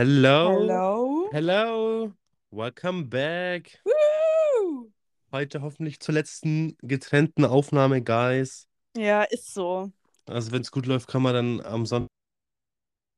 Hello, 0.00 0.48
Hello? 0.56 1.28
hello, 1.30 2.14
welcome 2.50 3.10
back. 3.10 3.82
Woo! 3.84 4.90
Heute 5.30 5.60
hoffentlich 5.60 6.00
zur 6.00 6.14
letzten 6.14 6.74
getrennten 6.80 7.44
Aufnahme, 7.44 8.00
Guys. 8.02 8.66
Ja, 8.96 9.24
ist 9.24 9.52
so. 9.52 9.92
Also 10.26 10.52
wenn 10.52 10.62
es 10.62 10.72
gut 10.72 10.86
läuft, 10.86 11.06
kann 11.06 11.20
man 11.20 11.34
dann 11.34 11.60
am 11.60 11.84
Sonntag 11.84 12.08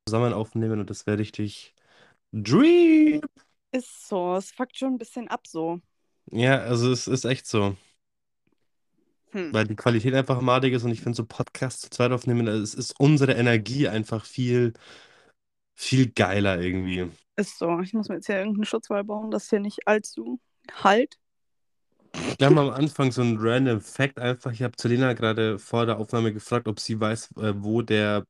zusammen 0.08 0.32
aufnehmen 0.32 0.80
und 0.80 0.90
das 0.90 1.06
wäre 1.06 1.18
richtig 1.21 1.72
Dream. 2.32 3.21
Ist 3.71 4.08
so. 4.08 4.35
Es 4.35 4.51
fuckt 4.51 4.76
schon 4.76 4.94
ein 4.94 4.99
bisschen 4.99 5.28
ab 5.28 5.46
so. 5.46 5.80
Ja, 6.33 6.58
also 6.62 6.90
es 6.90 7.06
ist 7.06 7.24
echt 7.24 7.46
so, 7.46 7.76
Hm. 9.33 9.53
weil 9.53 9.67
die 9.69 9.76
Qualität 9.76 10.14
einfach 10.14 10.40
madig 10.40 10.72
ist 10.74 10.83
und 10.85 10.90
ich 10.90 11.01
finde 11.01 11.17
so 11.17 11.24
Podcasts 11.24 11.83
zu 11.83 11.90
zweit 11.90 12.10
aufnehmen, 12.10 12.49
es 12.49 12.74
ist 12.74 12.99
unsere 12.99 13.35
Energie 13.35 13.87
einfach 13.87 14.24
viel, 14.24 14.72
viel 15.74 16.10
geiler 16.10 16.60
irgendwie. 16.60 17.10
Ist 17.36 17.59
so. 17.59 17.80
Ich 17.80 17.92
muss 17.92 18.09
mir 18.09 18.16
jetzt 18.16 18.27
hier 18.27 18.36
irgendeinen 18.36 18.64
Schutzwall 18.64 19.04
bauen, 19.04 19.30
dass 19.30 19.48
hier 19.48 19.60
nicht 19.60 19.86
allzu 19.86 20.40
halt. 20.82 21.18
Wir 22.38 22.46
haben 22.46 22.58
am 22.58 22.70
Anfang 22.70 23.10
so 23.10 23.22
einen 23.22 23.38
random 23.38 23.80
Fact 23.80 24.18
einfach. 24.18 24.52
Ich 24.52 24.62
habe 24.62 24.77
zu 24.77 24.88
Lena 24.88 25.12
gerade 25.14 25.58
vor 25.58 25.86
der 25.86 25.98
Aufnahme 25.98 26.32
gefragt, 26.32 26.68
ob 26.68 26.78
sie 26.78 27.00
weiß, 27.00 27.32
äh, 27.38 27.54
wo 27.56 27.82
der 27.82 28.27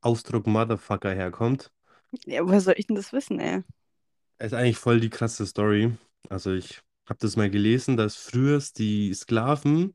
Ausdruck 0.00 0.46
Motherfucker 0.46 1.12
herkommt. 1.12 1.70
Ja, 2.26 2.44
woher 2.44 2.60
soll 2.60 2.74
ich 2.76 2.86
denn 2.86 2.96
das 2.96 3.12
wissen, 3.12 3.40
ey? 3.40 3.62
Ist 4.38 4.54
eigentlich 4.54 4.76
voll 4.76 5.00
die 5.00 5.10
krasse 5.10 5.46
Story. 5.46 5.92
Also 6.28 6.52
ich 6.52 6.82
habe 7.08 7.18
das 7.20 7.36
mal 7.36 7.50
gelesen, 7.50 7.96
dass 7.96 8.16
früher 8.16 8.60
die 8.76 9.14
Sklaven, 9.14 9.94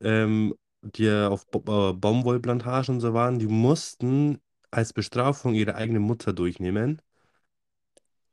ähm, 0.00 0.54
die 0.82 1.04
ja 1.04 1.28
auf 1.28 1.46
Bo 1.50 1.90
äh, 1.90 1.92
Baumwollplantagen 1.92 2.96
und 2.96 3.00
so 3.00 3.14
waren, 3.14 3.38
die 3.38 3.46
mussten 3.46 4.40
als 4.70 4.92
Bestrafung 4.92 5.54
ihre 5.54 5.74
eigene 5.76 6.00
Mutter 6.00 6.32
durchnehmen. 6.32 7.02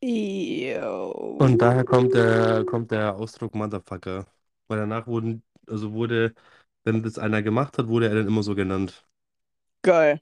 Ew. 0.02 1.14
Und 1.40 1.60
daher 1.62 1.86
kommt 1.86 2.14
der, 2.16 2.66
kommt 2.66 2.92
der 2.92 3.16
Ausdruck 3.16 3.54
Motherfucker. 3.56 4.26
Weil 4.68 4.80
danach 4.80 5.08
wurden, 5.08 5.44
also 5.68 5.94
wurde, 5.94 6.34
wenn 6.84 7.04
das 7.04 7.20
einer 7.20 7.42
gemacht 7.44 7.78
hat, 7.78 7.88
wurde 7.88 8.08
er 8.10 8.16
dann 8.16 8.28
immer 8.28 8.44
so 8.44 8.56
genannt. 8.56 9.08
Geil. 9.82 10.20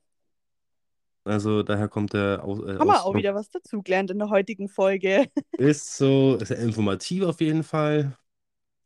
Also 1.23 1.63
daher 1.63 1.87
kommt 1.89 2.13
der 2.13 2.43
Aus 2.43 2.59
äh, 2.59 2.79
Haben 2.79 2.87
wir 2.87 3.03
auch 3.03 3.13
Ausdruck. 3.13 3.15
wieder 3.15 3.35
was 3.35 3.49
dazugelernt 3.49 4.11
in 4.11 4.19
der 4.19 4.29
heutigen 4.29 4.69
Folge. 4.69 5.27
Ist 5.57 5.95
so, 5.97 6.35
ist 6.37 6.49
ja 6.49 6.55
informativ 6.57 7.23
auf 7.23 7.39
jeden 7.41 7.63
Fall. 7.63 8.17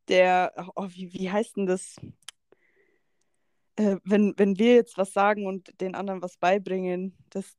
Der, 0.07 0.51
oh, 0.75 0.87
wie, 0.89 1.13
wie 1.13 1.31
heißt 1.31 1.57
denn 1.57 1.65
das? 1.67 1.95
Äh, 3.79 3.97
wenn, 4.03 4.33
wenn 4.35 4.59
wir 4.59 4.75
jetzt 4.75 4.97
was 4.97 5.13
sagen 5.13 5.47
und 5.47 5.79
den 5.79 5.95
anderen 5.95 6.21
was 6.21 6.35
beibringen, 6.35 7.15
das 7.29 7.55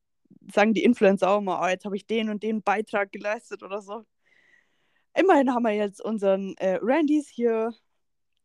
sagen 0.53 0.75
die 0.75 0.83
Influencer 0.83 1.31
auch 1.31 1.41
mal, 1.41 1.65
oh, 1.65 1.67
jetzt 1.67 1.83
habe 1.83 1.95
ich 1.95 2.05
den 2.05 2.29
und 2.29 2.43
den 2.43 2.61
Beitrag 2.61 3.11
geleistet 3.11 3.63
oder 3.63 3.81
so. 3.81 4.05
Immerhin 5.15 5.51
haben 5.51 5.63
wir 5.63 5.73
jetzt 5.73 5.99
unseren 5.99 6.55
äh, 6.57 6.77
Randys 6.79 7.27
hier 7.27 7.73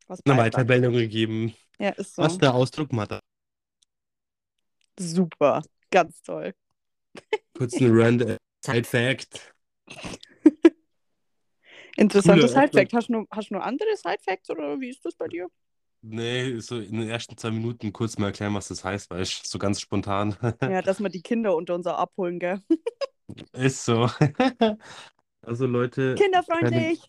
was 0.07 0.21
Eine. 0.25 0.43
Weiterbildung 0.43 0.95
gegeben. 0.95 1.55
Ja, 1.79 1.91
ist 1.91 2.15
so. 2.15 2.23
Was 2.23 2.39
der 2.39 2.55
Ausdruck 2.55 2.95
Mother. 2.95 3.21
Super. 4.99 5.63
Ganz 5.91 6.23
toll. 6.23 6.55
Kurz 7.53 7.79
ein 7.79 7.91
random 7.91 8.39
Side 8.65 8.85
Fact. 8.85 9.55
Interessantes 11.99 12.53
Side-Fact. 12.53 12.93
Hast 12.93 13.09
du 13.09 13.13
nur, 13.13 13.27
hast 13.31 13.51
du 13.51 13.55
nur 13.55 13.65
andere 13.65 13.97
Side-Facts 13.97 14.51
oder 14.51 14.81
wie 14.81 14.89
ist 14.91 15.05
das 15.05 15.15
bei 15.15 15.29
dir? 15.29 15.49
Nee, 16.09 16.61
so 16.61 16.79
in 16.79 17.01
den 17.01 17.09
ersten 17.09 17.37
zwei 17.37 17.51
Minuten 17.51 17.93
kurz 17.93 18.17
mal 18.17 18.27
erklären, 18.27 18.55
was 18.55 18.69
das 18.69 18.85
heißt, 18.85 19.11
weil 19.11 19.23
ich 19.23 19.43
so 19.45 19.59
ganz 19.59 19.81
spontan. 19.81 20.37
Ja, 20.63 20.81
dass 20.81 21.01
wir 21.01 21.09
die 21.09 21.23
Kinder 21.23 21.57
unter 21.57 21.75
uns 21.75 21.87
auch 21.87 21.99
abholen, 21.99 22.39
gell? 22.39 22.61
Ist 23.53 23.85
so. 23.85 24.09
Also 25.43 25.67
Leute, 25.67 26.17
Kinderfreundlich. 26.17 27.09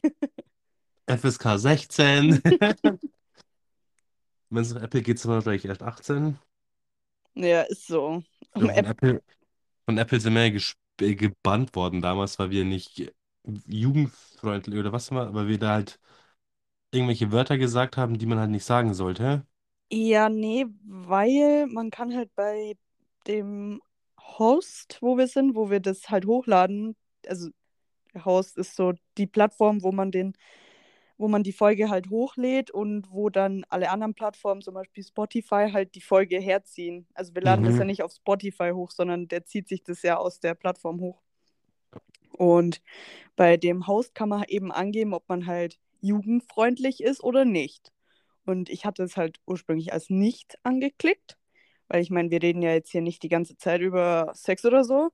FSK 1.07 1.57
16. 1.57 2.39
Wenn 4.49 4.61
es 4.61 4.73
nach 4.75 4.83
Apple 4.83 5.01
geht, 5.01 5.17
sind 5.17 5.31
wir 5.31 5.41
vielleicht 5.41 5.65
erst 5.65 5.81
18. 5.81 6.37
Ja, 7.33 7.63
ist 7.63 7.87
so. 7.87 8.21
Um 8.53 8.61
von 8.61 8.69
App 8.69 8.89
Apple, 8.89 9.23
von 9.85 9.97
Apple 9.97 10.19
sind 10.19 10.35
wir 10.35 10.47
ja 10.47 10.59
äh, 11.01 11.15
gebannt 11.15 11.75
worden 11.75 12.01
damals, 12.01 12.37
weil 12.37 12.51
wir 12.51 12.63
nicht 12.63 13.11
jugendfreundlich 13.65 14.79
oder 14.79 14.91
was 14.91 15.09
war, 15.11 15.33
weil 15.33 15.47
wir 15.47 15.57
da 15.57 15.73
halt 15.73 15.99
irgendwelche 16.91 17.31
Wörter 17.31 17.57
gesagt 17.57 17.97
haben, 17.97 18.17
die 18.17 18.25
man 18.25 18.39
halt 18.39 18.51
nicht 18.51 18.65
sagen 18.65 18.93
sollte. 18.93 19.45
ja, 19.91 20.29
nee, 20.29 20.65
weil 20.85 21.67
man 21.67 21.89
kann 21.91 22.15
halt 22.15 22.33
bei 22.35 22.75
dem 23.27 23.81
Host, 24.19 24.97
wo 25.01 25.17
wir 25.17 25.27
sind, 25.27 25.55
wo 25.55 25.69
wir 25.69 25.79
das 25.79 26.09
halt 26.09 26.25
hochladen, 26.25 26.95
also 27.27 27.49
der 28.13 28.25
Host 28.25 28.57
ist 28.57 28.75
so 28.75 28.93
die 29.17 29.27
Plattform, 29.27 29.83
wo 29.83 29.91
man 29.91 30.11
den, 30.11 30.33
wo 31.17 31.27
man 31.29 31.43
die 31.43 31.53
Folge 31.53 31.89
halt 31.89 32.09
hochlädt 32.09 32.71
und 32.71 33.11
wo 33.11 33.29
dann 33.29 33.65
alle 33.69 33.91
anderen 33.91 34.15
Plattformen, 34.15 34.61
zum 34.61 34.75
Beispiel 34.75 35.03
Spotify, 35.05 35.69
halt 35.73 35.95
die 35.95 36.01
Folge 36.01 36.39
herziehen. 36.39 37.07
Also 37.15 37.35
wir 37.35 37.41
laden 37.43 37.65
das 37.65 37.77
Mhm. 37.77 37.79
ja 37.79 37.85
nicht 37.85 38.03
auf 38.03 38.13
Spotify 38.13 38.71
hoch, 38.73 38.91
sondern 38.91 39.27
der 39.29 39.45
zieht 39.45 39.67
sich 39.69 39.83
das 39.83 40.03
ja 40.03 40.17
aus 40.17 40.39
der 40.41 40.55
Plattform 40.55 41.01
hoch. 41.01 41.21
Und 42.37 42.81
bei 43.37 43.57
dem 43.57 43.87
Host 43.87 44.15
kann 44.15 44.29
man 44.29 44.43
eben 44.49 44.71
angeben, 44.71 45.13
ob 45.15 45.27
man 45.29 45.47
halt 45.47 45.79
jugendfreundlich 46.01 47.01
ist 47.01 47.23
oder 47.23 47.45
nicht. 47.45 47.91
Und 48.45 48.69
ich 48.69 48.85
hatte 48.85 49.03
es 49.03 49.17
halt 49.17 49.39
ursprünglich 49.45 49.93
als 49.93 50.09
nicht 50.09 50.57
angeklickt, 50.63 51.37
weil 51.89 52.01
ich 52.01 52.09
meine, 52.09 52.31
wir 52.31 52.41
reden 52.41 52.61
ja 52.61 52.71
jetzt 52.71 52.91
hier 52.91 53.01
nicht 53.01 53.23
die 53.23 53.29
ganze 53.29 53.57
Zeit 53.57 53.81
über 53.81 54.31
Sex 54.33 54.63
oder 54.65 54.83
so. 54.83 55.09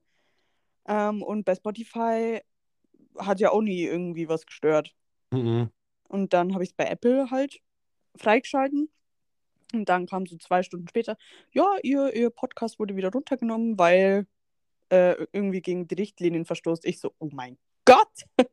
Ähm, 0.88 1.24
und 1.24 1.46
bei 1.46 1.56
Spotify 1.56 2.42
hat 3.18 3.40
ja 3.40 3.52
auch 3.52 3.62
nie 3.62 3.84
irgendwie 3.84 4.28
was 4.28 4.46
gestört. 4.46 4.94
Mhm. 5.32 5.70
Und 6.08 6.34
dann 6.34 6.54
habe 6.54 6.64
ich 6.64 6.72
es 6.72 6.76
bei 6.76 6.86
Apple 6.86 7.32
halt 7.32 7.60
freigeschalten. 8.16 8.90
Und 9.74 9.90
dann 9.90 10.06
kam 10.06 10.28
so 10.28 10.38
zwei 10.38 10.62
Stunden 10.62 10.88
später, 10.88 11.18
ja, 11.52 11.68
ihr, 11.82 12.14
ihr 12.16 12.30
Podcast 12.30 12.78
wurde 12.78 12.96
wieder 12.96 13.12
runtergenommen, 13.12 13.80
weil 13.80 14.28
äh, 14.90 15.26
irgendwie 15.32 15.62
gegen 15.62 15.88
die 15.88 15.96
Richtlinien 15.96 16.46
verstoßt. 16.46 16.86
Ich 16.86 17.00
so, 17.00 17.14
oh 17.18 17.30
mein 17.32 17.58
Gott! 17.86 18.26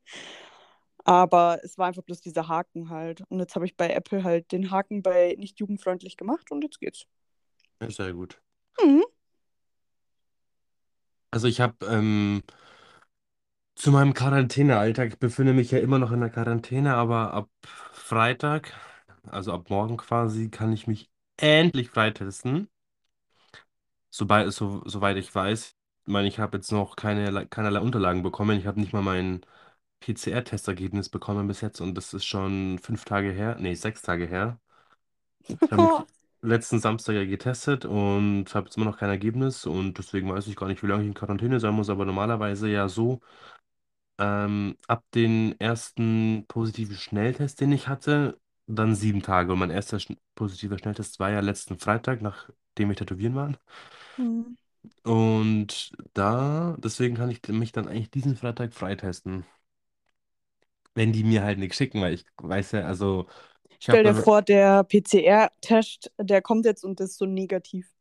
Aber 1.05 1.61
es 1.63 1.79
war 1.79 1.87
einfach 1.87 2.03
bloß 2.03 2.21
dieser 2.21 2.49
Haken 2.49 2.91
halt. 2.91 3.23
Und 3.29 3.41
jetzt 3.41 3.55
habe 3.55 3.65
ich 3.65 3.77
bei 3.77 3.91
Apple 3.91 4.23
halt 4.25 4.53
den 4.53 4.71
Haken 4.71 5.03
bei 5.03 5.35
nicht 5.39 5.59
jugendfreundlich 5.59 6.17
gemacht 6.17 6.51
und 6.51 6.63
jetzt 6.63 6.81
geht's. 6.81 7.07
Sehr 7.89 8.13
gut. 8.13 8.41
Mhm. 8.85 9.05
Also 11.31 11.47
ich 11.47 11.61
habe 11.61 11.87
ähm, 11.87 12.43
zu 13.77 13.91
meinem 13.93 14.15
Quarantänealltag, 14.15 15.09
ich 15.09 15.19
befinde 15.19 15.55
mich 15.55 15.71
ja 15.71 15.79
immer 15.79 15.99
noch 15.99 16.13
in 16.13 16.21
der 16.21 16.31
Quarantäne, 16.31 16.95
aber 16.95 17.33
ab 17.33 17.49
Freitag, 17.93 18.75
also 19.27 19.53
ab 19.53 19.71
morgen 19.71 19.97
quasi, 19.97 20.51
kann 20.51 20.73
ich 20.73 20.87
mich 20.87 21.11
endlich 21.39 21.91
freitesten. 21.91 22.69
Sobald, 24.11 24.53
so, 24.53 24.83
soweit 24.87 25.17
ich 25.17 25.35
weiß. 25.35 25.77
Ich 26.05 26.13
meine, 26.13 26.29
ich 26.29 26.39
habe 26.41 26.59
jetzt 26.59 26.73
noch 26.73 26.97
keine, 26.97 27.47
keinerlei 27.47 27.81
Unterlagen 27.81 28.23
bekommen. 28.23 28.59
Ich 28.59 28.67
habe 28.67 28.81
nicht 28.81 28.93
mal 28.93 29.03
mein 29.03 29.41
PCR-Testergebnis 30.01 31.09
bekommen 31.11 31.47
bis 31.49 31.61
jetzt 31.61 31.81
und 31.81 31.95
das 31.97 32.15
ist 32.15 32.25
schon 32.27 32.79
fünf 32.81 33.05
Tage 33.05 33.31
her, 33.33 33.57
nee, 33.61 33.75
sechs 33.75 34.03
Tage 34.03 34.27
her. 34.27 34.61
Ich 35.67 35.73
habe 35.73 35.83
mich 35.83 36.05
letzten 36.43 36.81
Samstag 36.81 37.15
ja 37.15 37.25
getestet 37.25 37.85
und 37.85 38.47
habe 38.55 38.67
jetzt 38.67 38.77
immer 38.77 38.87
noch 38.87 38.99
kein 38.99 39.11
Ergebnis 39.11 39.67
und 39.67 39.99
deswegen 39.99 40.31
weiß 40.33 40.47
ich 40.49 40.57
gar 40.57 40.69
nicht, 40.69 40.83
wie 40.83 40.87
lange 40.87 41.03
ich 41.03 41.09
in 41.09 41.15
Quarantäne 41.15 41.61
sein 41.61 41.75
muss, 41.75 41.91
aber 41.91 42.05
normalerweise 42.05 42.69
ja 42.69 42.89
so, 42.89 43.21
ähm, 44.19 44.77
ab 44.89 45.05
den 45.15 45.59
ersten 45.61 46.47
positiven 46.49 46.97
Schnelltest, 46.97 47.61
den 47.61 47.73
ich 47.73 47.89
hatte, 47.89 48.41
dann 48.67 48.95
sieben 48.95 49.23
Tage. 49.23 49.53
Und 49.53 49.59
mein 49.61 49.71
erster 49.71 49.99
schn- 49.99 50.19
positiver 50.35 50.79
Schnelltest 50.79 51.19
war 51.21 51.31
ja 51.31 51.41
letzten 51.41 51.79
Freitag, 51.79 52.23
nachdem 52.23 52.89
wir 52.91 52.97
tätowieren 52.97 53.35
waren. 53.35 53.57
Mhm. 54.19 54.55
Und 55.03 55.93
da, 56.15 56.77
deswegen 56.79 57.17
kann 57.17 57.31
ich 57.31 57.47
mich 57.49 57.73
dann 57.73 57.89
eigentlich 57.89 58.11
diesen 58.11 58.37
Freitag 58.37 58.75
freitesten. 58.75 59.45
Wenn 60.95 61.13
die 61.13 61.25
mir 61.25 61.43
halt 61.45 61.59
nichts 61.59 61.77
schicken, 61.77 62.01
weil 62.03 62.15
ich 62.15 62.25
weiß 62.39 62.73
ja, 62.73 62.81
also 62.87 63.27
ich 63.79 63.89
Stell 63.89 64.05
dir 64.05 64.15
vor, 64.15 64.43
der 64.43 64.85
PCR-Test, 64.85 66.13
der 66.19 66.41
kommt 66.41 66.65
jetzt 66.65 66.83
und 66.85 66.99
ist 67.01 67.19
so 67.19 67.27
negativ. 67.27 67.93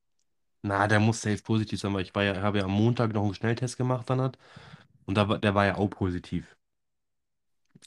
na, 0.63 0.87
der 0.87 0.99
muss 0.99 1.21
safe 1.21 1.41
positiv 1.43 1.79
sein, 1.79 1.93
weil 1.93 2.03
ich 2.03 2.15
war 2.15 2.23
ja, 2.23 2.41
habe 2.41 2.59
ja 2.59 2.65
am 2.65 2.71
Montag 2.71 3.13
noch 3.13 3.23
einen 3.23 3.33
Schnelltest 3.35 3.77
gemacht 3.77 4.09
dann 4.09 4.21
hat 4.21 4.37
und 5.05 5.15
da 5.17 5.29
war, 5.29 5.39
der 5.39 5.55
war 5.55 5.65
ja 5.65 5.75
auch 5.77 5.89
positiv. 5.89 6.57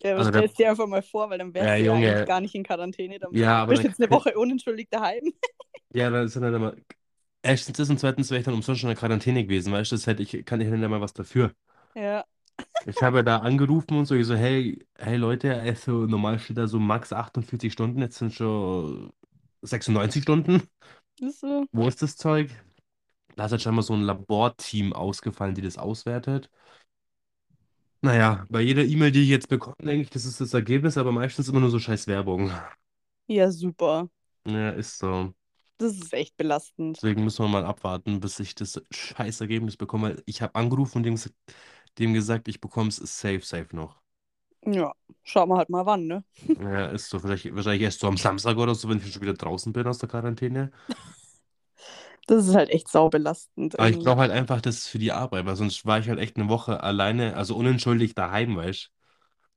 Ja, 0.03 0.13
aber 0.15 0.23
Also 0.23 0.31
der, 0.31 0.43
stellst 0.43 0.59
dir 0.59 0.71
einfach 0.71 0.87
mal 0.87 1.03
vor, 1.03 1.31
weil 1.31 1.39
dann 1.39 1.55
wärst 1.55 1.75
ja, 1.75 1.77
du 1.79 1.83
ja 1.85 1.93
eigentlich 1.93 2.25
Junge, 2.25 2.25
gar 2.25 2.41
nicht 2.41 2.55
in 2.55 2.65
Quarantäne. 2.65 3.19
Dann 3.19 3.33
ja, 3.33 3.63
aber 3.63 3.75
bist 3.75 3.83
dann, 3.83 3.85
du 3.85 3.89
jetzt 3.89 4.01
eine 4.01 4.11
Woche 4.11 4.37
unentschuldigt 4.39 4.93
daheim. 4.93 5.33
ja, 5.95 6.11
dann 6.11 6.27
ist 6.27 6.37
dann 6.37 6.45
halt 6.45 6.55
immer, 6.55 6.75
erstens 7.43 7.77
das 7.79 7.91
und 7.91 8.01
zweitens 8.01 8.31
wäre 8.31 8.41
ich 8.41 8.45
dann 8.47 8.55
umsonst 8.55 8.81
schon 8.83 8.91
in 8.91 8.97
der 8.97 9.01
Quarantäne 9.01 9.45
gewesen, 9.45 9.73
weißt 9.73 9.93
du, 9.93 9.97
das 9.97 10.07
hätte 10.07 10.23
ich, 10.25 10.45
kann 10.47 10.61
ich 10.61 10.69
nicht 10.69 10.89
mal 10.89 11.01
was 11.01 11.15
dafür. 11.15 11.55
Ja. 11.95 12.25
Ich 12.85 13.01
habe 13.03 13.23
da 13.25 13.39
angerufen 13.39 13.97
und 13.99 14.07
so, 14.07 14.15
ich 14.17 14.27
so, 14.27 14.35
hey, 14.35 14.85
hey 14.99 15.17
Leute, 15.17 15.55
also 15.61 16.07
normal 16.07 16.39
steht 16.41 16.57
da 16.59 16.67
so 16.67 16.79
max 16.81 17.13
48 17.13 17.73
Stunden, 17.73 18.01
jetzt 18.01 18.17
sind 18.19 18.33
schon 18.35 19.13
96 19.63 20.23
Stunden. 20.25 20.63
Ist 21.21 21.41
so. 21.41 21.67
Wo 21.73 21.87
ist 21.89 22.01
das 22.03 22.17
Zeug? 22.17 22.51
Da 23.37 23.47
ist 23.47 23.53
halt 23.53 23.63
scheinbar 23.63 23.83
so 23.85 23.95
ein 23.95 24.03
Laborteam 24.03 24.93
ausgefallen, 24.95 25.55
die 25.57 25.63
das 25.63 25.79
auswertet. 25.79 26.51
Naja, 28.01 28.47
bei 28.51 28.61
jeder 28.61 28.85
E-Mail, 28.85 29.13
die 29.13 29.23
ich 29.23 29.29
jetzt 29.29 29.49
bekomme, 29.49 29.77
denke 29.81 30.03
ich, 30.03 30.11
das 30.11 30.25
ist 30.25 30.41
das 30.41 30.55
Ergebnis, 30.55 30.97
aber 30.99 31.13
meistens 31.13 31.49
immer 31.49 31.61
nur 31.61 31.71
so 31.71 31.79
scheiß 31.79 32.07
Werbung. 32.09 32.51
Ja, 33.27 33.51
super. 33.51 34.09
Ja, 34.47 34.71
ist 34.71 34.99
so. 34.99 35.35
Das 35.79 35.93
ist 35.99 36.13
echt 36.15 36.37
belastend. 36.39 37.03
Deswegen 37.03 37.25
müssen 37.25 37.45
wir 37.45 37.49
mal 37.49 37.65
abwarten, 37.65 38.21
bis 38.21 38.39
ich 38.41 38.55
das 38.55 38.81
scheiß 38.93 39.41
Ergebnis 39.41 39.77
bekomme. 39.77 40.11
weil 40.11 40.23
Ich 40.27 40.43
habe 40.43 40.55
angerufen 40.55 40.99
und 40.99 41.03
dem, 41.05 41.15
ges- 41.17 41.33
dem 41.99 42.15
gesagt, 42.15 42.49
ich 42.49 42.61
bekomme 42.61 42.89
es 42.91 42.97
safe, 42.97 43.41
safe 43.43 43.75
noch. 43.77 44.01
Ja, 44.67 44.93
schauen 45.25 45.49
wir 45.51 45.57
halt 45.57 45.69
mal 45.71 45.87
wann, 45.87 46.07
ne? 46.07 46.25
Ja, 46.55 46.87
ist 46.87 47.09
so. 47.11 47.19
Vielleicht, 47.19 47.55
wahrscheinlich 47.55 47.83
erst 47.83 48.01
so 48.01 48.09
am 48.09 48.17
Samstag 48.17 48.57
oder 48.59 48.75
so, 48.75 48.89
wenn 48.89 48.99
ich 48.99 49.13
schon 49.13 49.23
wieder 49.23 49.35
draußen 49.35 49.73
bin 49.73 49.87
aus 49.87 49.99
der 49.99 50.09
Quarantäne. 50.09 50.71
Das 52.27 52.47
ist 52.47 52.55
halt 52.55 52.71
echt 52.71 52.89
saubelastend 52.89 53.79
Aber 53.79 53.89
ich 53.91 53.99
brauche 53.99 54.21
halt 54.21 54.31
einfach 54.31 54.61
das 54.63 54.87
für 54.87 54.99
die 54.99 55.13
Arbeit, 55.13 55.45
weil 55.47 55.57
sonst 55.57 55.85
war 55.87 55.99
ich 55.99 56.09
halt 56.09 56.19
echt 56.19 56.37
eine 56.37 56.49
Woche 56.49 56.83
alleine, 56.83 57.37
also 57.37 57.55
unentschuldigt 57.57 58.17
daheim, 58.19 58.57
weißt 58.57 58.91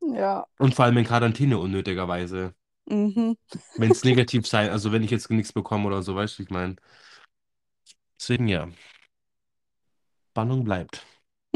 Ja. 0.01 0.45
du? 0.57 0.63
Und 0.65 0.75
vor 0.75 0.83
allem 0.85 0.97
in 0.97 1.05
Quarantäne 1.05 1.57
unnötigerweise. 1.59 2.53
Mhm. 2.89 3.35
Wenn 3.77 3.91
es 3.91 4.03
negativ 4.03 4.47
sein, 4.47 4.69
also 4.69 4.91
wenn 4.91 5.03
ich 5.03 5.11
jetzt 5.11 5.29
nichts 5.29 5.53
bekomme 5.53 5.87
oder 5.87 6.01
so, 6.03 6.15
weißt 6.15 6.39
du, 6.39 6.43
ich 6.43 6.49
meine. 6.49 6.75
Deswegen 8.19 8.47
ja, 8.47 8.67
Spannung 10.33 10.63
bleibt. 10.63 11.03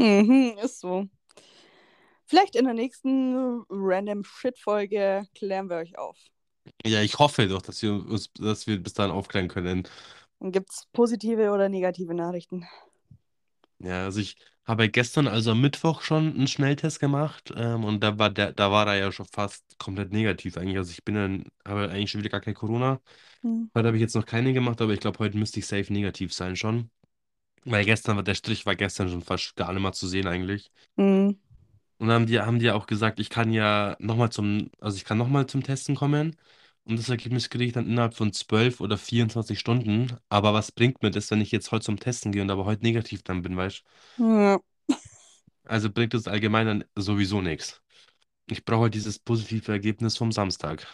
Mhm, 0.00 0.56
ist 0.62 0.80
so. 0.80 1.06
Vielleicht 2.24 2.56
in 2.56 2.64
der 2.64 2.74
nächsten 2.74 3.64
Random 3.68 4.24
Shit-Folge 4.24 5.24
klären 5.34 5.68
wir 5.68 5.76
euch 5.76 5.98
auf. 5.98 6.16
Ja, 6.86 7.02
ich 7.02 7.18
hoffe 7.18 7.48
doch, 7.48 7.60
dass 7.60 7.82
wir 7.82 7.92
uns, 7.92 8.32
dass 8.34 8.66
wir 8.66 8.82
bis 8.82 8.94
dahin 8.94 9.12
aufklären 9.12 9.48
können. 9.48 9.86
Und 10.38 10.52
gibt 10.52 10.70
es 10.70 10.86
positive 10.92 11.50
oder 11.50 11.68
negative 11.68 12.14
Nachrichten? 12.14 12.66
Ja, 13.78 14.04
also 14.04 14.20
ich 14.20 14.36
habe 14.64 14.88
gestern, 14.88 15.26
also 15.26 15.50
am 15.50 15.60
Mittwoch 15.60 16.00
schon 16.00 16.34
einen 16.34 16.46
Schnelltest 16.46 17.00
gemacht, 17.00 17.52
ähm, 17.56 17.84
und 17.84 18.02
da 18.02 18.18
war 18.18 18.30
der, 18.30 18.52
da 18.52 18.70
war 18.70 18.86
er 18.86 18.96
ja 18.96 19.12
schon 19.12 19.26
fast 19.26 19.78
komplett 19.78 20.12
negativ 20.12 20.56
eigentlich. 20.56 20.78
Also 20.78 20.92
ich 20.92 21.04
bin 21.04 21.16
dann, 21.16 21.44
habe 21.66 21.90
eigentlich 21.90 22.10
schon 22.10 22.20
wieder 22.20 22.30
gar 22.30 22.40
kein 22.40 22.54
Corona. 22.54 23.00
Hm. 23.42 23.70
Heute 23.74 23.86
habe 23.86 23.96
ich 23.96 24.02
jetzt 24.02 24.14
noch 24.14 24.26
keine 24.26 24.52
gemacht, 24.52 24.80
aber 24.80 24.92
ich 24.92 25.00
glaube, 25.00 25.18
heute 25.18 25.36
müsste 25.36 25.58
ich 25.58 25.66
safe 25.66 25.92
negativ 25.92 26.32
sein 26.32 26.56
schon. 26.56 26.90
Weil 27.64 27.84
gestern 27.84 28.16
war 28.16 28.22
der 28.22 28.34
Strich 28.34 28.66
war 28.66 28.76
gestern 28.76 29.08
schon 29.10 29.22
fast 29.22 29.54
gar 29.56 29.72
nicht 29.72 29.82
mal 29.82 29.92
zu 29.92 30.08
sehen 30.08 30.26
eigentlich. 30.26 30.70
Hm. 30.96 31.38
Und 31.98 32.08
dann 32.08 32.14
haben 32.14 32.26
die, 32.26 32.40
haben 32.40 32.58
die 32.58 32.66
ja 32.66 32.74
auch 32.74 32.86
gesagt, 32.86 33.20
ich 33.20 33.28
kann 33.28 33.52
ja 33.52 33.96
nochmal 33.98 34.30
zum, 34.30 34.70
also 34.80 34.96
ich 34.96 35.04
kann 35.04 35.18
nochmal 35.18 35.46
zum 35.46 35.62
Testen 35.62 35.94
kommen. 35.94 36.36
Und 36.84 36.98
das 36.98 37.10
Ergebnis 37.10 37.50
kriege 37.50 37.64
ich 37.64 37.72
dann 37.72 37.86
innerhalb 37.86 38.14
von 38.14 38.32
12 38.32 38.80
oder 38.80 38.96
24 38.96 39.58
Stunden. 39.58 40.16
Aber 40.30 40.54
was 40.54 40.72
bringt 40.72 41.02
mir 41.02 41.10
das, 41.10 41.30
wenn 41.30 41.42
ich 41.42 41.52
jetzt 41.52 41.70
heute 41.72 41.84
zum 41.84 42.00
Testen 42.00 42.32
gehe 42.32 42.40
und 42.40 42.50
aber 42.50 42.64
heute 42.64 42.82
negativ 42.82 43.22
dann 43.22 43.42
bin, 43.42 43.56
weißt 43.56 43.84
du? 44.16 44.24
Ja. 44.24 44.60
Also 45.64 45.90
bringt 45.90 46.14
es 46.14 46.26
allgemein 46.26 46.66
dann 46.66 46.84
sowieso 46.96 47.42
nichts. 47.42 47.82
Ich 48.50 48.64
brauche 48.64 48.82
halt 48.82 48.94
dieses 48.94 49.18
positive 49.18 49.70
Ergebnis 49.70 50.16
vom 50.16 50.32
Samstag. 50.32 50.86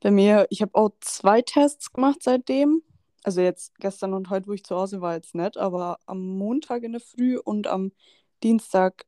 Bei 0.00 0.10
mir, 0.10 0.46
ich 0.48 0.62
habe 0.62 0.74
auch 0.74 0.90
zwei 1.00 1.42
Tests 1.42 1.92
gemacht 1.92 2.22
seitdem. 2.22 2.82
Also 3.24 3.40
jetzt 3.40 3.74
gestern 3.80 4.12
und 4.12 4.28
heute, 4.28 4.46
wo 4.46 4.52
ich 4.52 4.64
zu 4.64 4.76
Hause 4.76 5.00
war, 5.00 5.14
jetzt 5.14 5.34
nicht, 5.34 5.56
aber 5.56 5.98
am 6.04 6.20
Montag 6.20 6.82
in 6.82 6.92
der 6.92 7.00
Früh 7.00 7.38
und 7.38 7.66
am 7.66 7.90
Dienstag 8.42 9.06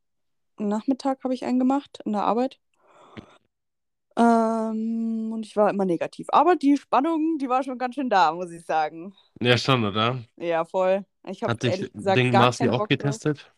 Nachmittag 0.58 1.22
habe 1.22 1.34
ich 1.34 1.44
einen 1.44 1.58
gemacht 1.58 2.00
in 2.06 2.12
der 2.12 2.24
Arbeit. 2.24 2.58
Ähm, 4.16 5.32
und 5.34 5.44
ich 5.44 5.54
war 5.54 5.68
immer 5.68 5.84
negativ. 5.84 6.28
Aber 6.30 6.56
die 6.56 6.78
Spannung, 6.78 7.36
die 7.38 7.50
war 7.50 7.62
schon 7.62 7.76
ganz 7.76 7.94
schön 7.94 8.08
da, 8.08 8.32
muss 8.32 8.50
ich 8.50 8.64
sagen. 8.64 9.14
Ja, 9.38 9.58
schon, 9.58 9.84
oder? 9.84 10.24
Ja, 10.36 10.64
voll. 10.64 11.04
Ich 11.28 11.42
habe 11.42 11.54
ehrlich 11.66 11.92
gesagt 11.92 12.16
Ding 12.16 12.32
gar 12.32 12.50
keinen 12.52 12.70
auch 12.70 12.78
Bock 12.78 12.88
drauf. 12.88 12.98
getestet? 12.98 13.52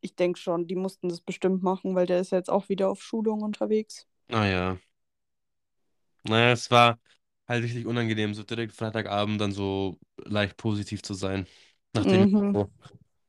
Ich 0.00 0.14
denke 0.14 0.38
schon, 0.38 0.68
die 0.68 0.76
mussten 0.76 1.08
das 1.08 1.20
bestimmt 1.20 1.64
machen, 1.64 1.96
weil 1.96 2.06
der 2.06 2.20
ist 2.20 2.30
jetzt 2.30 2.50
auch 2.50 2.68
wieder 2.68 2.90
auf 2.90 3.02
Schulung 3.02 3.42
unterwegs. 3.42 4.06
Ah 4.30 4.46
ja. 4.46 4.76
Naja, 6.22 6.52
es 6.52 6.70
war 6.70 7.00
halt 7.52 7.64
richtig 7.64 7.86
unangenehm, 7.86 8.34
so 8.34 8.42
direkt 8.44 8.74
Freitagabend 8.74 9.40
dann 9.40 9.52
so 9.52 9.98
leicht 10.24 10.56
positiv 10.56 11.02
zu 11.02 11.14
sein, 11.14 11.46
nachdem 11.94 12.22
wir 12.22 12.28
Mhm. 12.28 12.62
so 12.62 12.72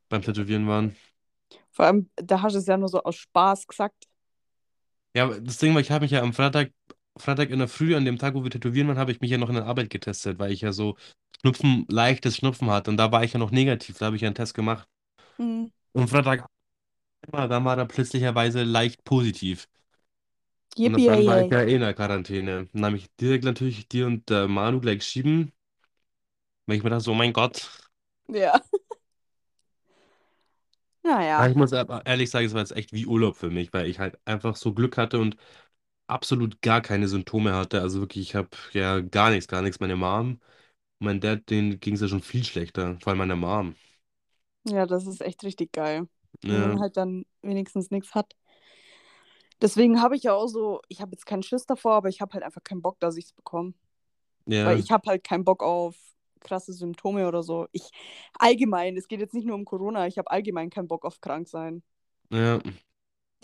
beim 0.10 0.22
Tätowieren 0.24 0.68
waren. 0.68 0.96
Vor 1.72 1.86
allem, 1.86 2.10
da 2.16 2.42
hast 2.42 2.54
du 2.54 2.60
es 2.60 2.68
ja 2.68 2.78
nur 2.78 2.88
so 2.90 3.04
aus 3.04 3.16
Spaß 3.18 3.68
gesagt. 3.68 4.08
Ja, 5.16 5.28
das 5.40 5.58
Ding 5.58 5.74
war, 5.74 5.82
ich 5.82 5.92
habe 5.92 6.04
mich 6.06 6.12
ja 6.12 6.22
am 6.22 6.34
Freitag, 6.34 6.72
Freitag 7.18 7.50
in 7.52 7.60
der 7.60 7.68
Früh, 7.68 7.96
an 7.96 8.06
dem 8.06 8.18
Tag, 8.18 8.34
wo 8.34 8.44
wir 8.44 8.50
tätowieren 8.52 8.88
waren, 8.88 8.98
habe 8.98 9.12
ich 9.12 9.22
mich 9.22 9.30
ja 9.32 9.38
noch 9.38 9.50
in 9.50 9.56
der 9.56 9.66
Arbeit 9.66 9.90
getestet, 9.90 10.40
weil 10.40 10.52
ich 10.52 10.62
ja 10.62 10.72
so 10.74 10.98
Schnupfen, 11.42 11.86
leichtes 11.90 12.38
Schnupfen 12.38 12.70
hatte. 12.72 12.90
Und 12.92 12.98
da 12.98 13.12
war 13.12 13.24
ich 13.24 13.34
ja 13.34 13.40
noch 13.40 13.52
negativ, 13.52 13.98
da 14.00 14.08
habe 14.08 14.16
ich 14.16 14.22
ja 14.24 14.28
einen 14.28 14.36
Test 14.36 14.54
gemacht. 14.56 14.88
Mhm. 15.38 15.72
Und 15.94 16.08
Freitag, 16.10 16.46
dann 17.32 17.66
war 17.66 17.78
er 17.78 17.86
plötzlicherweise 17.88 18.64
leicht 18.64 19.04
positiv. 19.06 19.68
Und 20.82 20.94
Yippie, 20.94 21.08
dann 21.08 21.26
war 21.26 21.40
ich 21.42 21.50
ja 21.50 21.62
eh 21.64 21.76
in 21.76 21.82
der 21.82 21.94
Quarantäne. 21.94 22.68
Dann 22.74 22.86
habe 22.86 22.98
ich 22.98 23.10
direkt 23.18 23.44
natürlich 23.46 23.88
dir 23.88 24.08
und 24.08 24.30
äh, 24.32 24.48
Manu 24.48 24.80
gleich 24.82 25.00
geschrieben, 25.00 25.54
weil 26.66 26.78
ich 26.78 26.84
mir 26.84 26.90
dachte, 26.90 27.04
so, 27.06 27.12
oh 27.12 27.16
mein 27.16 27.34
Gott. 27.34 27.70
Ja. 28.28 28.62
Aber 31.36 31.50
Naja. 31.50 31.50
ich 31.50 31.56
muss 31.56 31.74
aber 31.74 32.06
ehrlich 32.06 32.30
sagen, 32.30 32.46
es 32.46 32.54
war 32.54 32.62
jetzt 32.62 32.76
echt 32.76 32.94
wie 32.94 33.06
Urlaub 33.08 33.36
für 33.38 33.50
mich, 33.50 33.74
weil 33.74 33.88
ich 33.88 34.00
halt 34.00 34.18
einfach 34.26 34.56
so 34.56 34.74
Glück 34.74 34.98
hatte 34.98 35.20
und 35.20 35.36
absolut 36.08 36.62
gar 36.62 36.82
keine 36.82 37.08
Symptome 37.08 37.54
hatte. 37.56 37.82
Also 37.82 38.02
wirklich, 38.02 38.30
ich 38.30 38.36
habe 38.36 38.50
ja 38.74 39.00
gar 39.02 39.32
nichts, 39.32 39.48
gar 39.48 39.62
nichts. 39.62 39.80
Meine 39.80 39.96
Mom, 39.98 40.42
mein 41.00 41.22
Dad, 41.22 41.50
denen 41.50 41.80
ging 41.80 41.96
es 41.96 42.02
ja 42.02 42.08
schon 42.10 42.22
viel 42.24 42.44
schlechter. 42.46 42.98
Vor 43.02 43.12
allem 43.12 43.20
meine 43.20 43.36
Mom. 43.38 43.76
Ja, 44.66 44.86
das 44.86 45.08
ist 45.08 45.22
echt 45.22 45.44
richtig 45.44 45.74
geil. 45.74 46.08
Wenn 46.48 46.62
Ja, 46.62 46.76
man 46.76 46.80
halt 46.80 46.98
dann 46.98 47.26
wenigstens 47.42 47.92
nichts 47.92 48.16
hat. 48.16 48.34
Deswegen 49.64 50.02
habe 50.02 50.16
ich 50.16 50.24
ja 50.24 50.34
auch 50.34 50.48
so, 50.48 50.82
ich 50.90 51.02
habe 51.02 51.12
jetzt 51.12 51.26
keinen 51.26 51.42
Schiss 51.42 51.66
davor, 51.66 51.94
aber 51.94 52.10
ich 52.10 52.22
habe 52.22 52.34
halt 52.34 52.44
einfach 52.44 52.64
keinen 52.64 52.82
Bock, 52.82 53.00
dass 53.00 53.18
ich 53.18 53.26
es 53.26 53.34
bekomme. 53.34 53.74
Weil 54.46 54.54
ja, 54.56 54.74
ich 54.74 54.92
habe 54.92 55.10
halt 55.10 55.24
keinen 55.24 55.46
Bock 55.46 55.64
auf 55.64 55.96
krasse 56.42 56.74
Symptome 56.74 57.26
oder 57.28 57.42
so. 57.42 57.68
Ich 57.72 57.90
allgemein, 58.38 58.98
es 58.98 59.08
geht 59.08 59.22
jetzt 59.22 59.34
nicht 59.34 59.48
nur 59.48 59.56
um 59.56 59.64
Corona, 59.66 60.06
ich 60.06 60.18
habe 60.18 60.30
allgemein 60.30 60.70
keinen 60.70 60.90
Bock 60.90 61.06
auf 61.06 61.22
krank 61.22 61.48
sein. 61.48 61.82
ja. 62.30 62.58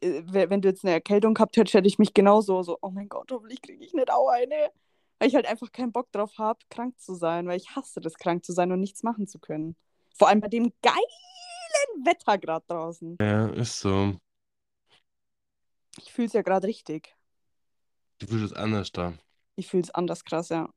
Äh, 0.02 0.22
we- 0.26 0.50
Wenn 0.50 0.62
du 0.62 0.68
jetzt 0.70 0.84
eine 0.84 0.94
Erkältung 0.94 1.34
gehabt 1.34 1.56
hättest, 1.58 1.74
hätte 1.74 1.88
ich 1.88 2.00
mich 2.00 2.14
genauso 2.14 2.62
so, 2.64 2.78
oh 2.82 2.90
mein 2.90 3.10
Gott, 3.10 3.32
hoffentlich 3.32 3.62
kriege 3.62 3.84
ich 3.84 3.94
nicht 3.94 4.12
auch 4.12 4.28
eine. 4.30 4.72
Weil 5.20 5.28
ich 5.28 5.36
halt 5.36 5.46
einfach 5.48 5.72
keinen 5.72 5.92
Bock 5.92 6.12
drauf 6.12 6.38
habe, 6.38 6.60
krank 6.70 7.00
zu 7.00 7.14
sein, 7.16 7.48
weil 7.48 7.58
ich 7.58 7.76
hasse 7.76 8.00
das, 8.00 8.16
krank 8.16 8.46
zu 8.46 8.54
sein 8.54 8.72
und 8.72 8.80
nichts 8.80 9.04
machen 9.04 9.28
zu 9.28 9.40
können. 9.40 9.76
Vor 10.18 10.28
allem 10.28 10.40
bei 10.42 10.48
dem 10.48 10.72
geilen 10.82 12.06
Wetter 12.06 12.38
gerade 12.38 12.66
draußen. 12.68 13.18
Ja, 13.22 13.48
ist 13.50 13.80
so. 13.80 14.14
Ich 16.04 16.12
fühle 16.12 16.28
es 16.28 16.34
ja 16.34 16.42
gerade 16.42 16.68
richtig. 16.68 17.16
Du 18.20 18.28
fühlst 18.28 18.46
es 18.46 18.54
anders 18.54 18.92
da. 18.92 19.14
Ich 19.56 19.68
fühle 19.68 19.84
es 19.84 19.92
anders 19.92 20.24
krass, 20.24 20.50
ja. 20.50 20.70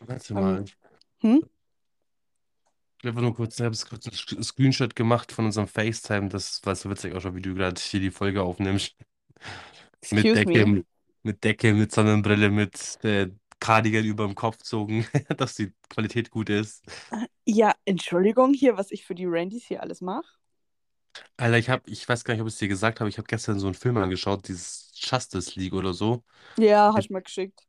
Warte 0.00 0.34
Ähm, 0.34 0.40
mal. 0.40 0.64
hm? 1.20 1.40
Ich 3.00 3.08
habe 3.08 3.22
nur 3.22 3.34
kurz, 3.34 3.58
ich 3.58 3.64
habe 3.64 3.76
kurz 3.88 4.32
einen 4.32 4.42
Screenshot 4.42 4.96
gemacht 4.96 5.30
von 5.30 5.44
unserem 5.44 5.68
FaceTime. 5.68 6.28
Das 6.28 6.60
war 6.64 6.74
so 6.74 6.90
witzig 6.90 7.14
auch 7.14 7.20
schon, 7.20 7.36
wie 7.36 7.42
du 7.42 7.54
gerade 7.54 7.80
hier 7.80 8.00
die 8.00 8.10
Folge 8.10 8.42
aufnimmst. 8.42 8.96
Mit 10.10 10.24
Decke, 10.24 10.66
me. 10.66 10.84
mit 11.22 11.44
Decke, 11.44 11.74
mit 11.74 11.92
Sonnenbrille, 11.92 12.50
mit 12.50 12.98
äh, 13.04 13.30
Cardigan 13.60 14.04
über 14.04 14.26
dem 14.26 14.34
Kopf 14.34 14.58
zogen, 14.58 15.06
dass 15.36 15.54
die 15.54 15.72
Qualität 15.88 16.30
gut 16.30 16.50
ist. 16.50 16.84
Ja, 17.44 17.74
Entschuldigung 17.84 18.52
hier, 18.52 18.76
was 18.76 18.90
ich 18.90 19.04
für 19.04 19.14
die 19.14 19.26
Randys 19.26 19.64
hier 19.64 19.82
alles 19.82 20.00
mache. 20.00 20.38
Alter, 21.36 21.58
ich 21.58 21.68
habe, 21.70 21.82
ich 21.90 22.08
weiß 22.08 22.24
gar 22.24 22.34
nicht, 22.34 22.40
ob 22.42 22.48
ich 22.48 22.54
es 22.54 22.58
dir 22.58 22.68
gesagt 22.68 23.00
habe, 23.00 23.08
ich 23.10 23.18
habe 23.18 23.26
gestern 23.28 23.58
so 23.58 23.66
einen 23.66 23.74
Film 23.74 23.96
angeschaut, 23.96 24.48
dieses 24.48 24.90
Justice 24.94 25.58
League 25.58 25.74
oder 25.74 25.94
so. 25.94 26.24
Ja, 26.56 26.92
hast 26.94 27.08
du 27.08 27.14
mir 27.14 27.22
geschickt. 27.22 27.66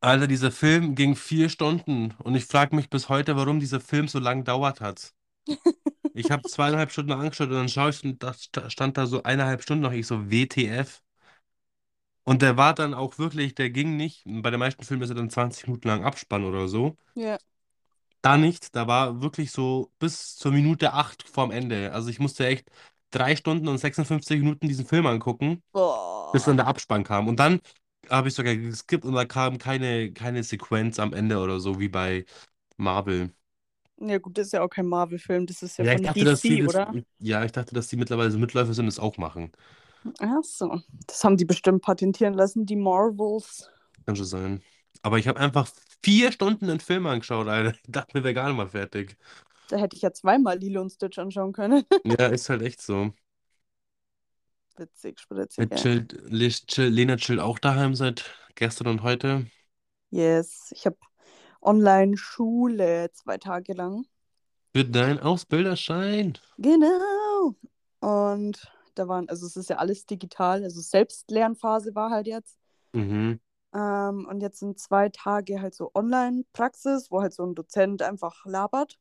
Alter, 0.00 0.26
dieser 0.26 0.50
Film 0.52 0.94
ging 0.94 1.16
vier 1.16 1.50
Stunden 1.50 2.14
und 2.20 2.34
ich 2.34 2.46
frage 2.46 2.74
mich 2.74 2.88
bis 2.88 3.10
heute, 3.10 3.36
warum 3.36 3.60
dieser 3.60 3.78
Film 3.80 4.08
so 4.08 4.18
lang 4.18 4.42
dauert 4.42 4.80
hat. 4.80 5.12
Ich 6.14 6.30
habe 6.32 6.44
zweieinhalb 6.44 6.90
Stunden 6.90 7.12
angeschaut 7.12 7.48
und 7.48 7.54
dann 7.54 7.68
schaue 7.68 7.90
ich 7.90 8.02
und 8.04 8.20
da 8.22 8.34
sta- 8.34 8.70
stand 8.70 8.96
da 8.96 9.06
so 9.06 9.22
eineinhalb 9.22 9.62
Stunden 9.62 9.82
noch, 9.84 9.92
ich 9.92 10.06
so 10.06 10.30
WTF. 10.30 11.02
Und 12.24 12.42
der 12.42 12.56
war 12.58 12.74
dann 12.74 12.94
auch 12.94 13.18
wirklich, 13.18 13.54
der 13.54 13.70
ging 13.70 13.96
nicht, 13.96 14.22
bei 14.26 14.50
den 14.50 14.60
meisten 14.60 14.84
Filmen 14.84 15.02
ist 15.04 15.10
er 15.10 15.16
dann 15.16 15.30
20 15.30 15.66
Minuten 15.68 15.88
lang 15.88 16.04
Abspann 16.04 16.44
oder 16.44 16.68
so. 16.68 16.98
Ja. 17.14 17.38
Da 18.26 18.36
nicht, 18.36 18.74
da 18.74 18.88
war 18.88 19.20
wirklich 19.22 19.52
so 19.52 19.92
bis 20.00 20.34
zur 20.36 20.50
Minute 20.52 20.92
8 20.94 21.22
vorm 21.28 21.52
Ende. 21.52 21.92
Also 21.92 22.08
ich 22.10 22.18
musste 22.18 22.44
echt 22.46 22.68
drei 23.10 23.36
Stunden 23.36 23.68
und 23.68 23.78
56 23.78 24.40
Minuten 24.40 24.66
diesen 24.68 24.84
Film 24.86 25.06
angucken, 25.06 25.62
bis 26.32 26.44
dann 26.44 26.56
Boah. 26.56 26.58
der 26.58 26.66
Abspann 26.68 27.04
kam. 27.04 27.28
Und 27.28 27.38
dann 27.40 27.60
habe 28.10 28.28
ich 28.28 28.34
sogar 28.34 28.56
geskippt 28.56 29.04
und 29.04 29.14
da 29.14 29.24
kam 29.26 29.58
keine, 29.58 30.12
keine 30.12 30.42
Sequenz 30.44 30.98
am 31.00 31.12
Ende 31.14 31.38
oder 31.40 31.60
so 31.60 31.80
wie 31.80 31.88
bei 31.88 32.26
Marvel. 32.78 33.32
Ja, 33.98 34.18
gut, 34.18 34.36
das 34.38 34.48
ist 34.48 34.52
ja 34.52 34.62
auch 34.62 34.68
kein 34.68 34.86
Marvel-Film, 34.86 35.46
das 35.46 35.62
ist 35.62 35.78
ja 35.78 35.84
Ja, 35.84 35.92
von 35.92 36.02
dachte, 36.02 36.24
die 36.24 36.24
DC, 36.24 36.58
das, 36.58 36.78
oder? 36.78 36.94
ja, 37.18 37.44
ich 37.44 37.52
dachte, 37.52 37.74
dass 37.74 37.88
die 37.88 37.96
mittlerweile 37.96 38.30
so 38.30 38.38
Mitläufer 38.38 38.72
sind 38.74 38.84
und 38.84 38.94
das 38.94 38.98
auch 38.98 39.18
machen. 39.18 39.52
Ach 40.20 40.42
so. 40.44 40.80
Das 41.06 41.24
haben 41.24 41.36
die 41.36 41.44
bestimmt 41.46 41.82
patentieren 41.82 42.34
lassen, 42.34 42.66
die 42.66 42.76
Marvels. 42.76 43.70
Kann 44.04 44.16
schon 44.16 44.24
sein. 44.26 44.62
Aber 45.06 45.18
ich 45.18 45.28
habe 45.28 45.38
einfach 45.38 45.68
vier 46.02 46.32
Stunden 46.32 46.68
einen 46.68 46.80
Film 46.80 47.06
angeschaut, 47.06 47.46
Alter. 47.46 47.78
Ich 47.84 47.92
dachte 47.92 48.18
mir, 48.18 48.24
wäre 48.24 48.34
gar 48.34 48.48
nicht 48.48 48.56
mal 48.56 48.68
fertig. 48.68 49.16
Da 49.68 49.76
hätte 49.76 49.94
ich 49.94 50.02
ja 50.02 50.12
zweimal 50.12 50.58
Lilo 50.58 50.80
und 50.80 50.90
Stitch 50.90 51.16
anschauen 51.20 51.52
können. 51.52 51.84
Ja, 52.18 52.26
ist 52.26 52.48
halt 52.48 52.62
echt 52.62 52.82
so. 52.82 53.12
Witzig, 54.76 55.20
spritzig, 55.20 55.70
chillt, 55.76 56.16
chill, 56.66 56.88
Lena 56.88 57.16
chillt 57.16 57.38
auch 57.38 57.60
daheim 57.60 57.94
seit 57.94 58.24
gestern 58.56 58.88
und 58.88 59.02
heute. 59.04 59.46
Yes, 60.10 60.72
ich 60.72 60.86
habe 60.86 60.96
Online-Schule 61.62 63.10
zwei 63.12 63.38
Tage 63.38 63.74
lang. 63.74 64.06
Für 64.74 64.84
deinen 64.84 65.20
Ausbilderschein. 65.20 66.36
Genau. 66.58 67.54
Und 68.00 68.72
da 68.96 69.06
waren, 69.06 69.28
also 69.28 69.46
es 69.46 69.56
ist 69.56 69.70
ja 69.70 69.76
alles 69.76 70.04
digital, 70.06 70.64
also 70.64 70.80
Selbstlernphase 70.80 71.94
war 71.94 72.10
halt 72.10 72.26
jetzt. 72.26 72.58
Mhm. 72.94 73.38
Ähm, 73.76 74.26
und 74.26 74.40
jetzt 74.40 74.60
sind 74.60 74.78
zwei 74.78 75.10
Tage 75.10 75.60
halt 75.60 75.74
so 75.74 75.90
Online-Praxis, 75.94 77.10
wo 77.10 77.20
halt 77.20 77.34
so 77.34 77.44
ein 77.44 77.54
Dozent 77.54 78.00
einfach 78.00 78.46
labert. 78.46 78.98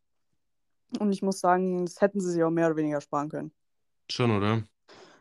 Und 0.99 1.13
ich 1.13 1.21
muss 1.21 1.39
sagen, 1.39 1.85
das 1.85 2.01
hätten 2.01 2.19
sie 2.19 2.31
sich 2.31 2.43
auch 2.43 2.51
mehr 2.51 2.67
oder 2.67 2.75
weniger 2.75 2.99
sparen 2.99 3.29
können. 3.29 3.53
Schon, 4.11 4.31
oder? 4.31 4.63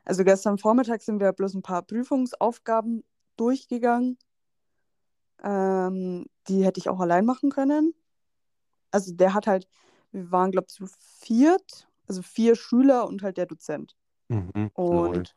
Also 0.05 0.25
gestern 0.25 0.59
Vormittag 0.59 1.03
sind 1.03 1.21
wir 1.21 1.33
bloß 1.33 1.55
ein 1.55 1.63
paar 1.63 1.83
Prüfungsaufgaben 1.83 3.05
durchgegangen. 3.37 4.19
Ähm, 5.43 6.27
die 6.49 6.65
hätte 6.65 6.81
ich 6.81 6.89
auch 6.89 7.01
allein 7.01 7.25
machen 7.25 7.51
können. 7.51 7.95
Also 8.91 9.15
der 9.15 9.35
hat 9.35 9.47
halt, 9.47 9.69
wir 10.11 10.33
waren, 10.33 10.51
glaube 10.51 10.67
ich, 10.69 10.75
zu 10.75 10.87
viert, 11.21 11.89
also 12.09 12.23
vier 12.23 12.57
Schüler 12.57 13.07
und 13.07 13.23
halt 13.23 13.37
der 13.37 13.47
Dozent. 13.47 13.95
Mhm. 14.29 14.71
Und 14.75 15.37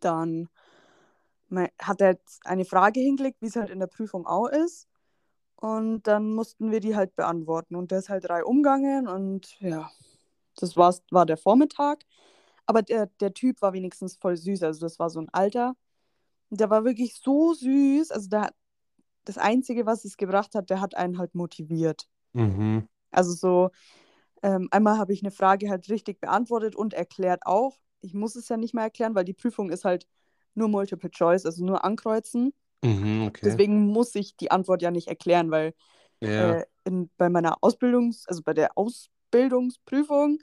dann 0.00 0.48
me- 1.54 1.70
hat 1.80 2.00
er 2.02 2.12
jetzt 2.12 2.46
eine 2.46 2.66
Frage 2.66 3.00
hingelegt, 3.00 3.38
wie 3.42 3.46
es 3.46 3.56
halt 3.56 3.70
in 3.70 3.80
der 3.80 3.88
Prüfung 3.88 4.26
auch 4.26 4.48
ist. 4.48 4.88
Und 5.56 6.04
dann 6.06 6.34
mussten 6.34 6.70
wir 6.72 6.80
die 6.80 6.96
halt 6.96 7.16
beantworten. 7.16 7.76
Und 7.76 7.90
der 7.90 8.00
ist 8.00 8.10
halt 8.10 8.24
drei 8.28 8.44
umgangen 8.44 9.08
und 9.08 9.58
ja, 9.60 9.90
das 10.56 10.76
war's, 10.76 11.02
war 11.10 11.26
der 11.26 11.36
Vormittag. 11.38 12.04
Aber 12.66 12.82
der, 12.82 13.06
der 13.20 13.34
Typ 13.34 13.62
war 13.62 13.72
wenigstens 13.72 14.16
voll 14.16 14.36
süß. 14.36 14.62
Also 14.62 14.80
das 14.80 14.98
war 14.98 15.10
so 15.10 15.20
ein 15.20 15.28
Alter. 15.32 15.76
Und 16.50 16.60
Der 16.60 16.70
war 16.70 16.84
wirklich 16.84 17.16
so 17.16 17.54
süß. 17.54 18.10
Also 18.10 18.28
der, 18.28 18.52
das 19.24 19.38
Einzige, 19.38 19.86
was 19.86 20.04
es 20.04 20.16
gebracht 20.16 20.54
hat, 20.54 20.70
der 20.70 20.80
hat 20.80 20.96
einen 20.96 21.18
halt 21.18 21.34
motiviert. 21.34 22.08
Mhm. 22.34 22.88
Also 23.10 23.32
so, 23.32 23.70
ähm, 24.42 24.68
einmal 24.70 24.98
habe 24.98 25.12
ich 25.12 25.22
eine 25.22 25.30
Frage 25.30 25.70
halt 25.70 25.88
richtig 25.88 26.20
beantwortet 26.20 26.76
und 26.76 26.94
erklärt 26.94 27.46
auch. 27.46 27.78
Ich 28.00 28.14
muss 28.14 28.36
es 28.36 28.48
ja 28.48 28.56
nicht 28.56 28.74
mehr 28.74 28.84
erklären, 28.84 29.14
weil 29.14 29.24
die 29.24 29.32
Prüfung 29.34 29.70
ist 29.70 29.84
halt 29.84 30.06
nur 30.56 30.68
Multiple 30.68 31.10
Choice, 31.10 31.46
also 31.46 31.64
nur 31.64 31.84
ankreuzen. 31.84 32.52
Mhm, 32.84 33.26
okay. 33.28 33.46
Deswegen 33.46 33.86
muss 33.88 34.14
ich 34.14 34.36
die 34.36 34.50
Antwort 34.50 34.82
ja 34.82 34.90
nicht 34.90 35.08
erklären, 35.08 35.50
weil 35.50 35.74
Ja. 36.20 36.54
äh, 36.60 36.64
in, 36.84 37.10
bei 37.16 37.28
meiner 37.30 37.58
Ausbildungs-, 37.62 38.26
also 38.28 38.42
bei 38.42 38.54
der 38.54 38.76
Ausbildungsprüfung, 38.78 40.38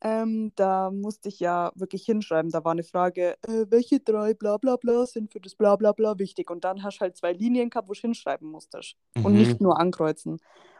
ähm, 0.00 0.52
da 0.56 0.90
musste 0.90 1.28
ich 1.28 1.38
ja 1.40 1.72
wirklich 1.76 2.04
hinschreiben. 2.04 2.50
Da 2.50 2.64
war 2.64 2.72
eine 2.72 2.82
Frage, 2.84 3.36
äh, 3.42 3.66
welche 3.70 4.00
drei 4.00 4.34
bla 4.34 4.56
bla 4.58 4.76
bla 4.76 5.06
sind 5.06 5.32
für 5.32 5.40
das 5.40 5.54
bla 5.54 5.76
bla 5.76 5.92
bla 5.92 6.18
wichtig. 6.18 6.50
Und 6.50 6.64
dann 6.64 6.82
hast 6.82 6.98
du 6.98 7.02
halt 7.02 7.16
zwei 7.16 7.32
Linien 7.32 7.70
gehabt, 7.70 7.88
wo 7.88 7.92
du 7.92 8.00
hinschreiben 8.00 8.50
musstest. 8.50 8.96
Und 9.22 9.32
Mhm. 9.32 9.38
nicht 9.38 9.60
nur 9.60 9.78
ankreuzen. 9.78 10.38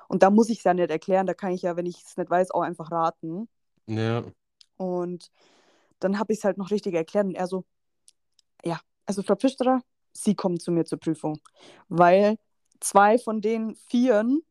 Und 0.08 0.22
da 0.22 0.30
muss 0.30 0.50
ich 0.50 0.58
es 0.58 0.64
ja 0.64 0.74
nicht 0.74 0.90
erklären, 0.90 1.26
da 1.26 1.34
kann 1.34 1.52
ich 1.52 1.62
ja, 1.62 1.76
wenn 1.76 1.86
ich 1.86 2.02
es 2.04 2.16
nicht 2.16 2.30
weiß, 2.30 2.50
auch 2.50 2.62
einfach 2.62 2.90
raten. 2.90 3.48
Ja. 3.86 4.24
Und 4.76 5.30
dann 6.00 6.18
habe 6.18 6.32
ich 6.32 6.40
es 6.40 6.44
halt 6.44 6.58
noch 6.58 6.70
richtig 6.70 6.94
erklärt 6.94 7.26
und 7.26 7.34
er 7.34 7.46
so, 7.46 7.64
ja, 8.64 8.80
also 9.06 9.22
Frau 9.22 9.36
Pfisterer, 9.36 9.82
Sie 10.12 10.34
kommen 10.34 10.60
zu 10.60 10.72
mir 10.72 10.84
zur 10.84 10.98
Prüfung, 10.98 11.40
weil 11.88 12.36
zwei 12.80 13.18
von 13.18 13.40
den 13.40 13.74
Vieren 13.74 14.42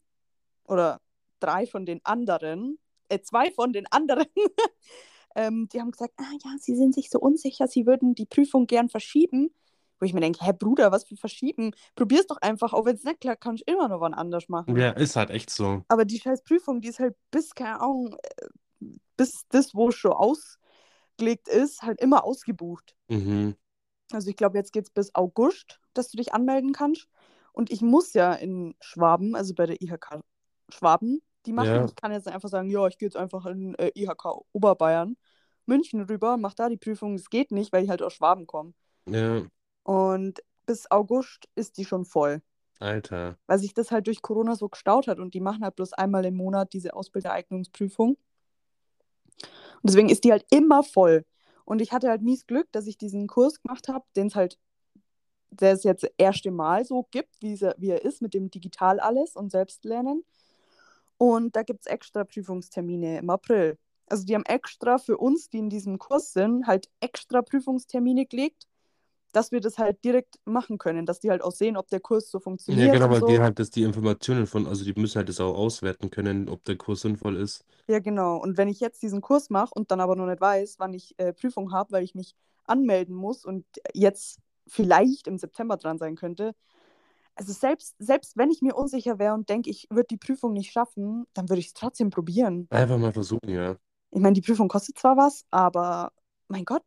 oder 0.66 1.00
drei 1.40 1.68
von 1.68 1.86
den 1.86 2.04
anderen, 2.04 2.80
äh, 3.10 3.20
zwei 3.22 3.52
von 3.52 3.74
den 3.74 3.86
anderen, 3.92 4.26
ähm, 5.36 5.68
die 5.72 5.80
haben 5.80 5.92
gesagt, 5.92 6.14
ah 6.18 6.32
ja, 6.44 6.52
Sie 6.60 6.76
sind 6.76 6.94
sich 6.94 7.10
so 7.10 7.20
unsicher, 7.20 7.68
Sie 7.68 7.86
würden 7.86 8.16
die 8.16 8.26
Prüfung 8.26 8.68
gern 8.68 8.90
verschieben. 8.90 9.54
Wo 10.00 10.06
ich 10.06 10.16
mir 10.16 10.22
denke, 10.22 10.44
hä 10.44 10.52
Bruder, 10.58 10.92
was 10.92 11.04
für 11.04 11.16
verschieben? 11.16 11.76
Probier's 11.94 12.26
doch 12.26 12.38
einfach, 12.38 12.74
auch 12.74 12.86
wenn 12.86 12.96
es 12.96 13.04
nicht 13.04 13.22
klappt, 13.22 13.42
kannst 13.42 13.68
du 13.68 13.72
immer 13.72 13.88
noch 13.88 14.02
wann 14.02 14.16
anders 14.16 14.50
machen. 14.50 14.76
Ja, 14.76 14.90
ist 14.90 15.16
halt 15.16 15.30
echt 15.30 15.52
so. 15.52 15.84
Aber 15.90 16.06
die 16.06 16.18
scheiß 16.18 16.42
Prüfung, 16.42 16.82
die 16.82 16.88
ist 16.88 16.98
halt 16.98 17.16
bis, 17.30 17.54
keine 17.54 17.80
Ahnung, 17.82 18.16
äh, 18.24 18.88
bis 19.16 19.44
das, 19.50 19.76
wo 19.76 19.90
es 19.90 19.96
schon 19.96 20.14
ausgelegt 20.14 21.48
ist, 21.48 21.84
halt 21.84 22.02
immer 22.02 22.24
ausgebucht. 22.24 22.96
Mhm. 23.10 23.56
Also 24.14 24.30
ich 24.30 24.36
glaube, 24.36 24.58
jetzt 24.58 24.74
geht 24.74 24.86
es 24.86 24.90
bis 24.90 25.16
August, 25.16 25.80
dass 25.94 26.10
du 26.10 26.18
dich 26.18 26.34
anmelden 26.34 26.74
kannst. 26.74 27.08
Und 27.54 27.72
ich 27.72 27.82
muss 27.82 28.14
ja 28.14 28.34
in 28.34 28.76
Schwaben, 28.80 29.36
also 29.36 29.54
bei 29.54 29.66
der 29.66 29.82
IHK 29.82 30.22
Schwaben, 30.70 31.22
die 31.46 31.54
machen. 31.54 31.68
Ja. 31.68 31.86
Ich 31.86 31.96
kann 31.96 32.12
jetzt 32.12 32.28
einfach 32.28 32.50
sagen, 32.50 32.70
ja, 32.70 32.88
ich 32.88 32.98
gehe 32.98 33.08
jetzt 33.08 33.18
einfach 33.18 33.46
in 33.46 33.76
äh, 33.76 33.92
IHK 33.96 34.44
Oberbayern, 34.54 35.18
München 35.66 36.02
rüber, 36.02 36.38
mach 36.38 36.54
da 36.54 36.70
die 36.70 36.78
Prüfung. 36.78 37.18
Das 37.18 37.30
geht 37.30 37.52
nicht, 37.52 37.74
weil 37.74 37.84
ich 37.84 37.90
halt 37.90 38.02
aus 38.02 38.14
Schwaben 38.14 38.48
komme. 38.48 38.74
Ja. 39.08 39.44
Und 39.84 40.42
bis 40.66 40.90
August 40.90 41.50
ist 41.56 41.78
die 41.78 41.86
schon 41.86 42.06
voll. 42.06 42.42
Alter. 42.82 43.38
weil 43.46 43.60
sich 43.60 43.74
das 43.76 43.92
halt 43.92 44.08
durch 44.08 44.24
Corona 44.24 44.56
so 44.56 44.68
gestaut 44.68 45.08
hat 45.08 45.20
und 45.20 45.34
die 45.36 45.40
machen 45.40 45.64
halt 45.64 45.76
bloß 45.76 45.94
einmal 45.94 46.26
im 46.26 46.36
Monat 46.36 46.74
diese 46.74 46.96
Ausbildereignungsprüfung. 46.96 48.18
Und 48.18 49.84
deswegen 49.84 50.10
ist 50.10 50.24
die 50.24 50.32
halt 50.32 50.46
immer 50.50 50.84
voll. 50.84 51.24
Und 51.72 51.82
ich 51.82 51.94
hatte 51.94 52.10
halt 52.10 52.22
mies 52.22 52.46
Glück, 52.48 52.70
dass 52.74 52.86
ich 52.86 52.98
diesen 52.98 53.28
Kurs 53.28 53.62
gemacht 53.62 53.88
habe, 53.88 54.04
den 54.18 54.28
es 54.28 54.36
halt, 54.36 54.60
der 55.52 55.72
es 55.72 55.84
jetzt 55.86 56.04
das 56.04 56.12
erste 56.18 56.52
Mal 56.52 56.84
so 56.84 57.08
gibt, 57.12 57.42
wie, 57.42 57.56
er- 57.62 57.76
wie 57.78 57.92
er 57.92 58.04
ist, 58.04 58.22
mit 58.22 58.34
dem 58.34 58.52
Digital 58.52 59.00
alles 59.00 59.38
und 59.38 59.52
Selbstlernen. 59.52 60.26
Und 61.18 61.56
da 61.56 61.64
gibt 61.64 61.82
es 61.82 61.88
extra 61.88 62.26
Prüfungstermine 62.26 63.20
im 63.20 63.30
April. 63.30 63.78
Also 64.08 64.26
die 64.26 64.36
haben 64.36 64.46
extra 64.46 64.98
für 64.98 65.18
uns, 65.18 65.50
die 65.50 65.60
in 65.60 65.70
diesem 65.70 65.98
Kurs 65.98 66.34
sind, 66.34 66.68
halt 66.68 66.90
extra 67.00 67.42
Prüfungstermine 67.42 68.26
gelegt, 68.26 68.68
dass 69.32 69.52
wir 69.52 69.62
das 69.62 69.78
halt 69.78 70.04
direkt 70.04 70.40
machen 70.46 70.78
können, 70.78 71.06
dass 71.06 71.20
die 71.20 71.30
halt 71.30 71.42
auch 71.42 71.52
sehen, 71.52 71.78
ob 71.78 71.88
der 71.88 72.00
Kurs 72.00 72.30
so 72.30 72.40
funktioniert. 72.40 72.88
Ja, 72.88 72.94
genau, 72.94 73.10
weil 73.10 73.22
so. 73.22 73.28
die 73.28 73.40
halt 73.40 73.60
das 73.60 73.70
die 73.70 73.84
Informationen 73.84 74.48
von, 74.48 74.68
also 74.68 74.84
die 74.84 74.94
müssen 75.00 75.18
halt 75.18 75.30
das 75.30 75.40
auch 75.40 75.56
auswerten 75.56 76.10
können, 76.10 76.50
ob 76.50 76.64
der 76.66 76.78
Kurs 76.78 77.02
sinnvoll 77.02 77.38
ist. 77.38 77.64
Ja, 77.88 78.00
genau. 78.00 78.38
Und 78.38 78.58
wenn 78.58 78.68
ich 78.68 78.80
jetzt 78.80 79.02
diesen 79.02 79.22
Kurs 79.22 79.50
mache 79.50 79.72
und 79.74 79.92
dann 79.92 80.00
aber 80.00 80.16
noch 80.16 80.26
nicht 80.26 80.42
weiß, 80.42 80.76
wann 80.80 80.94
ich 80.94 81.18
äh, 81.18 81.34
Prüfung 81.34 81.72
habe, 81.72 81.92
weil 81.92 82.04
ich 82.04 82.16
mich 82.16 82.36
anmelden 82.66 83.16
muss 83.16 83.46
und 83.46 83.66
jetzt 83.94 84.40
vielleicht 84.68 85.28
im 85.28 85.38
September 85.38 85.78
dran 85.78 85.98
sein 85.98 86.16
könnte, 86.16 86.54
also 87.36 87.54
selbst, 87.54 87.96
selbst 87.98 88.38
wenn 88.38 88.52
ich 88.52 88.62
mir 88.62 88.76
unsicher 88.76 89.18
wäre 89.18 89.34
und 89.34 89.50
denke, 89.50 89.70
ich 89.70 89.88
würde 89.90 90.08
die 90.12 90.18
Prüfung 90.18 90.54
nicht 90.54 90.72
schaffen, 90.72 91.26
dann 91.34 91.50
würde 91.50 91.60
ich 91.60 91.68
es 91.68 91.74
trotzdem 91.74 92.10
probieren. 92.10 92.68
Einfach 92.70 92.98
mal 92.98 93.14
versuchen, 93.14 93.50
ja. 93.50 93.78
Ich 94.12 94.20
meine, 94.20 94.34
die 94.34 94.42
Prüfung 94.42 94.68
kostet 94.68 94.98
zwar 95.00 95.16
was, 95.16 95.46
aber 95.50 96.12
mein 96.50 96.66
Gott, 96.66 96.84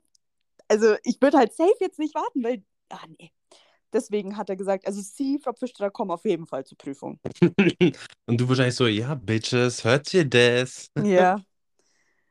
also 0.74 0.96
ich 1.04 1.20
würde 1.20 1.38
halt 1.38 1.52
safe 1.54 1.76
jetzt 1.80 1.98
nicht 1.98 2.14
warten, 2.14 2.42
weil, 2.42 2.64
ah 2.90 3.06
nee. 3.18 3.30
Deswegen 3.92 4.36
hat 4.36 4.50
er 4.50 4.56
gesagt, 4.56 4.88
also 4.88 5.00
Sie, 5.00 5.38
Frau 5.38 5.52
Pfisterer, 5.52 5.88
kommen 5.88 6.10
auf 6.10 6.24
jeden 6.24 6.46
Fall 6.46 6.64
zur 6.64 6.76
Prüfung. 6.76 7.20
Und 8.26 8.40
du 8.40 8.48
wahrscheinlich 8.48 8.74
so, 8.74 8.88
ja, 8.88 9.14
Bitches, 9.14 9.84
hört 9.84 10.12
ihr 10.12 10.24
das? 10.24 10.88
Ja. 11.04 11.40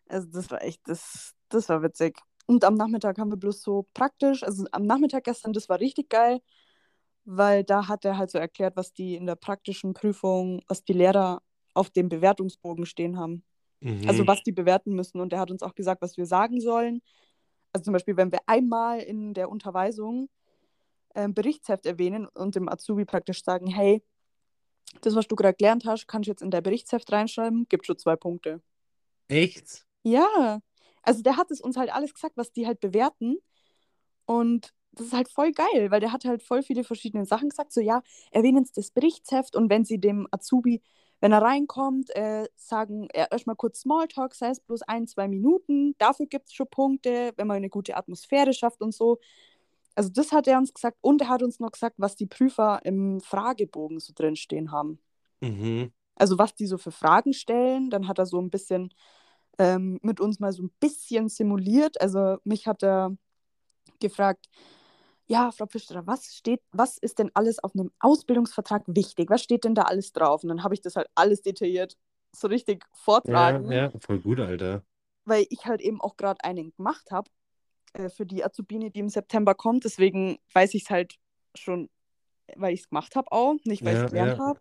Also 0.09 0.27
das 0.29 0.51
war 0.51 0.61
echt, 0.61 0.81
das, 0.85 1.33
das 1.47 1.69
war 1.69 1.81
witzig. 1.81 2.19
Und 2.45 2.65
am 2.65 2.75
Nachmittag 2.75 3.17
haben 3.17 3.31
wir 3.31 3.37
bloß 3.37 3.61
so 3.61 3.87
praktisch, 3.93 4.43
also 4.43 4.65
am 4.73 4.83
Nachmittag 4.83 5.23
gestern, 5.23 5.53
das 5.53 5.69
war 5.69 5.79
richtig 5.79 6.09
geil, 6.09 6.41
weil 7.23 7.63
da 7.63 7.87
hat 7.87 8.03
er 8.03 8.17
halt 8.17 8.29
so 8.29 8.37
erklärt, 8.37 8.75
was 8.75 8.91
die 8.91 9.15
in 9.15 9.25
der 9.25 9.35
praktischen 9.35 9.93
Prüfung, 9.93 10.61
was 10.67 10.83
die 10.83 10.91
Lehrer 10.91 11.41
auf 11.73 11.89
dem 11.89 12.09
Bewertungsbogen 12.09 12.85
stehen 12.85 13.17
haben. 13.17 13.45
Also 14.05 14.23
Mhm. 14.23 14.27
was 14.27 14.43
die 14.43 14.51
bewerten 14.51 14.93
müssen. 14.93 15.21
Und 15.21 15.31
er 15.31 15.39
hat 15.39 15.51
uns 15.51 15.63
auch 15.63 15.75
gesagt, 15.75 16.01
was 16.01 16.17
wir 16.17 16.25
sagen 16.25 16.59
sollen. 16.59 17.01
Also 17.73 17.85
zum 17.85 17.93
Beispiel, 17.93 18.17
wenn 18.17 18.31
wir 18.31 18.39
einmal 18.45 18.99
in 18.99 19.33
der 19.33 19.49
Unterweisung 19.49 20.29
ähm, 21.15 21.33
Berichtsheft 21.33 21.85
erwähnen 21.85 22.27
und 22.27 22.55
dem 22.55 22.69
Azubi 22.69 23.05
praktisch 23.05 23.43
sagen, 23.43 23.67
hey, 23.67 24.03
das, 25.01 25.15
was 25.15 25.27
du 25.27 25.35
gerade 25.35 25.55
gelernt 25.55 25.85
hast, 25.85 26.07
kannst 26.07 26.27
du 26.27 26.31
jetzt 26.31 26.41
in 26.41 26.51
dein 26.51 26.63
Berichtsheft 26.63 27.11
reinschreiben, 27.11 27.67
gibt 27.67 27.85
schon 27.85 27.97
zwei 27.97 28.15
Punkte. 28.15 28.61
Echt? 29.27 29.85
Ja, 30.03 30.61
also 31.01 31.21
der 31.23 31.37
hat 31.37 31.51
es 31.51 31.61
uns 31.61 31.77
halt 31.77 31.93
alles 31.93 32.13
gesagt, 32.13 32.37
was 32.37 32.51
die 32.51 32.67
halt 32.67 32.79
bewerten. 32.79 33.37
Und 34.25 34.73
das 34.91 35.07
ist 35.07 35.13
halt 35.13 35.29
voll 35.29 35.51
geil, 35.51 35.89
weil 35.89 35.99
der 35.99 36.11
hat 36.11 36.25
halt 36.25 36.43
voll 36.43 36.61
viele 36.61 36.83
verschiedene 36.83 37.25
Sachen 37.25 37.49
gesagt. 37.49 37.73
So, 37.73 37.81
ja, 37.81 38.03
erwähnen 38.31 38.65
Sie 38.65 38.73
das 38.75 38.91
Berichtsheft 38.91 39.55
und 39.55 39.69
wenn 39.69 39.85
Sie 39.85 39.99
dem 39.99 40.27
Azubi, 40.31 40.81
wenn 41.23 41.31
er 41.31 41.41
reinkommt, 41.41 42.13
äh, 42.17 42.49
sagen, 42.57 43.07
er 43.13 43.31
erstmal 43.31 43.55
kurz 43.55 43.79
Smalltalk, 43.79 44.35
sei 44.35 44.49
es 44.49 44.59
bloß 44.59 44.81
ein, 44.81 45.07
zwei 45.07 45.29
Minuten. 45.29 45.95
Dafür 45.97 46.25
gibt 46.25 46.47
es 46.49 46.53
schon 46.53 46.67
Punkte, 46.69 47.31
wenn 47.37 47.47
man 47.47 47.55
eine 47.55 47.69
gute 47.69 47.95
Atmosphäre 47.95 48.51
schafft 48.51 48.81
und 48.81 48.93
so. 48.93 49.19
Also, 49.95 50.09
das 50.09 50.33
hat 50.33 50.47
er 50.49 50.57
uns 50.57 50.73
gesagt. 50.73 50.97
Und 50.99 51.21
er 51.21 51.29
hat 51.29 51.41
uns 51.41 51.61
noch 51.61 51.71
gesagt, 51.71 51.95
was 51.97 52.17
die 52.17 52.25
Prüfer 52.25 52.81
im 52.83 53.21
Fragebogen 53.21 54.01
so 54.01 54.11
drinstehen 54.13 54.73
haben 54.73 54.99
Mhm. 55.39 55.93
also 56.15 56.37
was 56.37 56.55
die 56.55 56.65
so 56.65 56.77
für 56.77 56.91
Fragen 56.91 57.31
stellen. 57.33 57.89
Dann 57.89 58.09
hat 58.09 58.19
er 58.19 58.25
so 58.25 58.41
ein 58.41 58.49
bisschen 58.49 58.93
ähm, 59.59 59.99
mit 60.01 60.19
uns 60.19 60.41
mal 60.41 60.51
so 60.51 60.63
ein 60.63 60.71
bisschen 60.81 61.29
simuliert. 61.29 62.01
Also 62.01 62.37
mich 62.43 62.67
hat 62.67 62.83
er 62.83 63.15
gefragt, 64.01 64.49
ja, 65.27 65.51
Frau 65.51 65.65
Pfisterer, 65.67 66.05
was 66.07 66.35
steht, 66.35 66.61
was 66.71 66.97
ist 66.97 67.19
denn 67.19 67.31
alles 67.33 67.59
auf 67.63 67.73
einem 67.75 67.91
Ausbildungsvertrag 67.99 68.83
wichtig? 68.87 69.29
Was 69.29 69.43
steht 69.43 69.63
denn 69.63 69.75
da 69.75 69.83
alles 69.83 70.11
drauf? 70.13 70.43
Und 70.43 70.49
dann 70.49 70.63
habe 70.63 70.73
ich 70.75 70.81
das 70.81 70.95
halt 70.95 71.07
alles 71.15 71.41
detailliert 71.41 71.97
so 72.35 72.47
richtig 72.47 72.85
Ja, 73.25 73.59
vortragen, 73.59 73.71
ja, 73.71 73.91
voll 73.99 74.19
gut, 74.21 74.39
Alter. 74.39 74.83
weil 75.25 75.45
ich 75.49 75.65
halt 75.65 75.81
eben 75.81 76.01
auch 76.01 76.17
gerade 76.17 76.43
einen 76.43 76.73
gemacht 76.75 77.11
habe 77.11 77.29
äh, 77.93 78.09
für 78.09 78.25
die 78.25 78.43
Azubine, 78.43 78.91
die 78.91 79.01
im 79.01 79.09
September 79.09 79.55
kommt. 79.55 79.85
Deswegen 79.85 80.39
weiß 80.53 80.73
ich 80.75 80.83
es 80.85 80.89
halt 80.89 81.15
schon, 81.55 81.89
weil 82.55 82.73
ich 82.73 82.81
es 82.81 82.89
gemacht 82.89 83.15
habe 83.15 83.31
auch, 83.31 83.55
nicht 83.65 83.85
weil 83.85 83.93
ich 83.93 83.99
Ja, 83.99 84.01
es 84.01 84.07
gelernt 84.07 84.35
ja. 84.35 84.39
habe. 84.39 84.59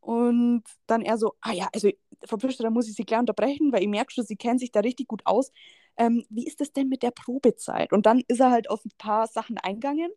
Und 0.00 0.64
dann 0.86 1.02
er 1.02 1.18
so, 1.18 1.34
ah 1.42 1.52
ja, 1.52 1.68
also 1.74 1.90
Frau 2.26 2.38
Pfister, 2.38 2.64
da 2.64 2.70
muss 2.70 2.88
ich 2.88 2.96
Sie 2.96 3.04
gleich 3.04 3.20
unterbrechen, 3.20 3.72
weil 3.72 3.82
ich 3.82 3.88
merke 3.88 4.12
schon, 4.12 4.24
Sie 4.26 4.36
kennen 4.36 4.58
sich 4.58 4.72
da 4.72 4.80
richtig 4.80 5.08
gut 5.08 5.22
aus. 5.26 5.52
Ähm, 5.98 6.24
wie 6.30 6.46
ist 6.46 6.60
das 6.60 6.72
denn 6.72 6.88
mit 6.88 7.02
der 7.02 7.10
Probezeit? 7.10 7.92
Und 7.92 8.06
dann 8.06 8.22
ist 8.28 8.40
er 8.40 8.50
halt 8.50 8.70
auf 8.70 8.84
ein 8.84 8.92
paar 8.98 9.26
Sachen 9.26 9.58
eingegangen 9.58 10.10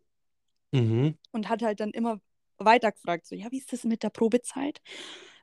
Mhm. 0.72 1.14
und 1.32 1.48
hat 1.48 1.62
halt 1.62 1.80
dann 1.80 1.90
immer 1.90 2.20
weiter 2.58 2.92
gefragt, 2.92 3.26
so, 3.26 3.34
ja, 3.34 3.50
wie 3.50 3.58
ist 3.58 3.72
das 3.72 3.84
mit 3.84 4.02
der 4.02 4.10
Probezeit? 4.10 4.80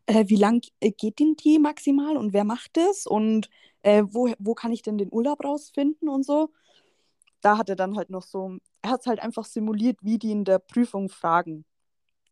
Äh, 0.05 0.25
wie 0.27 0.35
lang 0.35 0.61
äh, 0.79 0.91
geht 0.91 1.19
denn 1.19 1.35
die 1.35 1.59
maximal 1.59 2.17
und 2.17 2.33
wer 2.33 2.43
macht 2.43 2.77
das? 2.77 3.05
Und 3.07 3.49
äh, 3.81 4.03
wo, 4.07 4.31
wo 4.39 4.53
kann 4.53 4.71
ich 4.71 4.81
denn 4.83 4.97
den 4.97 5.11
Urlaub 5.11 5.43
rausfinden 5.43 6.09
und 6.09 6.23
so? 6.25 6.51
Da 7.41 7.57
hat 7.57 7.69
er 7.69 7.75
dann 7.75 7.97
halt 7.97 8.09
noch 8.09 8.23
so, 8.23 8.57
er 8.81 8.91
hat 8.91 9.01
es 9.01 9.07
halt 9.07 9.19
einfach 9.21 9.45
simuliert, 9.45 9.97
wie 10.01 10.19
die 10.19 10.31
in 10.31 10.45
der 10.45 10.59
Prüfung 10.59 11.09
fragen. 11.09 11.65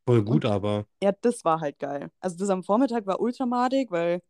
Voll 0.07 0.23
Und 0.25 0.25
gut, 0.25 0.45
aber. 0.45 0.87
ja, 1.01 1.11
das 1.21 1.45
war 1.45 1.61
halt 1.61 1.79
geil. 1.79 2.11
Also 2.19 2.37
das 2.37 2.49
am 2.49 2.63
Vormittag 2.63 3.05
war 3.07 3.19
ultramadig, 3.21 3.91
weil 3.91 4.21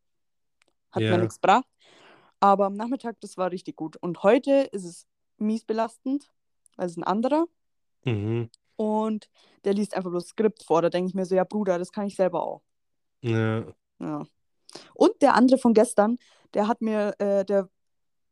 hat 0.91 1.03
mir 1.03 1.17
Ja. 1.17 1.17
nichts 1.17 1.35
gebracht. 1.41 1.65
Aber 2.39 2.65
am 2.65 2.75
Nachmittag, 2.75 3.19
das 3.21 3.37
war 3.37 3.51
richtig 3.51 3.75
gut. 3.75 3.97
Und 3.97 4.23
heute 4.23 4.69
ist 4.71 4.83
es 4.85 5.07
mies 5.37 5.65
belastend, 5.65 6.29
weil 6.75 6.87
es 6.87 6.97
ein 6.97 7.03
anderer. 7.03 7.45
Mhm. 8.03 8.49
Und 8.75 9.29
der 9.63 9.73
liest 9.73 9.95
einfach 9.95 10.09
bloß 10.11 10.27
Skript 10.27 10.63
vor. 10.63 10.81
Da 10.81 10.89
denke 10.89 11.09
ich 11.09 11.15
mir 11.15 11.25
so, 11.25 11.35
ja, 11.35 11.43
Bruder, 11.43 11.79
das 11.79 11.91
kann 11.91 12.07
ich 12.07 12.15
selber 12.15 12.43
auch. 12.43 12.61
Ja. 13.21 13.65
Ja. 13.99 14.23
Und 14.93 15.21
der 15.21 15.35
andere 15.35 15.57
von 15.57 15.73
gestern, 15.73 16.17
der 16.53 16.67
hat 16.67 16.81
mir, 16.81 17.15
äh, 17.19 17.45
der 17.45 17.69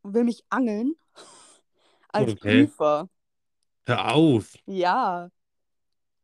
will 0.03 0.25
mich 0.25 0.43
angeln 0.49 0.95
als 2.09 2.33
Okay. 2.33 2.65
Prüfer. 2.67 3.09
Hör 3.85 4.13
auf. 4.13 4.53
Ja. 4.65 5.29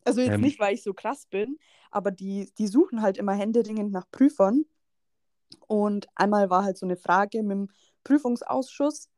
Also 0.04 0.22
jetzt 0.22 0.36
Ähm. 0.36 0.42
nicht, 0.42 0.60
weil 0.60 0.74
ich 0.74 0.84
so 0.84 0.94
krass 0.94 1.26
bin, 1.26 1.58
aber 1.92 2.12
die, 2.12 2.52
die 2.58 2.68
suchen 2.68 3.02
halt 3.02 3.18
immer 3.18 3.34
händeringend 3.34 3.92
nach 3.92 4.10
Prüfern. 4.12 4.66
Und 5.68 6.08
einmal 6.16 6.50
war 6.50 6.64
halt 6.64 6.78
so 6.78 6.86
eine 6.86 6.98
Frage 6.98 7.42
mit 7.44 7.52
dem 7.52 7.70
Prüfungsausschuss 8.04 9.10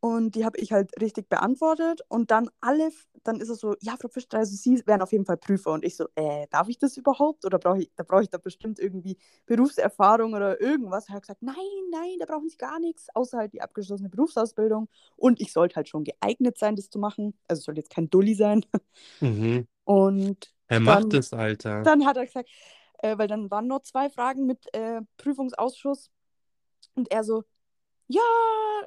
und 0.00 0.34
die 0.34 0.44
habe 0.44 0.58
ich 0.58 0.70
halt 0.72 0.90
richtig 1.00 1.30
beantwortet. 1.30 2.02
Und 2.08 2.30
dann 2.30 2.50
alle, 2.60 2.90
dann 3.22 3.40
ist 3.40 3.48
er 3.48 3.54
so, 3.54 3.74
ja, 3.80 3.96
Frau 3.98 4.08
Fischer, 4.08 4.36
also 4.36 4.54
Sie 4.54 4.86
wären 4.86 5.00
auf 5.00 5.12
jeden 5.12 5.24
Fall 5.24 5.38
Prüfer. 5.38 5.72
Und 5.72 5.82
ich 5.82 5.96
so, 5.96 6.06
äh, 6.14 6.46
darf 6.50 6.68
ich 6.68 6.76
das 6.78 6.98
überhaupt? 6.98 7.46
Oder 7.46 7.58
brauche 7.58 7.78
ich, 7.78 7.90
da 7.96 8.02
brauche 8.04 8.22
ich 8.22 8.28
da 8.28 8.36
bestimmt 8.36 8.78
irgendwie 8.78 9.16
Berufserfahrung 9.46 10.34
oder 10.34 10.60
irgendwas? 10.60 11.08
Er 11.08 11.14
hat 11.14 11.22
gesagt, 11.22 11.42
nein, 11.42 11.54
nein, 11.90 12.16
da 12.18 12.26
brauchen 12.26 12.50
Sie 12.50 12.58
gar 12.58 12.78
nichts, 12.80 13.06
außer 13.14 13.38
halt 13.38 13.54
die 13.54 13.62
abgeschlossene 13.62 14.10
Berufsausbildung. 14.10 14.88
Und 15.16 15.40
ich 15.40 15.54
sollte 15.54 15.76
halt 15.76 15.88
schon 15.88 16.04
geeignet 16.04 16.58
sein, 16.58 16.76
das 16.76 16.90
zu 16.90 16.98
machen. 16.98 17.32
Also 17.48 17.60
es 17.60 17.64
soll 17.64 17.78
jetzt 17.78 17.90
kein 17.90 18.10
Dulli 18.10 18.34
sein. 18.34 18.66
Mhm. 19.20 19.66
Und 19.84 20.52
Er 20.66 20.80
macht 20.80 21.12
Dann- 21.12 21.18
es, 21.20 21.32
Alter. 21.32 21.82
dann 21.82 22.04
hat 22.04 22.18
er 22.18 22.26
gesagt, 22.26 22.50
äh, 23.04 23.18
weil 23.18 23.28
dann 23.28 23.50
waren 23.50 23.66
nur 23.66 23.82
zwei 23.82 24.08
Fragen 24.08 24.46
mit 24.46 24.72
äh, 24.74 25.02
Prüfungsausschuss. 25.18 26.10
Und 26.94 27.10
er 27.10 27.22
so, 27.22 27.44
ja, 28.06 28.20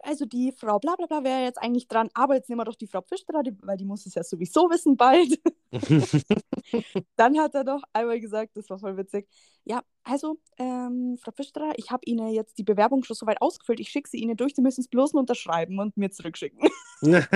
also 0.04 0.26
die 0.26 0.52
Frau 0.52 0.80
bla 0.80 0.96
bla 0.96 1.06
bla 1.06 1.24
wäre 1.24 1.44
jetzt 1.44 1.58
eigentlich 1.62 1.88
dran, 1.88 2.10
aber 2.14 2.36
jetzt 2.36 2.50
nehmen 2.50 2.62
wir 2.62 2.66
doch 2.66 2.76
die 2.76 2.88
Frau 2.88 3.02
Pfisterer, 3.02 3.44
weil 3.62 3.78
die 3.78 3.86
muss 3.86 4.06
es 4.06 4.16
ja 4.16 4.24
sowieso 4.24 4.70
wissen 4.70 4.98
bald. 4.98 5.40
Dann 7.16 7.40
hat 7.40 7.56
er 7.56 7.64
doch 7.64 7.82
einmal 7.94 8.20
gesagt, 8.20 8.56
das 8.56 8.70
war 8.70 8.80
voll 8.80 8.98
witzig, 8.98 9.28
ja, 9.66 9.82
also, 10.04 10.40
ähm, 10.58 11.18
Frau 11.22 11.32
Pfisterer, 11.32 11.74
ich 11.78 11.92
habe 11.92 12.02
Ihnen 12.06 12.30
jetzt 12.30 12.58
die 12.58 12.64
Bewerbung 12.64 13.04
schon 13.04 13.16
soweit 13.16 13.42
ausgefüllt, 13.42 13.80
ich 13.80 13.90
schicke 13.90 14.10
sie 14.10 14.18
Ihnen 14.18 14.38
durch, 14.38 14.56
Sie 14.56 14.62
müssen 14.62 14.82
es 14.82 14.88
bloß 14.88 15.14
nur 15.14 15.22
unterschreiben 15.22 15.80
und 15.80 15.98
mir 15.98 16.10
zurückschicken. 16.12 16.70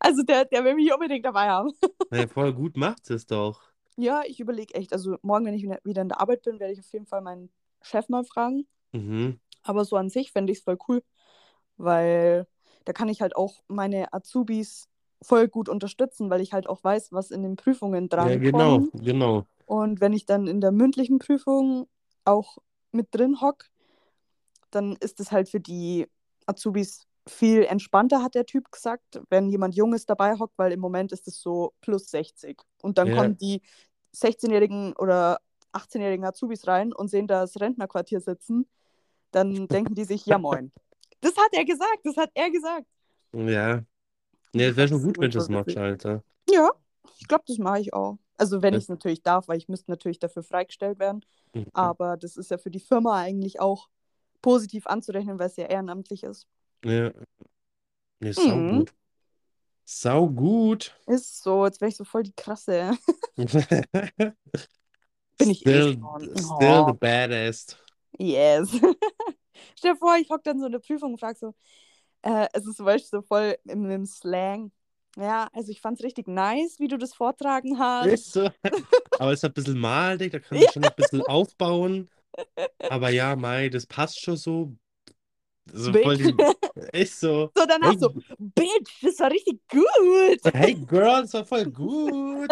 Also 0.00 0.22
der, 0.22 0.46
der 0.46 0.64
will 0.64 0.74
mich 0.74 0.92
unbedingt 0.92 1.24
dabei 1.24 1.48
haben. 1.48 1.72
ja, 2.10 2.26
voll 2.26 2.52
gut 2.52 2.76
macht 2.76 3.10
es 3.10 3.26
doch. 3.26 3.69
Ja, 3.96 4.22
ich 4.26 4.40
überlege 4.40 4.74
echt, 4.74 4.92
also 4.92 5.16
morgen, 5.22 5.44
wenn 5.46 5.54
ich 5.54 5.64
wieder 5.84 6.02
in 6.02 6.08
der 6.08 6.20
Arbeit 6.20 6.42
bin, 6.42 6.58
werde 6.60 6.72
ich 6.72 6.80
auf 6.80 6.92
jeden 6.92 7.06
Fall 7.06 7.20
meinen 7.20 7.50
Chef 7.82 8.08
mal 8.08 8.24
fragen. 8.24 8.66
Mhm. 8.92 9.40
Aber 9.62 9.84
so 9.84 9.96
an 9.96 10.08
sich 10.10 10.32
fände 10.32 10.52
ich 10.52 10.58
es 10.58 10.64
voll 10.64 10.78
cool, 10.88 11.02
weil 11.76 12.46
da 12.84 12.92
kann 12.92 13.08
ich 13.08 13.20
halt 13.20 13.36
auch 13.36 13.62
meine 13.68 14.12
Azubis 14.12 14.88
voll 15.22 15.48
gut 15.48 15.68
unterstützen, 15.68 16.30
weil 16.30 16.40
ich 16.40 16.52
halt 16.52 16.66
auch 16.68 16.82
weiß, 16.82 17.12
was 17.12 17.30
in 17.30 17.42
den 17.42 17.56
Prüfungen 17.56 18.08
Ja, 18.08 18.16
dran 18.16 18.40
genau, 18.40 18.78
kommt. 18.78 18.94
genau. 18.94 19.46
Und 19.66 20.00
wenn 20.00 20.12
ich 20.12 20.26
dann 20.26 20.46
in 20.46 20.60
der 20.60 20.72
mündlichen 20.72 21.18
Prüfung 21.18 21.88
auch 22.24 22.58
mit 22.92 23.08
drin 23.14 23.40
hock, 23.40 23.66
dann 24.70 24.96
ist 24.96 25.20
es 25.20 25.32
halt 25.32 25.48
für 25.48 25.60
die 25.60 26.06
Azubis 26.46 27.06
viel 27.26 27.64
entspannter, 27.64 28.22
hat 28.22 28.34
der 28.34 28.46
Typ 28.46 28.70
gesagt, 28.72 29.20
wenn 29.28 29.48
jemand 29.48 29.74
Junges 29.74 30.06
dabei 30.06 30.38
hockt, 30.38 30.58
weil 30.58 30.72
im 30.72 30.80
Moment 30.80 31.12
ist 31.12 31.28
es 31.28 31.40
so 31.40 31.74
plus 31.80 32.10
60. 32.10 32.60
Und 32.82 32.98
dann 32.98 33.08
Ja. 33.08 33.16
kommen 33.16 33.36
die 33.36 33.62
16-jährigen 34.14 34.94
oder 34.96 35.40
18-jährigen 35.72 36.24
Azubis 36.24 36.66
rein 36.66 36.92
und 36.92 37.08
sehen 37.08 37.26
da 37.26 37.42
das 37.42 37.60
Rentnerquartier 37.60 38.20
sitzen. 38.20 38.68
Dann 39.30 39.68
denken 39.68 39.94
die 39.94 40.04
sich, 40.04 40.26
ja 40.26 40.38
moin. 40.38 40.72
Das 41.20 41.36
hat 41.36 41.50
er 41.52 41.64
gesagt, 41.64 42.00
das 42.04 42.16
hat 42.16 42.30
er 42.34 42.50
gesagt. 42.50 42.86
Ja. 43.32 43.82
Nee, 44.52 44.64
es 44.64 44.76
wäre 44.76 44.88
schon 44.88 45.02
gut, 45.02 45.18
wenn 45.18 45.30
du 45.30 45.38
das 45.38 45.48
machst. 45.48 45.76
Alter. 45.76 46.24
Ja, 46.48 46.70
ich 47.18 47.28
glaube, 47.28 47.44
das 47.46 47.58
mache 47.58 47.80
ich 47.80 47.94
auch. 47.94 48.18
Also 48.36 48.62
wenn 48.62 48.74
ich 48.74 48.84
es 48.84 48.88
natürlich 48.88 49.22
darf, 49.22 49.46
weil 49.48 49.58
ich 49.58 49.68
müsste 49.68 49.90
natürlich 49.90 50.18
dafür 50.18 50.42
freigestellt 50.42 50.98
werden. 50.98 51.24
Mhm. 51.54 51.66
Aber 51.72 52.16
das 52.16 52.36
ist 52.36 52.50
ja 52.50 52.58
für 52.58 52.70
die 52.70 52.80
Firma 52.80 53.20
eigentlich 53.20 53.60
auch 53.60 53.88
positiv 54.40 54.86
anzurechnen, 54.86 55.38
weil 55.38 55.48
es 55.48 55.56
ja 55.56 55.66
ehrenamtlich 55.66 56.22
ist. 56.24 56.48
Ja. 56.84 57.12
Nee, 58.20 58.32
sau 58.32 58.56
Mhm. 58.56 58.78
gut. 58.78 58.94
Sau 59.84 60.28
gut. 60.28 60.94
Ist 61.06 61.42
so, 61.42 61.64
jetzt 61.66 61.80
wäre 61.80 61.88
ich 61.88 61.96
so 61.96 62.04
voll 62.04 62.22
die 62.22 62.32
krasse. 62.32 62.92
Bin 65.38 65.50
ich 65.50 65.62
eh 65.66 65.82
Still, 65.82 65.94
schon. 65.94 66.22
still 66.36 66.84
the 66.86 66.92
Oh. 66.92 66.92
baddest. 66.92 67.78
Yes. 68.18 68.70
Stell 69.78 69.92
dir 69.94 69.96
vor, 69.96 70.16
ich 70.16 70.28
hocke 70.30 70.42
dann 70.44 70.60
so 70.60 70.66
in 70.66 70.72
der 70.72 70.78
Prüfung 70.80 71.12
und 71.12 71.18
frage 71.20 71.38
so, 71.38 71.54
äh, 72.22 72.46
es 72.52 72.66
ist 72.66 72.76
zum 72.76 72.86
Beispiel 72.86 73.08
so 73.08 73.22
voll 73.22 73.56
im, 73.64 73.90
im 73.90 74.06
Slang. 74.06 74.72
Ja, 75.16 75.48
also 75.52 75.72
ich 75.72 75.80
fand 75.80 75.98
es 75.98 76.04
richtig 76.04 76.28
nice, 76.28 76.78
wie 76.78 76.88
du 76.88 76.96
das 76.98 77.14
vortragen 77.14 77.78
hast. 77.78 78.06
Ist 78.12 78.32
so. 78.32 78.50
Aber 79.18 79.32
es 79.32 79.40
ist 79.40 79.44
ein 79.44 79.52
bisschen 79.52 79.78
malig, 79.78 80.32
da 80.32 80.38
kann 80.38 80.58
man 80.60 80.68
schon 80.72 80.84
ein 80.84 80.94
bisschen 80.96 81.22
aufbauen. 81.22 82.08
Aber 82.88 83.10
ja, 83.10 83.34
Mai, 83.36 83.68
das 83.68 83.86
passt 83.86 84.20
schon 84.20 84.36
so. 84.36 84.72
So 85.72 85.92
voll 85.92 86.16
die, 86.16 86.34
ist 86.92 87.20
so. 87.20 87.50
So 87.56 87.64
danach 87.66 87.90
Hey, 87.92 87.98
so, 87.98 88.10
Bitch, 88.38 89.02
das 89.02 89.18
war 89.20 89.30
richtig 89.30 89.60
gut. 89.68 90.54
hey 90.54 90.74
Girl, 90.74 91.22
das 91.22 91.34
war 91.34 91.44
voll 91.44 91.64
gut. 91.66 92.48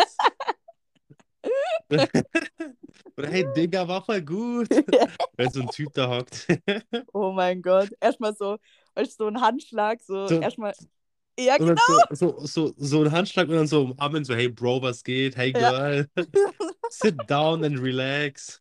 Oder 3.17 3.29
hey 3.31 3.47
Digga, 3.57 3.87
war 3.89 4.05
voll 4.05 4.21
gut. 4.23 4.69
Wenn 5.37 5.51
so 5.51 5.61
ein 5.63 5.69
Typ 5.69 5.93
da 5.95 6.09
hockt. 6.19 6.47
Oh 7.13 7.33
mein 7.33 7.63
Gott. 7.63 7.89
Erstmal 8.01 8.35
so, 8.35 8.59
weißt 8.95 9.19
du, 9.19 9.25
so 9.25 9.29
ein 9.29 9.41
Handschlag, 9.41 10.01
so, 10.03 10.27
So- 10.27 10.41
erstmal. 10.41 10.73
Ja, 11.41 11.57
genau. 11.57 11.81
so, 12.11 12.37
so, 12.41 12.47
so, 12.47 12.75
so 12.77 13.03
ein 13.05 13.13
Handschlag 13.13 13.49
und 13.49 13.55
dann 13.55 13.67
so 13.69 13.83
umarmen, 13.83 14.25
so, 14.25 14.35
hey 14.35 14.49
Bro, 14.49 14.83
was 14.83 15.05
geht? 15.05 15.37
Hey 15.37 15.53
Ja. 15.53 15.71
Girl. 15.71 16.09
Sit 16.91 17.17
down 17.29 17.65
and 17.65 17.79
relax. 17.79 18.59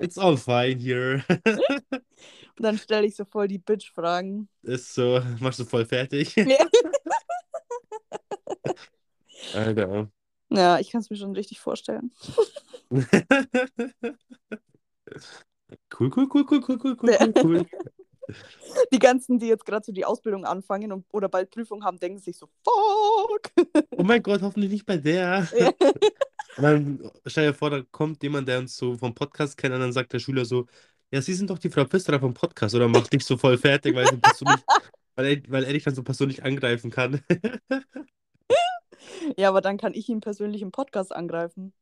It's 0.00 0.18
all 0.18 0.36
fine 0.36 0.78
here. 0.78 1.24
Und 2.56 2.62
dann 2.62 2.78
stelle 2.78 3.06
ich 3.06 3.16
so 3.16 3.24
voll 3.24 3.48
die 3.48 3.58
Bitch-Fragen. 3.58 4.48
Ist 4.62 4.94
so, 4.94 5.20
machst 5.40 5.58
du 5.58 5.64
voll 5.64 5.84
fertig. 5.84 6.34
Ja. 6.36 6.66
Alter. 9.54 10.08
ja, 10.50 10.78
ich 10.78 10.90
kann 10.90 11.00
es 11.00 11.10
mir 11.10 11.16
schon 11.16 11.32
richtig 11.34 11.60
vorstellen. 11.60 12.12
Cool, 15.90 16.10
cool, 16.16 16.28
cool, 16.32 16.44
cool, 16.50 16.62
cool, 16.62 16.78
cool, 16.78 16.96
cool, 16.96 17.32
cool. 17.42 17.66
Die 18.92 18.98
ganzen, 18.98 19.38
die 19.38 19.46
jetzt 19.46 19.64
gerade 19.64 19.84
so 19.84 19.92
die 19.92 20.04
Ausbildung 20.04 20.44
anfangen 20.44 20.92
und, 20.92 21.06
oder 21.12 21.28
bald 21.28 21.50
Prüfung 21.50 21.84
haben, 21.84 21.98
denken 21.98 22.18
sich 22.18 22.36
so, 22.36 22.48
fuck. 22.64 23.52
Oh 23.96 24.02
mein 24.02 24.22
Gott, 24.22 24.42
hoffentlich 24.42 24.70
nicht 24.70 24.86
bei 24.86 24.96
der. 24.96 25.46
Ja. 25.56 25.72
Dann 26.56 27.10
stell 27.26 27.48
dir 27.48 27.54
vor, 27.54 27.70
da 27.70 27.82
kommt 27.90 28.22
jemand, 28.22 28.48
der 28.48 28.60
uns 28.60 28.76
so 28.76 28.96
vom 28.96 29.14
Podcast 29.14 29.56
kennt, 29.56 29.74
und 29.74 29.80
dann 29.80 29.92
sagt 29.92 30.12
der 30.12 30.20
Schüler 30.20 30.44
so, 30.44 30.66
ja, 31.10 31.20
Sie 31.20 31.34
sind 31.34 31.50
doch 31.50 31.58
die 31.58 31.68
Frau 31.68 31.84
Pfisterer 31.84 32.20
vom 32.20 32.32
Podcast, 32.32 32.76
oder 32.76 32.86
macht 32.86 33.12
dich 33.12 33.24
so 33.24 33.36
voll 33.36 33.58
fertig, 33.58 33.94
weil, 33.96 34.06
sie 34.06 34.18
persönlich, 34.18 34.60
weil, 35.16 35.42
weil 35.48 35.64
er 35.64 35.72
dich 35.72 35.82
dann 35.82 35.96
so 35.96 36.04
persönlich 36.04 36.44
angreifen 36.44 36.92
kann. 36.92 37.20
ja, 39.36 39.48
aber 39.48 39.62
dann 39.62 39.78
kann 39.78 39.94
ich 39.94 40.08
ihn 40.08 40.20
persönlich 40.20 40.62
im 40.62 40.70
Podcast 40.70 41.12
angreifen. 41.12 41.72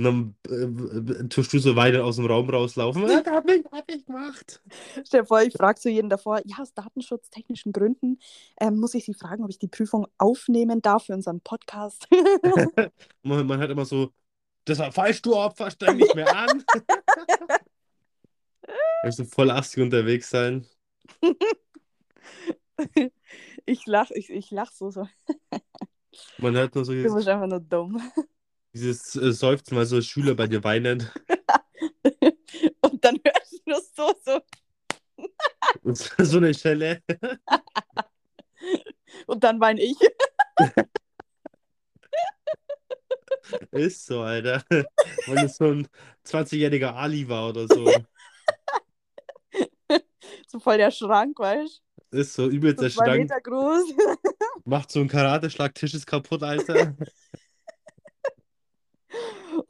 Und 0.00 0.04
dann 0.04 0.34
äh, 0.48 1.28
tust 1.28 1.52
du 1.52 1.58
so 1.58 1.76
weiter 1.76 2.06
aus 2.06 2.16
dem 2.16 2.24
Raum 2.24 2.48
rauslaufen. 2.48 3.04
Ah, 3.04 3.20
da 3.20 3.32
hab 3.32 3.50
ich, 3.50 3.62
hab 3.70 3.90
ich 3.90 4.06
gemacht. 4.06 4.62
Stell 5.04 5.20
dir 5.20 5.26
vor, 5.26 5.42
ich 5.42 5.52
frage 5.52 5.78
zu 5.78 5.90
jedem 5.90 6.08
davor, 6.08 6.40
ja, 6.46 6.56
aus 6.58 6.72
datenschutztechnischen 6.72 7.70
Gründen 7.72 8.18
ähm, 8.58 8.80
muss 8.80 8.94
ich 8.94 9.04
Sie 9.04 9.12
fragen, 9.12 9.44
ob 9.44 9.50
ich 9.50 9.58
die 9.58 9.68
Prüfung 9.68 10.06
aufnehmen 10.16 10.80
darf 10.80 11.04
für 11.04 11.12
unseren 11.12 11.42
Podcast. 11.42 12.08
man, 13.22 13.46
man 13.46 13.60
hat 13.60 13.68
immer 13.68 13.84
so, 13.84 14.10
das 14.64 14.78
war 14.78 14.90
falsch, 14.90 15.20
du 15.20 15.36
Opfer, 15.36 15.70
streng 15.70 15.98
dich 15.98 16.14
mehr 16.14 16.34
an. 16.34 16.64
Ich 19.06 19.14
so 19.16 19.24
voll 19.24 19.50
astig 19.50 19.82
unterwegs 19.82 20.30
sein. 20.30 20.66
ich 23.66 23.84
lach, 23.84 24.10
ich, 24.12 24.30
ich 24.30 24.50
lach 24.50 24.72
so, 24.72 24.90
so. 24.90 25.06
Man 26.38 26.54
hört 26.54 26.74
nur 26.74 26.86
so 26.86 26.94
Du 26.94 27.14
bist 27.14 27.28
einfach 27.28 27.46
nur 27.46 27.60
dumm. 27.60 28.00
Dieses 28.74 29.16
äh, 29.16 29.32
Seufzen, 29.32 29.76
weil 29.76 29.86
so 29.86 30.00
Schüler 30.00 30.34
bei 30.34 30.46
dir 30.46 30.62
weinen. 30.64 31.08
Und 32.80 33.04
dann 33.04 33.18
hörst 33.24 33.52
du 33.52 33.58
nur 33.70 33.80
so, 33.96 34.14
so. 34.24 34.40
Und 35.82 35.96
so 35.96 36.36
eine 36.38 36.54
Schelle. 36.54 37.02
Und 39.26 39.44
dann 39.44 39.60
weine 39.60 39.82
ich. 39.82 39.96
Ist 43.72 44.06
so, 44.06 44.20
Alter. 44.20 44.62
Weil 45.26 45.44
es 45.44 45.56
so 45.56 45.72
ein 45.72 45.88
20-jähriger 46.24 46.94
Ali 46.94 47.28
war 47.28 47.48
oder 47.48 47.66
so. 47.66 47.90
So 50.46 50.58
voll 50.58 50.78
der 50.78 50.90
Schrank, 50.90 51.38
weißt 51.38 51.82
Ist 52.10 52.34
so 52.34 52.48
übelst 52.48 52.78
du? 52.78 52.82
der 52.82 52.90
So 52.90 52.92
zwei 52.98 53.06
Schrank. 53.06 53.22
Meter 53.22 53.40
groß. 53.40 53.94
Macht 54.64 54.90
so 54.90 55.00
einen 55.00 55.08
Karateschlag, 55.08 55.74
Tisch 55.74 55.94
ist 55.94 56.06
kaputt, 56.06 56.42
Alter. 56.42 56.96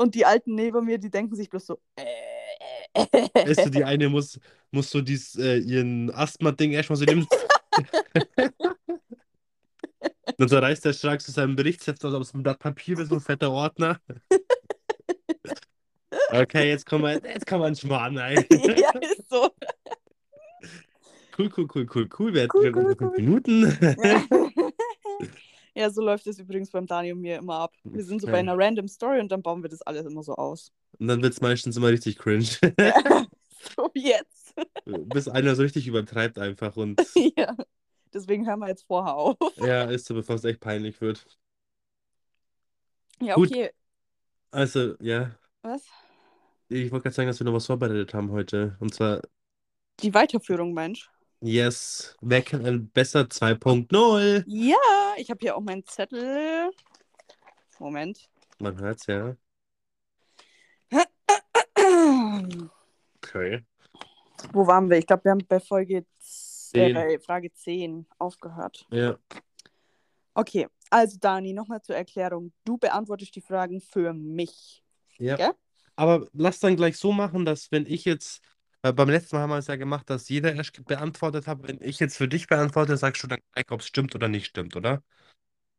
Und 0.00 0.14
die 0.14 0.24
Alten 0.24 0.54
neben 0.54 0.86
mir, 0.86 0.96
die 0.96 1.10
denken 1.10 1.36
sich 1.36 1.50
bloß 1.50 1.66
so. 1.66 1.78
Äh, 1.96 2.06
Weißt 3.34 3.66
du, 3.66 3.70
die 3.70 3.84
eine 3.84 4.08
muss, 4.08 4.40
muss 4.70 4.90
so 4.90 5.02
dies, 5.02 5.36
äh, 5.36 5.58
ihren 5.58 6.10
Asthma-Ding 6.10 6.72
erstmal 6.72 6.96
so 6.96 7.04
nehmen. 7.04 7.26
Dann 10.38 10.48
zerreißt 10.48 10.86
der 10.86 10.94
Schrank 10.94 11.20
zu 11.20 11.32
seinem 11.32 11.54
Berichtsheft 11.54 12.02
aus, 12.02 12.14
aus 12.14 12.32
einem 12.32 12.42
Blatt 12.44 12.58
Papier 12.60 12.96
mit 12.96 13.08
so 13.08 13.16
ein 13.16 13.20
fetter 13.20 13.50
Ordner. 13.50 14.00
Okay, 16.32 16.68
jetzt 16.68 16.86
kann 16.86 17.00
man, 17.00 17.20
jetzt 17.24 17.46
kann 17.46 17.60
man 17.60 17.74
schmarrn, 17.74 18.16
ey. 18.16 18.34
ja, 18.80 18.90
ist 19.00 19.28
so. 19.28 19.50
Cool, 21.36 21.50
cool, 21.56 21.66
cool, 21.74 21.86
cool, 21.92 22.08
cool. 22.18 22.34
Wir 22.34 22.42
hatten 22.44 22.56
Cool, 22.56 22.72
cool, 22.74 22.96
cool. 23.00 23.12
Minuten. 23.16 23.78
ja, 24.02 24.22
so 25.88 26.02
läuft 26.02 26.26
es 26.26 26.38
übrigens 26.38 26.70
beim 26.70 26.86
Dani 26.86 27.12
und 27.12 27.20
mir 27.20 27.38
immer 27.38 27.54
ab. 27.60 27.74
Wir 27.84 28.04
sind 28.04 28.20
so 28.20 28.26
bei 28.26 28.32
Okay. 28.32 28.40
einer 28.40 28.58
random 28.58 28.88
Story 28.88 29.20
und 29.20 29.30
dann 29.32 29.40
bauen 29.42 29.62
wir 29.62 29.70
das 29.70 29.80
alles 29.82 30.04
immer 30.04 30.22
so 30.22 30.34
aus. 30.34 30.72
Und 30.98 31.08
dann 31.08 31.22
wird 31.22 31.32
es 31.32 31.40
meistens 31.40 31.76
immer 31.76 31.88
richtig 31.88 32.18
cringe. 32.18 32.44
so 33.76 33.90
wie 33.94 34.08
jetzt. 34.08 34.54
Bis 34.84 35.28
einer 35.28 35.54
so 35.54 35.62
richtig 35.62 35.86
übertreibt 35.86 36.38
einfach 36.38 36.76
und 36.76 37.00
ja. 37.36 37.56
Deswegen 38.12 38.46
hören 38.46 38.58
wir 38.58 38.68
jetzt 38.68 38.84
vorher 38.86 39.14
auf. 39.14 39.36
ja, 39.56 39.84
ist 39.84 40.06
so, 40.06 40.14
bevor 40.14 40.34
es 40.34 40.44
echt 40.44 40.60
peinlich 40.60 41.00
wird. 41.00 41.24
Ja, 43.20 43.34
Gut. 43.36 43.50
okay. 43.50 43.70
Also, 44.50 44.96
ja, 45.00 45.30
Was? 45.62 45.82
ich 46.68 46.90
wollte 46.90 47.04
gerade 47.04 47.14
sagen, 47.14 47.28
dass 47.28 47.38
wir 47.38 47.44
noch 47.44 47.52
was 47.52 47.66
vorbereitet 47.66 48.12
haben 48.14 48.30
heute. 48.32 48.76
Und 48.80 48.92
zwar, 48.94 49.22
Die 50.00 50.12
Weiterführung, 50.12 50.72
Mensch. 50.72 51.08
Yes, 51.40 52.16
wer 52.20 52.42
kann 52.42 52.64
ein 52.66 52.88
besser 52.90 53.22
2.0? 53.22 54.44
Ja, 54.46 54.76
ich 55.16 55.30
habe 55.30 55.38
hier 55.40 55.56
auch 55.56 55.60
meinen 55.60 55.84
Zettel. 55.84 56.70
Moment. 57.78 58.28
Man 58.58 58.78
hört's 58.78 59.06
ja. 59.06 59.34
Okay. 63.22 63.64
Wo 64.52 64.66
waren 64.66 64.88
wir? 64.90 64.98
Ich 64.98 65.06
glaube, 65.06 65.24
wir 65.24 65.30
haben 65.32 65.46
bei 65.46 65.60
Folge 65.60 66.04
z- 66.18 66.74
äh, 66.74 66.86
Zehn. 66.86 66.94
bei 66.94 67.18
Frage 67.18 67.52
10 67.52 68.06
aufgehört. 68.18 68.86
Ja. 68.90 69.18
Okay, 70.34 70.68
also 70.90 71.18
Dani, 71.20 71.52
nochmal 71.52 71.82
zur 71.82 71.96
Erklärung. 71.96 72.52
Du 72.64 72.78
beantwortest 72.78 73.34
die 73.34 73.40
Fragen 73.40 73.80
für 73.80 74.12
mich. 74.12 74.82
Ja. 75.18 75.36
Gell? 75.36 75.52
Aber 75.96 76.26
lass 76.32 76.60
dann 76.60 76.76
gleich 76.76 76.96
so 76.96 77.12
machen, 77.12 77.44
dass 77.44 77.70
wenn 77.72 77.86
ich 77.86 78.04
jetzt, 78.04 78.40
äh, 78.82 78.92
beim 78.92 79.08
letzten 79.08 79.36
Mal 79.36 79.42
haben 79.42 79.50
wir 79.50 79.58
es 79.58 79.66
ja 79.66 79.76
gemacht, 79.76 80.08
dass 80.10 80.28
jeder 80.28 80.54
erst 80.54 80.84
beantwortet 80.84 81.46
hat. 81.46 81.62
Wenn 81.62 81.80
ich 81.80 82.00
jetzt 82.00 82.16
für 82.16 82.28
dich 82.28 82.46
beantworte, 82.46 82.96
sagst 82.96 83.22
du 83.22 83.26
dann 83.26 83.40
gleich, 83.52 83.70
ob 83.70 83.80
es 83.80 83.86
stimmt 83.86 84.14
oder 84.14 84.28
nicht 84.28 84.46
stimmt, 84.46 84.76
oder? 84.76 85.02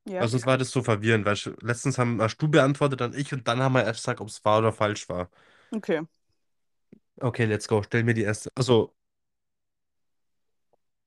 Ja. 0.06 0.22
Weil 0.22 0.28
sonst 0.28 0.46
war 0.46 0.58
das 0.58 0.72
so 0.72 0.82
verwirrend, 0.84 1.26
weil 1.26 1.38
letztens 1.62 1.98
haben, 1.98 2.22
hast 2.22 2.38
du 2.38 2.48
beantwortet, 2.48 3.02
dann 3.02 3.14
ich 3.14 3.32
und 3.34 3.48
dann 3.48 3.60
haben 3.60 3.74
wir 3.74 3.84
erst 3.84 4.02
gesagt, 4.02 4.20
ob 4.22 4.28
es 4.28 4.44
wahr 4.44 4.60
oder 4.60 4.74
falsch 4.74 5.08
war. 5.10 5.30
Okay. 5.74 6.02
Okay, 7.22 7.46
let's 7.46 7.68
go. 7.68 7.84
Stell 7.84 8.04
mir 8.04 8.14
die 8.14 8.24
erste. 8.24 8.50
Also, 8.56 8.94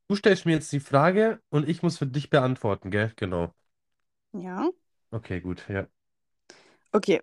du 0.09 0.17
stellst 0.17 0.47
mir 0.47 0.53
jetzt 0.53 0.73
die 0.73 0.81
Frage 0.81 1.41
und 1.51 1.69
ich 1.69 1.83
muss 1.83 1.99
für 1.99 2.07
dich 2.07 2.31
beantworten, 2.31 2.91
gell? 2.91 3.13
Genau. 3.17 3.53
Ja. 4.33 4.69
Okay, 5.11 5.41
gut, 5.41 5.65
ja. 5.69 5.87
Okay. 6.93 7.21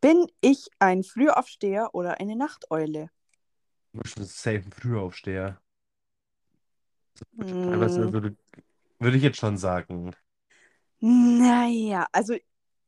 Bin 0.00 0.26
ich 0.40 0.68
ein 0.80 1.04
Frühaufsteher 1.04 1.90
oder 1.94 2.20
eine 2.20 2.34
Nachteule? 2.34 3.10
Du 3.92 4.00
bist 4.00 4.16
ein 4.18 4.24
safe 4.24 4.64
Frühaufsteher. 4.70 5.60
Hm, 7.36 7.80
Also, 7.80 8.12
würde, 8.12 8.36
würde 8.98 9.16
ich 9.16 9.22
jetzt 9.22 9.38
schon 9.38 9.56
sagen. 9.58 10.14
naja, 11.00 12.06
also 12.12 12.34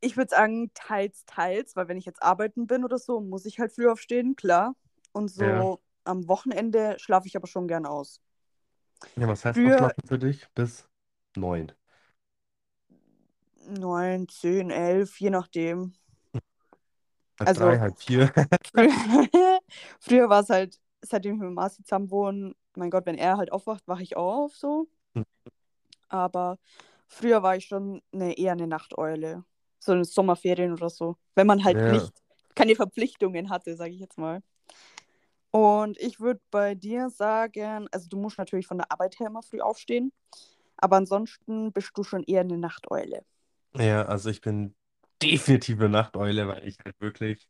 ich 0.01 0.17
würde 0.17 0.29
sagen, 0.29 0.71
teils, 0.73 1.25
teils, 1.25 1.75
weil 1.75 1.87
wenn 1.87 1.97
ich 1.97 2.05
jetzt 2.05 2.21
arbeiten 2.23 2.67
bin 2.67 2.83
oder 2.83 2.97
so, 2.97 3.19
muss 3.21 3.45
ich 3.45 3.59
halt 3.59 3.71
früh 3.73 3.87
aufstehen, 3.89 4.35
klar. 4.35 4.75
Und 5.13 5.29
so 5.29 5.43
Ja. 5.43 5.77
am 6.03 6.27
Wochenende 6.27 6.97
schlafe 6.99 7.27
ich 7.27 7.35
aber 7.35 7.47
schon 7.47 7.67
gern 7.67 7.85
aus. 7.85 8.21
Ja, 9.15 9.27
was 9.27 9.45
heißt 9.45 9.57
Früher- 9.57 9.73
Ausschlafen 9.75 10.07
für 10.07 10.19
dich? 10.19 10.47
Bis 10.55 10.87
neun. 11.35 11.71
Neun, 13.67 14.27
zehn, 14.27 14.69
elf, 14.71 15.19
je 15.19 15.29
nachdem. 15.29 15.93
Halb 17.39 17.49
Also- 17.49 17.61
drei, 17.61 17.79
halb 17.79 17.97
vier. 17.99 18.31
Früher, 18.73 19.59
früher 19.99 20.29
war 20.29 20.41
es 20.41 20.49
halt, 20.49 20.79
seitdem 21.01 21.35
ich 21.35 21.41
mit 21.41 21.51
Marci 21.51 21.83
zusammen 21.83 22.11
wohne, 22.11 22.55
mein 22.75 22.89
Gott, 22.89 23.05
wenn 23.05 23.17
er 23.17 23.37
halt 23.37 23.51
aufwacht, 23.51 23.87
wache 23.87 24.03
ich 24.03 24.17
auch 24.17 24.45
auf 24.45 24.55
so. 24.55 24.87
Hm. 25.15 25.25
Aber 26.09 26.57
früher 27.07 27.43
war 27.43 27.55
ich 27.55 27.65
schon 27.65 28.01
eine, 28.11 28.37
eher 28.37 28.53
eine 28.53 28.67
Nachteule. 28.67 29.43
So 29.79 29.91
eine 29.91 30.05
Sommerferien 30.05 30.73
oder 30.73 30.89
so. 30.89 31.17
Wenn 31.35 31.47
man 31.47 31.63
halt 31.63 31.77
Ja. 31.77 31.91
nicht 31.91 32.11
keine 32.55 32.75
Verpflichtungen 32.75 33.49
hatte, 33.49 33.75
sage 33.75 33.91
ich 33.91 33.99
jetzt 33.99 34.17
mal. 34.17 34.41
Und 35.51 35.97
ich 35.99 36.19
würde 36.19 36.41
bei 36.51 36.75
dir 36.75 37.09
sagen, 37.09 37.87
also 37.91 38.09
du 38.09 38.17
musst 38.17 38.37
natürlich 38.37 38.67
von 38.67 38.77
der 38.77 38.91
Arbeit 38.91 39.19
her 39.19 39.27
immer 39.27 39.41
früh 39.43 39.61
aufstehen, 39.61 40.11
aber 40.77 40.97
ansonsten 40.97 41.71
bist 41.71 41.91
du 41.95 42.03
schon 42.03 42.23
eher 42.23 42.41
eine 42.41 42.57
Nachteule. 42.57 43.23
Ja, 43.77 44.03
also 44.05 44.29
ich 44.29 44.41
bin 44.41 44.75
definitiv 45.21 45.79
eine 45.79 45.89
Nachteule, 45.89 46.47
weil 46.47 46.67
ich 46.67 46.77
halt 46.83 46.99
wirklich. 46.99 47.47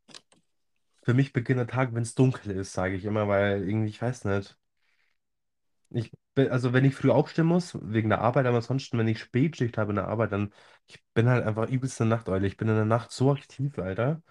Für 1.05 1.13
mich 1.13 1.31
beginnt 1.31 1.59
der 1.59 1.67
Tag, 1.67 1.93
wenn 1.95 2.03
es 2.03 2.15
dunkel 2.15 2.51
ist, 2.51 2.73
sage 2.73 2.95
ich 2.95 3.05
immer, 3.05 3.29
weil 3.29 3.63
irgendwie, 3.65 3.87
ich 3.89 4.01
weiß 4.01 4.25
nicht. 4.25 4.57
Ich 5.89 6.11
bin, 6.33 6.49
also 6.49 6.73
wenn 6.73 6.83
ich 6.85 6.95
früh 6.95 7.09
aufstehen 7.11 7.45
muss, 7.47 7.77
wegen 7.81 8.09
der 8.09 8.19
Arbeit, 8.21 8.45
aber 8.45 8.57
ansonsten, 8.57 8.97
wenn 8.97 9.07
ich 9.07 9.19
Spätschicht 9.19 9.77
habe 9.77 9.91
in 9.91 9.95
der 9.97 10.07
Arbeit, 10.07 10.31
dann 10.31 10.53
ich 10.87 11.03
bin 11.13 11.29
halt 11.29 11.45
einfach 11.45 11.69
übelst 11.69 12.01
eine 12.01 12.09
Nachteule. 12.09 12.45
Ich 12.47 12.57
bin 12.57 12.67
in 12.67 12.75
der 12.75 12.85
Nacht 12.85 13.11
so 13.11 13.31
aktiv, 13.31 13.77
Alter. 13.79 14.21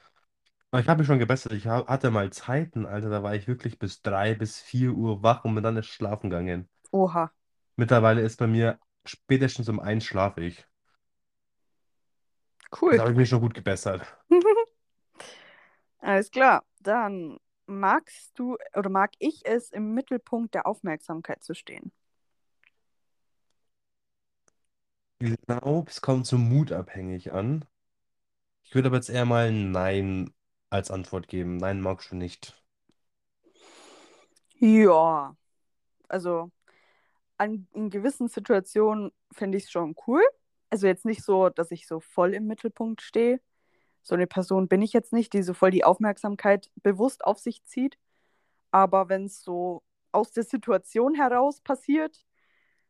Aber 0.73 0.81
ich 0.83 0.89
habe 0.89 1.01
mich 1.01 1.09
schon 1.09 1.19
gebessert. 1.21 1.53
Ich 1.53 1.67
ha- 1.69 1.87
hatte 1.89 2.11
mal 2.13 2.33
Zeiten, 2.33 2.87
Alter, 2.87 3.11
da 3.11 3.23
war 3.23 3.35
ich 3.37 3.49
wirklich 3.49 3.79
bis 3.79 4.03
drei, 4.03 4.35
bis 4.35 4.61
vier 4.61 4.93
Uhr 4.95 5.23
wach 5.23 5.45
und 5.45 5.55
bin 5.57 5.65
dann 5.65 5.77
erst 5.77 5.91
schlafen 5.91 6.31
gegangen. 6.31 6.69
Oha, 6.93 7.33
Mittlerweile 7.77 8.21
ist 8.23 8.39
bei 8.41 8.49
mir 8.49 8.81
spätestens 9.05 9.69
um 9.69 9.79
eins 9.79 10.05
schlafe 10.05 10.43
ich. 10.43 10.67
cool. 12.71 12.97
Da 12.97 13.03
habe 13.03 13.13
ich 13.13 13.17
mich 13.17 13.29
schon 13.29 13.41
gut 13.41 13.55
gebessert. 13.55 14.03
Alles 16.05 16.31
klar. 16.31 16.65
Dann 16.81 17.39
magst 17.67 18.39
du 18.39 18.59
oder 18.77 18.91
mag 18.91 19.13
ich 19.19 19.41
es, 19.47 19.71
im 19.71 19.95
Mittelpunkt 19.95 20.55
der 20.55 20.67
Aufmerksamkeit 20.67 21.43
zu 21.43 21.55
stehen? 21.55 21.93
Ich 25.19 25.37
glaube, 25.47 25.91
es 25.91 26.01
kommt 26.03 26.27
so 26.27 26.39
mutabhängig 26.39 27.33
an. 27.33 27.65
Ich 28.65 28.75
würde 28.75 28.89
aber 28.89 28.97
jetzt 28.97 29.09
eher 29.11 29.25
mal 29.25 29.53
Nein 29.53 30.35
als 30.71 30.91
Antwort 30.91 31.29
geben. 31.29 31.57
Nein, 31.57 31.81
magst 31.81 32.11
du 32.13 32.17
nicht. 32.17 32.61
Ja, 34.59 35.37
also 36.09 36.51
an, 37.39 37.69
in 37.75 37.91
gewissen 37.91 38.29
Situationen 38.29 39.13
finde 39.33 39.59
ich 39.59 39.65
es 39.65 39.71
schon 39.73 39.97
cool. 40.07 40.23
Also 40.71 40.87
jetzt 40.89 41.05
nicht 41.07 41.25
so, 41.25 41.51
dass 41.51 41.71
ich 41.73 41.87
so 41.87 42.01
voll 42.01 42.35
im 42.35 42.47
Mittelpunkt 42.47 43.03
stehe. 43.03 43.41
So 44.05 44.15
eine 44.15 44.27
Person 44.27 44.69
bin 44.69 44.83
ich 44.83 44.93
jetzt 44.93 45.13
nicht, 45.13 45.33
die 45.33 45.43
so 45.43 45.55
voll 45.55 45.71
die 45.73 45.85
Aufmerksamkeit 45.85 46.71
bewusst 46.83 47.25
auf 47.25 47.39
sich 47.39 47.65
zieht. 47.65 47.99
Aber 48.71 49.09
wenn 49.09 49.25
es 49.25 49.43
so 49.43 49.83
aus 50.13 50.31
der 50.31 50.45
Situation 50.45 51.15
heraus 51.15 51.61
passiert, 51.61 52.25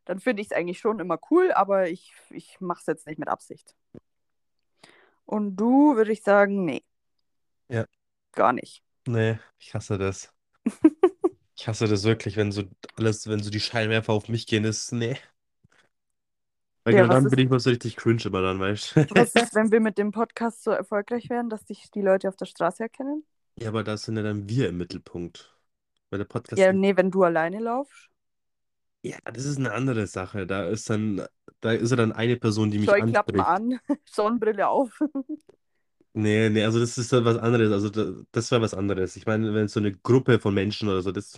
dann 0.03 0.19
finde 0.19 0.41
ich 0.41 0.49
es 0.51 0.55
eigentlich 0.55 0.79
schon 0.79 0.99
immer 0.99 1.17
cool, 1.31 1.51
aber 1.51 1.89
ich, 1.89 2.13
ich 2.29 2.59
mache 2.59 2.81
es 2.81 2.85
jetzt 2.85 3.07
nicht 3.07 3.17
mit 3.17 3.29
Absicht. 3.29 3.75
Und 5.25 5.55
du 5.55 5.95
würde 5.95 6.11
ich 6.11 6.21
sagen, 6.21 6.65
nee. 6.65 6.83
Ja, 7.69 7.85
Gar 8.33 8.53
nicht. 8.53 8.83
nee, 9.07 9.39
ich 9.57 9.73
hasse 9.73 9.97
das. 9.97 10.31
Ich 11.57 11.69
hasse 11.69 11.87
das 11.87 12.03
wirklich, 12.03 12.35
wenn 12.35 12.51
so 12.51 12.63
alles, 12.97 13.29
wenn 13.29 13.41
so 13.41 13.49
die 13.49 13.61
Scheinwerfer 13.61 14.11
auf 14.11 14.27
mich 14.27 14.45
gehen, 14.45 14.65
ist, 14.65 14.91
nee. 14.91 15.15
Weil 16.85 16.93
Ja, 16.93 17.07
genau 17.09 17.09
dann 17.09 17.29
bin 17.29 17.39
ich 17.39 17.49
mal 17.49 17.59
so 17.59 17.69
richtig 17.71 17.95
cringe 17.97 18.23
immer 18.25 18.41
dann, 18.41 18.59
weißt 18.59 18.95
du? 18.97 19.05
was 19.09 19.33
ist, 19.35 19.55
wenn 19.55 19.71
wir 19.71 19.79
mit 19.79 19.97
dem 19.97 20.11
Podcast 20.11 20.63
so 20.63 20.69
erfolgreich 20.71 21.29
werden, 21.31 21.49
dass 21.49 21.65
dich 21.65 21.89
die 21.91 22.01
Leute 22.03 22.27
auf 22.29 22.35
der 22.35 22.45
Straße 22.45 22.83
erkennen? 22.83 23.25
Ja, 23.57 23.67
aber 23.69 23.83
da 23.83 23.97
sind 23.97 24.15
ja 24.17 24.23
dann 24.23 24.47
wir 24.49 24.69
im 24.69 24.77
Mittelpunkt. 24.77 25.57
Weil 26.09 26.19
der 26.19 26.25
Podcast, 26.25 26.67
Ja, 26.67 26.73
nee, 26.73 26.95
wenn 26.97 27.11
du 27.11 27.23
alleine 27.23 27.59
laufst. 27.59 28.09
ja, 29.03 29.17
das 29.25 29.45
ist 29.45 29.57
eine 29.57 29.71
andere 29.73 30.07
Sache. 30.07 30.47
Da 30.47 30.67
ist 30.67 30.89
dann, 30.89 31.25
da 31.61 31.71
ist 31.73 31.91
ja 31.91 31.95
dann 31.97 32.11
eine 32.11 32.37
Person, 32.37 32.71
die 32.71 32.79
mich 32.79 32.97
Scheuklappen 32.97 32.99
anspricht. 32.99 33.39
an, 33.39 33.79
Sonnenbrille 34.05 34.67
auf. 34.69 34.99
Nee, 36.17 36.49
nee, 36.49 36.63
also 36.63 36.79
das 36.79 36.97
ist 36.97 37.11
dann 37.11 37.25
was 37.25 37.37
anderes. 37.37 37.71
Also 37.73 37.89
da, 37.89 38.23
das 38.31 38.49
wäre 38.51 38.61
was 38.61 38.73
anderes. 38.73 39.15
Ich 39.17 39.25
meine, 39.25 39.53
wenn 39.53 39.67
so 39.67 39.79
eine 39.81 39.91
Gruppe 39.91 40.39
von 40.39 40.53
Menschen 40.53 40.87
oder 40.87 41.01
so, 41.01 41.11
das, 41.11 41.33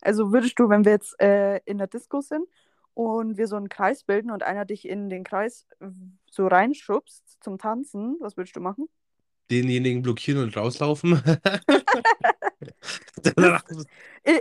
Also 0.00 0.32
würdest 0.32 0.58
du, 0.58 0.68
wenn 0.68 0.84
wir 0.84 0.92
jetzt 0.92 1.20
äh, 1.20 1.58
in 1.64 1.78
der 1.78 1.86
Disco 1.86 2.20
sind 2.20 2.46
und 2.98 3.36
wir 3.36 3.46
so 3.46 3.54
einen 3.54 3.68
Kreis 3.68 4.02
bilden 4.02 4.32
und 4.32 4.42
einer 4.42 4.64
dich 4.64 4.88
in 4.88 5.08
den 5.08 5.22
Kreis 5.22 5.68
so 6.28 6.48
reinschubst 6.48 7.38
zum 7.40 7.56
Tanzen, 7.56 8.16
was 8.18 8.36
würdest 8.36 8.56
du 8.56 8.60
machen? 8.60 8.88
denjenigen 9.50 10.02
blockieren 10.02 10.42
und 10.42 10.56
rauslaufen. 10.56 11.22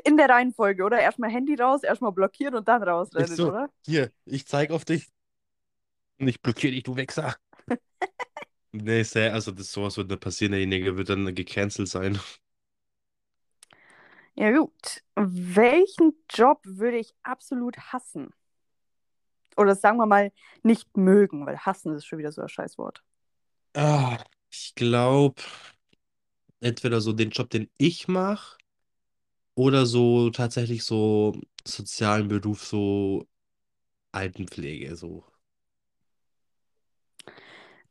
In 0.04 0.18
der 0.18 0.30
Reihenfolge, 0.30 0.84
oder? 0.84 1.00
Erstmal 1.00 1.30
Handy 1.30 1.56
raus, 1.56 1.84
erstmal 1.84 2.12
blockieren 2.12 2.56
und 2.56 2.68
dann 2.68 2.84
rausrennen, 2.84 3.36
so, 3.36 3.48
oder? 3.50 3.70
hier, 3.86 4.12
ich 4.26 4.46
zeig 4.48 4.72
auf 4.72 4.86
dich 4.86 5.08
und 6.20 6.28
ich 6.28 6.42
blockiere 6.42 6.74
dich, 6.74 6.84
du 6.84 6.96
Wichser. 6.96 7.36
Nee, 8.74 9.04
sehr, 9.04 9.34
also 9.34 9.52
das 9.52 9.72
sowas 9.72 9.98
wird 9.98 10.10
nicht 10.10 10.20
passieren, 10.20 10.52
derjenige 10.52 10.98
wird 10.98 11.10
dann 11.10 11.34
gecancelt 11.34 11.88
sein. 11.88 12.20
Ja, 14.36 14.52
gut. 14.52 15.04
Welchen 15.16 16.14
Job 16.30 16.60
würde 16.64 16.98
ich 16.98 17.16
absolut 17.24 17.78
hassen? 17.92 18.30
Oder 19.58 19.76
sagen 19.76 19.98
wir 19.98 20.06
mal 20.06 20.32
nicht 20.64 20.96
mögen, 20.98 21.46
weil 21.46 21.58
hassen 21.60 21.94
ist 21.96 22.06
schon 22.06 22.20
wieder 22.20 22.32
so 22.32 22.42
ein 22.42 22.50
Scheißwort. 22.50 23.04
Ah, 23.76 24.18
ich 24.52 24.74
glaube, 24.76 25.42
entweder 26.60 27.02
so 27.02 27.14
den 27.14 27.30
Job, 27.32 27.50
den 27.50 27.70
ich 27.78 28.08
mache, 28.08 28.58
oder 29.56 29.86
so 29.86 30.30
tatsächlich 30.30 30.84
so 30.84 31.36
sozialen 31.68 32.28
Beruf, 32.30 32.66
so 32.66 33.28
Altenpflege, 34.14 34.96
so. 34.96 35.26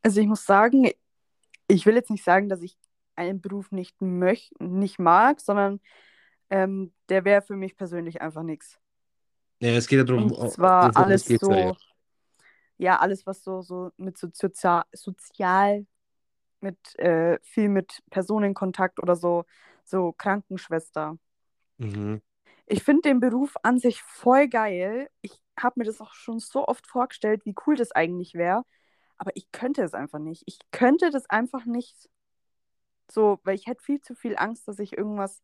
Also 0.01 0.21
ich 0.21 0.27
muss 0.27 0.45
sagen, 0.45 0.89
ich 1.67 1.85
will 1.85 1.95
jetzt 1.95 2.11
nicht 2.11 2.23
sagen, 2.23 2.49
dass 2.49 2.61
ich 2.61 2.77
einen 3.15 3.41
Beruf 3.41 3.71
nicht, 3.71 4.01
möch 4.01 4.51
nicht 4.59 4.99
mag, 4.99 5.41
sondern 5.41 5.81
ähm, 6.49 6.93
der 7.09 7.25
wäre 7.25 7.41
für 7.41 7.55
mich 7.55 7.77
persönlich 7.77 8.21
einfach 8.21 8.43
nichts. 8.43 8.79
Ja, 9.59 9.71
es 9.71 9.87
geht 9.87 9.99
ja 9.99 10.03
darum, 10.05 10.25
Und 10.25 10.33
oh, 10.33 10.47
zwar 10.49 10.89
das 10.89 10.95
alles 10.97 11.25
geht's 11.25 11.47
ja, 11.47 11.57
ja. 11.57 11.69
so, 11.69 11.77
ja, 12.77 12.99
alles, 12.99 13.25
was 13.25 13.43
so, 13.43 13.61
so 13.61 13.91
mit 13.97 14.17
so 14.17 14.27
sozial, 14.31 14.83
sozial 14.93 15.85
mit 16.61 16.77
äh, 16.99 17.39
viel 17.41 17.69
mit 17.69 18.01
Personenkontakt 18.09 19.01
oder 19.01 19.15
so, 19.15 19.45
so 19.83 20.13
Krankenschwester. 20.13 21.17
Mhm. 21.77 22.21
Ich 22.65 22.83
finde 22.83 23.03
den 23.03 23.19
Beruf 23.19 23.55
an 23.63 23.79
sich 23.79 24.01
voll 24.01 24.47
geil. 24.47 25.09
Ich 25.21 25.41
habe 25.59 25.79
mir 25.79 25.85
das 25.85 26.01
auch 26.01 26.13
schon 26.13 26.39
so 26.39 26.67
oft 26.67 26.85
vorgestellt, 26.85 27.45
wie 27.45 27.55
cool 27.65 27.75
das 27.75 27.91
eigentlich 27.93 28.33
wäre. 28.33 28.63
Aber 29.17 29.31
ich 29.35 29.51
könnte 29.51 29.83
es 29.83 29.93
einfach 29.93 30.19
nicht. 30.19 30.43
Ich 30.45 30.59
könnte 30.71 31.09
das 31.09 31.29
einfach 31.29 31.65
nicht 31.65 32.09
so, 33.09 33.39
weil 33.43 33.55
ich 33.55 33.67
hätte 33.67 33.83
viel 33.83 34.01
zu 34.01 34.15
viel 34.15 34.35
Angst, 34.37 34.67
dass 34.67 34.79
ich 34.79 34.97
irgendwas, 34.97 35.41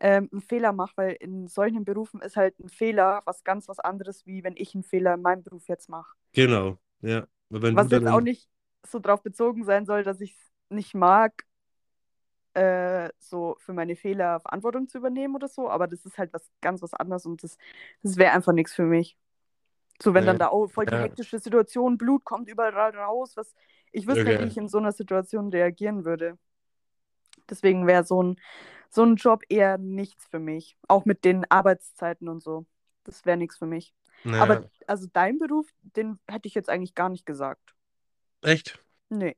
ähm, 0.00 0.28
einen 0.32 0.40
Fehler 0.40 0.72
mache, 0.72 0.92
weil 0.96 1.12
in 1.20 1.48
solchen 1.48 1.84
Berufen 1.84 2.20
ist 2.20 2.36
halt 2.36 2.58
ein 2.60 2.68
Fehler 2.68 3.22
was 3.24 3.44
ganz 3.44 3.68
was 3.68 3.80
anderes, 3.80 4.26
wie 4.26 4.44
wenn 4.44 4.54
ich 4.56 4.74
einen 4.74 4.84
Fehler 4.84 5.14
in 5.14 5.22
meinem 5.22 5.42
Beruf 5.42 5.68
jetzt 5.68 5.88
mache. 5.88 6.14
Genau, 6.32 6.78
ja. 7.00 7.26
Was 7.50 7.88
dann 7.88 8.02
jetzt 8.02 8.12
auch 8.12 8.20
nicht 8.20 8.48
so 8.86 8.98
drauf 8.98 9.22
bezogen 9.22 9.64
sein 9.64 9.86
soll, 9.86 10.02
dass 10.02 10.20
ich 10.20 10.32
es 10.32 10.52
nicht 10.68 10.94
mag, 10.94 11.44
äh, 12.54 13.10
so 13.18 13.56
für 13.58 13.72
meine 13.72 13.96
Fehler 13.96 14.40
Verantwortung 14.40 14.88
zu 14.88 14.98
übernehmen 14.98 15.34
oder 15.34 15.48
so, 15.48 15.68
aber 15.70 15.86
das 15.86 16.04
ist 16.04 16.18
halt 16.18 16.32
was 16.32 16.50
ganz 16.60 16.82
was 16.82 16.94
anderes 16.94 17.26
und 17.26 17.42
das, 17.42 17.56
das 18.02 18.16
wäre 18.16 18.32
einfach 18.32 18.52
nichts 18.52 18.74
für 18.74 18.84
mich. 18.84 19.16
So, 20.00 20.14
wenn 20.14 20.24
äh, 20.24 20.26
dann 20.26 20.38
da 20.38 20.50
oh, 20.50 20.68
voll 20.68 20.86
die 20.86 20.94
ja, 20.94 21.00
hektische 21.00 21.38
Situation, 21.38 21.98
Blut 21.98 22.24
kommt 22.24 22.48
überall 22.48 22.96
raus, 22.96 23.36
was 23.36 23.54
ich 23.92 24.06
wüsste 24.06 24.24
nicht, 24.24 24.32
wie 24.32 24.36
okay. 24.36 24.46
ich 24.48 24.56
in 24.56 24.68
so 24.68 24.78
einer 24.78 24.92
Situation 24.92 25.48
reagieren 25.48 26.04
würde. 26.04 26.38
Deswegen 27.48 27.86
wäre 27.86 28.04
so 28.04 28.22
ein, 28.22 28.40
so 28.90 29.02
ein 29.04 29.16
Job 29.16 29.42
eher 29.48 29.78
nichts 29.78 30.26
für 30.26 30.38
mich. 30.38 30.76
Auch 30.88 31.04
mit 31.04 31.24
den 31.24 31.44
Arbeitszeiten 31.50 32.28
und 32.28 32.42
so. 32.42 32.66
Das 33.04 33.24
wäre 33.26 33.36
nichts 33.36 33.56
für 33.58 33.66
mich. 33.66 33.94
Aber 34.38 34.54
Naja, 34.54 34.70
also 34.86 35.06
dein 35.12 35.38
Beruf, 35.38 35.66
den 35.82 36.18
hätte 36.28 36.48
ich 36.48 36.54
jetzt 36.54 36.68
eigentlich 36.70 36.94
gar 36.94 37.08
nicht 37.08 37.26
gesagt. 37.26 37.74
echt? 38.42 38.78
Nee. 39.10 39.34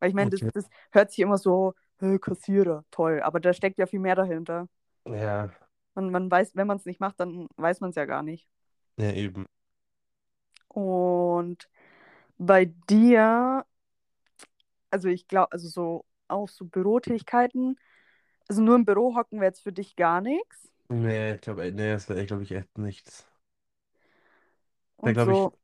Weil 0.00 0.08
ich 0.10 0.14
meine, 0.14 0.30
das, 0.30 0.40
Okay. 0.40 0.50
das 0.54 0.68
hört 0.92 1.10
sich 1.10 1.20
immer 1.20 1.38
so, 1.38 1.74
"Hä, 2.00 2.18
Kassierer, 2.18 2.84
toll. 2.90 3.20
Aber 3.22 3.40
da 3.40 3.52
steckt 3.52 3.78
ja 3.78 3.86
viel 3.86 4.00
mehr 4.00 4.14
dahinter. 4.14 4.68
Ja, 5.04 5.50
Man, 5.94 6.10
man 6.10 6.30
weiß, 6.30 6.56
wenn 6.56 6.66
man 6.66 6.78
es 6.78 6.86
nicht 6.86 7.00
macht, 7.00 7.20
dann 7.20 7.46
weiß 7.56 7.80
man 7.80 7.90
es 7.90 7.96
ja 7.96 8.04
gar 8.06 8.22
nicht. 8.22 8.48
ja, 8.96 9.12
eben. 9.12 9.46
Und 10.68 11.68
bei 12.38 12.66
dir, 12.88 13.64
also 14.90 15.08
ich 15.08 15.28
glaube, 15.28 15.52
also 15.52 15.68
so 15.68 16.04
auch 16.28 16.48
so 16.48 16.64
Bürotätigkeiten, 16.66 17.78
also 18.48 18.62
nur 18.62 18.76
im 18.76 18.84
Büro 18.84 19.14
hocken 19.16 19.40
wäre 19.40 19.50
jetzt 19.50 19.62
für 19.62 19.72
dich 19.72 19.96
gar 19.96 20.20
nichts. 20.20 20.70
Nee, 20.90 21.34
ich 21.36 21.40
glaube, 21.42 21.70
nee, 21.72 21.92
das 21.92 22.08
wäre, 22.10 22.24
glaube 22.26 22.42
ich, 22.44 22.52
echt 22.52 22.76
nichts. 22.78 23.26
Wäre, 25.02 25.14
Und 25.14 25.14
glaube 25.14 25.32
ich, 25.32 25.42
so, 25.42 25.58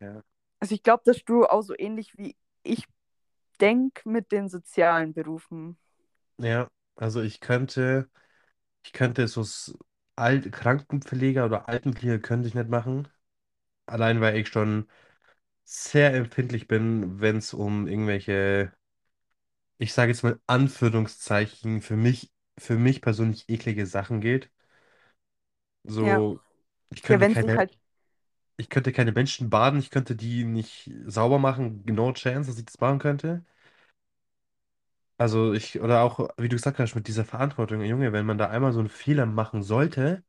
ja. 0.00 0.22
also 0.60 0.74
ich 0.74 0.82
glaube, 0.82 1.02
dass 1.04 1.24
du 1.24 1.46
auch 1.46 1.62
so 1.62 1.74
ähnlich 1.78 2.16
wie 2.18 2.36
ich 2.62 2.84
denk 3.60 4.04
mit 4.06 4.32
den 4.32 4.48
sozialen 4.48 5.14
Berufen. 5.14 5.78
Ja, 6.38 6.70
also 6.96 7.20
ich 7.22 7.40
könnte, 7.40 8.08
ich 8.84 8.92
könnte 8.92 9.28
so 9.28 9.42
s- 9.42 9.76
Alt 10.16 10.52
Krankenpfleger 10.52 11.46
oder 11.46 11.68
Altenpfleger 11.68 12.18
könnte 12.20 12.48
ich 12.48 12.54
nicht 12.54 12.68
machen. 12.70 13.08
Allein 13.86 14.20
weil 14.20 14.36
ich 14.38 14.48
schon 14.48 14.88
sehr 15.64 16.14
empfindlich 16.14 16.68
bin, 16.68 17.20
wenn 17.20 17.38
es 17.38 17.54
um 17.54 17.88
irgendwelche, 17.88 18.72
ich 19.80 19.92
sage 19.94 20.12
jetzt 20.12 20.22
mal 20.22 20.40
Anführungszeichen, 20.46 21.82
für 21.82 21.96
mich, 21.96 22.32
für 22.58 22.78
mich 22.78 23.02
persönlich 23.02 23.48
eklige 23.50 23.86
Sachen 23.86 24.20
geht. 24.22 24.50
Ja. 26.00 26.22
So, 26.24 26.40
ich 26.90 27.02
Ja, 27.08 27.20
könnte 27.20 27.20
wenn 27.20 27.36
keine, 27.36 27.58
halt, 27.58 27.78
ich 28.56 28.68
könnte 28.70 28.92
keine 28.92 29.12
Menschen 29.12 29.50
baden, 29.50 29.80
ich 29.80 29.90
könnte 29.90 30.16
die 30.16 30.44
nicht 30.44 30.90
sauber 31.06 31.38
machen, 31.38 31.84
no 31.86 32.12
chance, 32.12 32.50
dass 32.50 32.58
ich 32.58 32.66
das 32.66 32.80
machen 32.80 32.98
könnte. 32.98 33.44
Also 35.18 35.52
ich, 35.52 35.80
oder 35.80 36.02
auch, 36.02 36.30
wie 36.38 36.48
du 36.48 36.56
gesagt 36.56 36.78
hast, 36.78 36.94
mit 36.94 37.06
dieser 37.06 37.24
Verantwortung, 37.24 37.82
Junge, 37.82 38.12
wenn 38.12 38.24
man 38.26 38.38
da 38.38 38.48
einmal 38.48 38.72
so 38.72 38.80
einen 38.80 38.88
Fehler 38.88 39.26
machen 39.26 39.62
sollte, 39.62 40.24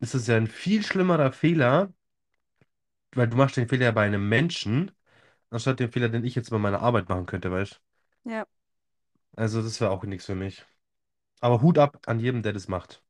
ist 0.00 0.14
es 0.14 0.26
ja 0.28 0.36
ein 0.36 0.48
viel 0.48 0.82
schlimmerer 0.84 1.32
Fehler, 1.32 1.92
weil 3.14 3.28
du 3.28 3.36
machst 3.38 3.56
den 3.56 3.66
Fehler 3.68 3.86
ja 3.86 3.90
bei 3.92 4.04
einem 4.06 4.28
Menschen, 4.28 4.90
anstatt 5.50 5.80
den 5.80 5.92
Fehler, 5.92 6.08
den 6.10 6.24
ich 6.24 6.34
jetzt 6.36 6.50
bei 6.50 6.58
meiner 6.58 6.80
Arbeit 6.82 7.08
machen 7.08 7.26
könnte, 7.26 7.50
weißt 7.52 7.80
ja, 8.24 8.46
Also 9.36 9.62
das 9.62 9.80
wäre 9.80 9.90
auch 9.92 10.02
nichts 10.04 10.26
für 10.26 10.34
mich. 10.34 10.64
Aber 11.40 11.62
Hut 11.62 11.78
ab 11.78 12.00
an 12.06 12.20
jedem, 12.20 12.42
der 12.42 12.52
das 12.54 12.68
macht. 12.68 13.02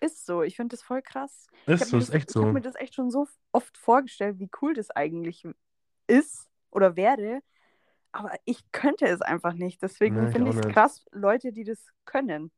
ist 0.00 0.26
so. 0.26 0.42
Ich 0.42 0.56
finde 0.56 0.76
das 0.76 0.82
voll 0.82 1.02
krass. 1.02 1.46
Ich 1.74 1.80
Ist 1.80 1.86
habe 1.86 1.90
so, 1.90 1.96
mir 1.96 1.98
ist 1.98 2.10
das, 2.10 2.14
echt 2.14 2.30
ich 2.34 2.42
hab 2.42 2.50
so. 2.50 2.52
mir 2.52 2.60
das 2.60 2.74
echt 2.76 2.94
schon 2.94 3.10
so 3.10 3.26
oft 3.52 3.76
vorgestellt, 3.78 4.38
wie 4.38 4.50
cool 4.62 4.74
das 4.74 4.90
eigentlich 4.90 5.46
ist 6.06 6.48
oder 6.70 6.96
wäre. 6.96 7.40
Aber 8.12 8.32
ich 8.44 8.60
könnte 8.72 9.06
es 9.06 9.22
einfach 9.22 9.54
nicht. 9.54 9.82
Deswegen 9.82 10.28
Ne, 10.28 10.32
ich 10.32 10.38
finde 10.38 10.50
auch 10.50 10.52
ich 10.52 10.56
es 10.56 10.66
nicht. 10.66 10.68
krass, 10.68 11.04
Leute, 11.12 11.52
die 11.52 11.64
das 11.64 11.88
können. 12.06 12.52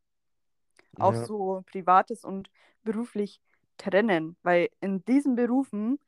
Auch 0.98 1.14
Ja, 1.14 1.28
so 1.28 1.62
privates 1.66 2.24
und 2.24 2.50
beruflich 2.82 3.40
trennen. 3.76 4.36
Weil 4.42 4.68
in 4.80 5.04
diesen 5.04 5.36
Berufen 5.36 5.98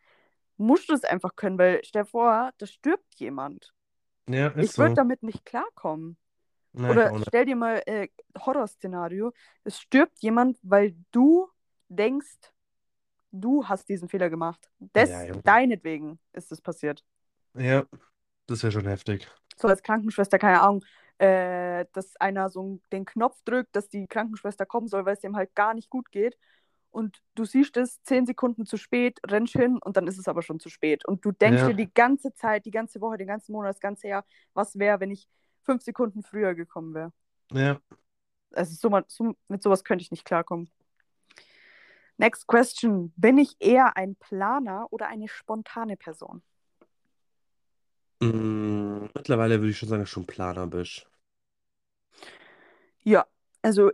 musst 0.57 0.89
du 0.91 0.95
es 0.95 1.05
einfach 1.05 1.37
können, 1.37 1.59
weil 1.59 1.81
stell 1.85 2.05
dir 2.05 2.09
vor, 2.11 2.53
da 2.59 2.67
stirbt 2.67 3.17
jemand. 3.21 3.73
ja, 4.29 4.49
ist 4.49 4.73
Ich 4.73 4.79
würde 4.79 4.95
so. 4.95 4.97
damit 4.97 5.23
nicht 5.25 5.47
klarkommen. 5.47 6.19
Ne, 6.73 6.95
ich 6.95 7.03
Oder 7.03 7.13
stell 7.17 7.47
dir 7.47 7.57
mal 7.57 7.83
äh, 7.87 8.09
Horrorszenario, 8.39 9.33
es 9.65 9.81
stirbt 9.81 10.21
jemand, 10.21 10.59
weil 10.63 10.95
du 11.13 11.49
denkst, 11.89 12.53
du 13.33 13.67
hast 13.69 13.89
diesen 13.89 14.09
Fehler 14.09 14.31
gemacht. 14.31 14.71
Des, 14.81 15.11
Ja, 15.11 15.25
Junge. 15.27 15.43
deinetwegen 15.45 16.19
ist 16.33 16.53
es 16.53 16.61
passiert. 16.61 17.05
Ja, 17.55 17.87
das 18.47 18.63
wäre 18.65 18.73
schon 18.73 18.87
heftig. 18.89 19.29
So 19.59 19.69
als 19.69 19.83
Krankenschwester, 19.83 20.39
keine 20.39 20.61
Ahnung, 20.63 20.85
äh, 21.19 21.85
dass 21.93 22.17
einer 22.17 22.49
so 22.51 22.81
den 22.93 23.05
Knopf 23.05 23.43
drückt, 23.45 23.77
dass 23.77 23.89
die 23.89 24.07
Krankenschwester 24.07 24.65
kommen 24.67 24.89
soll, 24.89 25.05
weil 25.05 25.15
es 25.15 25.21
dem 25.21 25.37
halt 25.37 25.55
gar 25.55 25.75
nicht 25.75 25.91
gut 25.91 26.11
geht. 26.13 26.39
Und 26.91 27.23
du 27.37 27.45
siehst 27.45 27.77
es 27.77 28.03
zehn 28.05 28.27
Sekunden 28.27 28.67
zu 28.67 28.77
spät, 28.77 29.21
rennst 29.27 29.55
hin 29.55 29.79
und 29.85 29.97
dann 29.97 30.07
ist 30.09 30.19
es 30.19 30.29
aber 30.29 30.43
schon 30.43 30.61
zu 30.61 30.69
spät. 30.71 31.07
Und 31.07 31.25
du 31.25 31.33
denkst 31.33 31.63
Ja, 31.63 31.65
dir 31.65 31.75
die 31.75 31.93
ganze 31.95 32.35
Zeit, 32.35 32.67
die 32.67 32.71
ganze 32.73 33.01
Woche, 33.01 33.19
den 33.19 33.29
ganzen 33.29 33.53
Monat, 33.53 33.71
das 33.75 33.81
ganze 33.81 34.09
Jahr, 34.09 34.25
was 34.55 34.79
wäre, 34.79 35.01
wenn 35.01 35.11
ich 35.13 35.29
fünf 35.63 35.83
Sekunden 35.83 36.23
früher 36.23 36.55
gekommen 36.55 36.95
wäre. 36.95 37.13
Ja. 37.53 37.81
Also 38.53 38.75
so, 38.75 39.01
so, 39.07 39.37
mit 39.49 39.63
sowas 39.63 39.85
könnte 39.85 40.03
ich 40.03 40.11
nicht 40.11 40.25
klarkommen. 40.25 40.71
Next 42.17 42.47
question. 42.47 43.13
Bin 43.17 43.39
ich 43.39 43.57
eher 43.61 43.97
ein 43.97 44.15
Planer 44.17 44.87
oder 44.91 45.09
eine 45.09 45.29
spontane 45.29 45.97
Person? 45.97 46.43
Mm, 48.21 49.07
mittlerweile 49.15 49.61
würde 49.61 49.71
ich 49.71 49.79
schon 49.79 49.89
sagen, 49.89 50.03
dass 50.03 50.11
du 50.11 50.15
schon 50.15 50.27
Planer 50.27 50.67
bist. 50.67 51.09
Ja, 53.03 53.27
also, 53.63 53.91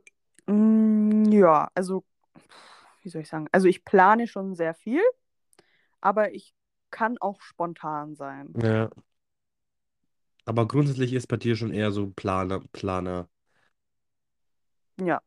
mm, 0.46 1.30
ja, 1.30 1.70
also, 1.74 2.04
wie 3.02 3.08
soll 3.08 3.22
ich 3.22 3.28
sagen? 3.28 3.46
Also 3.52 3.68
ich 3.68 3.84
plane 3.84 4.26
schon 4.26 4.56
sehr 4.56 4.74
viel, 4.74 5.02
aber 6.00 6.34
ich 6.34 6.52
kann 6.90 7.18
auch 7.18 7.40
spontan 7.40 8.16
sein. 8.16 8.52
Ja. 8.60 8.90
Aber 10.46 10.66
grundsätzlich 10.66 11.12
ist 11.12 11.26
bei 11.26 11.36
dir 11.36 11.56
schon 11.56 11.72
eher 11.72 11.90
so 11.90 12.06
Planer, 12.08 12.60
Planer. 12.72 13.28
Ja, 14.98 15.20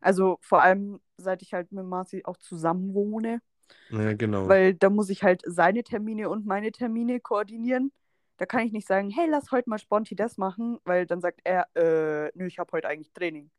also 0.00 0.38
vor 0.40 0.62
allem, 0.62 1.00
seit 1.16 1.42
ich 1.42 1.52
halt 1.52 1.72
mit 1.72 1.84
Marci 1.84 2.24
auch 2.24 2.36
zusammen 2.38 2.94
wohne, 2.94 3.42
Ja, 3.90 4.14
genau. 4.14 4.48
weil 4.48 4.74
da 4.74 4.88
muss 4.88 5.10
ich 5.10 5.22
halt 5.22 5.42
seine 5.44 5.82
Termine 5.82 6.30
und 6.30 6.46
meine 6.46 6.72
Termine 6.72 7.20
koordinieren. 7.20 7.92
Da 8.38 8.46
kann 8.46 8.64
ich 8.64 8.72
nicht 8.72 8.86
sagen, 8.86 9.10
hey, 9.10 9.28
lass 9.28 9.50
heute 9.50 9.68
mal 9.68 9.78
sponti 9.78 10.14
das 10.14 10.38
machen, 10.38 10.78
weil 10.84 11.04
dann 11.04 11.20
sagt 11.20 11.40
er, 11.44 11.66
äh, 11.74 12.30
nö, 12.34 12.46
ich 12.46 12.58
habe 12.58 12.72
heute 12.72 12.88
eigentlich 12.88 13.12
Training. 13.12 13.50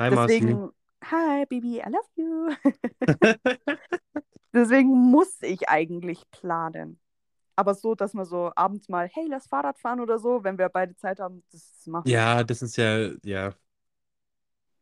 Hi, 0.00 0.10
Marci. 0.10 0.40
Deswegen, 0.40 0.70
hi, 1.04 1.44
Baby, 1.46 1.78
I 1.78 1.90
love 1.90 2.08
you. 2.16 2.50
Deswegen 4.52 4.88
muss 4.88 5.40
ich 5.42 5.68
eigentlich 5.68 6.28
planen. 6.30 6.98
Aber 7.58 7.74
so, 7.74 7.94
dass 7.96 8.14
man 8.14 8.24
so 8.24 8.52
abends 8.54 8.88
mal, 8.88 9.08
hey, 9.12 9.26
lass 9.28 9.48
Fahrrad 9.48 9.78
fahren 9.78 10.00
oder 10.00 10.18
so, 10.18 10.44
wenn 10.44 10.58
wir 10.58 10.68
beide 10.68 10.94
Zeit 10.96 11.18
haben, 11.18 11.42
das 11.50 11.86
machen 11.86 12.06
wir. 12.06 12.12
Ja, 12.12 12.44
das 12.44 12.62
ist 12.62 12.76
ja, 12.76 13.10
ja. 13.24 13.54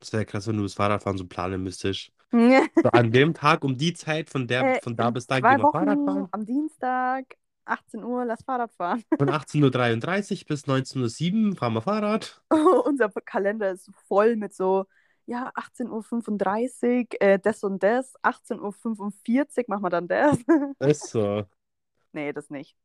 Das 0.01 0.12
wäre 0.12 0.25
krass, 0.27 0.47
wenn 0.47 0.57
du 0.57 0.62
das 0.62 0.75
Fahrradfahren 0.75 1.19
so 1.19 1.27
planen 1.27 1.62
müsstest. 1.62 2.12
Äh, 2.33 2.69
So 2.83 2.91
an 2.91 3.12
dem 3.12 3.35
Tag 3.35 3.65
um 3.65 3.77
die 3.79 3.95
Zeit 3.95 4.31
von 4.31 4.47
der, 4.49 4.73
von 4.83 4.97
da 4.97 5.11
bis 5.11 5.27
da 5.27 5.41
gehen 5.41 5.57
wir 5.57 5.67
Fahrrad 5.69 5.99
Wochen 5.99 6.05
fahren. 6.05 6.29
am 6.33 6.45
Dienstag, 6.47 7.37
18 7.65 8.05
Uhr, 8.05 8.25
lass 8.25 8.43
Fahrrad 8.45 8.73
fahren. 8.75 9.03
Von 9.19 9.31
18.33 9.31 10.43
Uhr 10.43 10.47
bis 10.49 10.67
19.07 10.67 11.51
Uhr 11.51 11.57
fahren 11.57 11.75
wir 11.75 11.83
Fahrrad. 11.83 12.43
Unser 12.85 13.11
Kalender 13.25 13.71
ist 13.73 13.91
voll 14.09 14.37
mit 14.37 14.55
so, 14.55 14.87
ja, 15.27 15.51
18.35 15.55 17.15
Uhr, 17.15 17.23
äh, 17.23 17.39
das 17.39 17.65
und 17.65 17.83
das, 17.83 18.15
18.45 18.23 19.61
Uhr 19.61 19.65
machen 19.69 19.83
wir 19.85 19.91
dann 19.91 20.09
das. 20.09 20.39
Ist 20.79 21.09
so. 21.11 21.47
Nee, 22.16 22.33
das 22.35 22.50
nicht. 22.50 22.76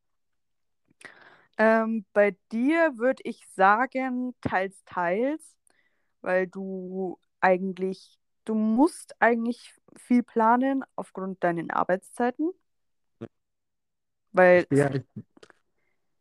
Ähm, 1.57 2.05
bei 2.13 2.35
dir 2.51 2.97
würde 2.97 3.21
ich 3.25 3.45
sagen, 3.55 4.35
teils, 4.41 4.83
teils, 4.85 5.57
weil 6.21 6.47
du 6.47 7.19
eigentlich, 7.41 8.19
du 8.45 8.55
musst 8.55 9.15
eigentlich 9.21 9.73
viel 9.97 10.23
planen 10.23 10.83
aufgrund 10.95 11.43
deinen 11.43 11.71
Arbeitszeiten. 11.71 12.51
Weil, 14.33 14.67
Ja, 14.71 14.89
ich 14.95 15.03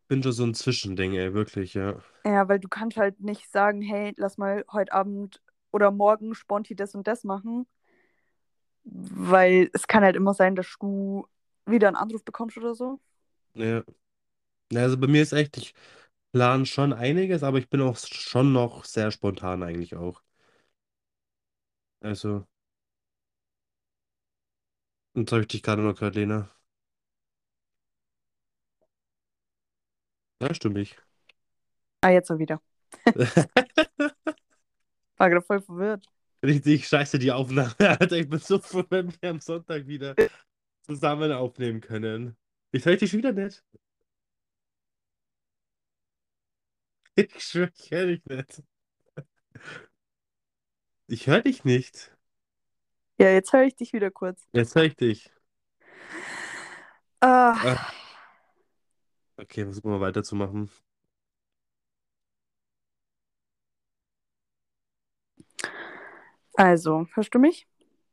bin 0.08 0.22
schon 0.22 0.32
so 0.32 0.44
ein 0.44 0.54
Zwischending, 0.54 1.14
ey, 1.14 1.32
wirklich, 1.32 1.72
ja. 1.74 2.02
ja, 2.24 2.48
weil 2.48 2.58
du 2.60 2.68
kannst 2.68 2.96
halt 2.96 3.20
nicht 3.20 3.50
sagen, 3.50 3.82
hey, 3.82 4.12
lass 4.16 4.38
mal 4.38 4.64
heute 4.72 4.92
Abend 4.92 5.42
oder 5.72 5.90
morgen 5.90 6.34
sponti 6.34 6.74
das 6.76 6.94
und 6.94 7.06
das 7.06 7.24
machen, 7.24 7.66
weil 8.84 9.70
es 9.72 9.86
kann 9.86 10.02
halt 10.04 10.16
immer 10.16 10.34
sein, 10.34 10.54
dass 10.56 10.66
du 10.80 11.26
wieder 11.70 11.88
einen 11.88 11.96
Anruf 11.96 12.24
bekommst 12.24 12.56
oder 12.56 12.74
so. 12.74 13.00
Ja. 13.54 13.85
Also 14.74 14.98
bei 14.98 15.06
mir 15.09 15.22
ist 15.22 15.33
echt, 15.33 15.56
ich 15.59 15.74
plane 16.33 16.66
schon 16.66 16.92
einiges, 16.92 17.42
aber 17.42 17.59
ich 17.59 17.70
bin 17.70 17.83
auch 17.83 17.96
schon 17.98 18.52
noch 18.52 18.85
sehr 18.85 19.11
spontan 19.12 19.62
eigentlich 19.62 19.96
auch. 19.96 20.22
Also, 22.02 22.46
jetzt 25.14 25.30
habe 25.33 25.42
ich 25.42 25.48
dich 25.48 25.62
gerade 25.62 25.83
noch 25.83 25.94
gehört, 25.94 26.16
Lena. 26.16 26.50
Ja, 30.40 30.54
stimmt 30.54 30.78
ich. 30.78 30.96
Ah, 32.02 32.11
jetzt 32.11 32.28
so 32.28 32.38
wieder. 32.38 32.61
War 35.18 35.30
gerade 35.30 35.42
voll 35.42 35.61
verwirrt. 35.61 36.06
Richtig 36.42 36.88
scheiße 36.88 37.18
die 37.18 37.33
Aufnahme, 37.33 37.74
Alter. 37.78 38.16
Ich 38.16 38.28
bin 38.28 38.38
so 38.38 38.59
froh, 38.59 38.85
wenn 38.88 39.12
wir 39.20 39.30
am 39.30 39.40
Sonntag 39.40 39.87
wieder 39.87 40.14
zusammen 40.90 41.33
aufnehmen 41.33 41.81
können. 41.81 42.37
Ich 42.72 42.85
höre 42.85 42.96
dich 42.96 43.12
wieder 43.12 43.33
nicht. 43.33 43.64
Ich 47.16 47.40
schwöre, 47.42 47.70
ich 47.76 47.90
höre 47.90 48.07
dich 48.07 48.24
nicht. 48.26 48.62
Ich 51.07 51.26
höre 51.26 51.42
dich 51.42 51.64
nicht. 51.64 52.16
Ja, 53.18 53.31
jetzt 53.31 53.53
höre 53.53 53.64
ich 53.64 53.76
dich 53.76 53.92
wieder 53.92 54.11
kurz. 54.11 54.48
Jetzt 54.53 54.74
höre 54.74 54.85
ich 54.85 54.96
dich. 54.96 55.31
Ah, 57.20 57.53
Ah, 57.62 57.92
okay, 59.37 59.64
versuchen 59.64 59.90
wir 59.90 60.00
weiterzumachen. 60.00 60.70
also, 66.55 67.07
hörst 67.14 67.35
du 67.35 67.38
mich? 67.38 67.66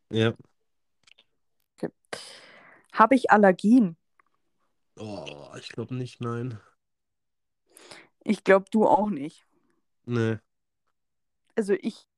Ja. 0.10 0.34
Habe 2.98 3.14
ich 3.14 3.30
Allergien? 3.30 3.96
Oh, 4.98 5.54
ich 5.60 5.70
glaube 5.70 5.94
nicht, 5.94 6.20
nein. 6.20 6.60
Ich 8.24 8.44
glaube, 8.44 8.66
du 8.72 8.88
auch 8.88 9.12
nicht. 9.12 9.46
Nee. 10.06 10.40
Also 11.56 11.74
ich. 11.74 12.10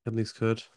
Ich 0.00 0.06
habe 0.06 0.16
nichts 0.16 0.34
gehört. 0.34 0.76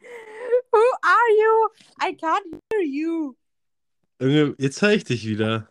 Who 0.00 0.82
are 1.02 1.30
you? 1.38 1.68
I 2.00 2.16
can't 2.16 2.60
hear 2.72 2.82
you. 2.82 3.36
Irgendwie, 4.18 4.60
jetzt 4.60 4.82
höre 4.82 4.94
ich 4.94 5.04
dich 5.04 5.26
wieder. 5.26 5.68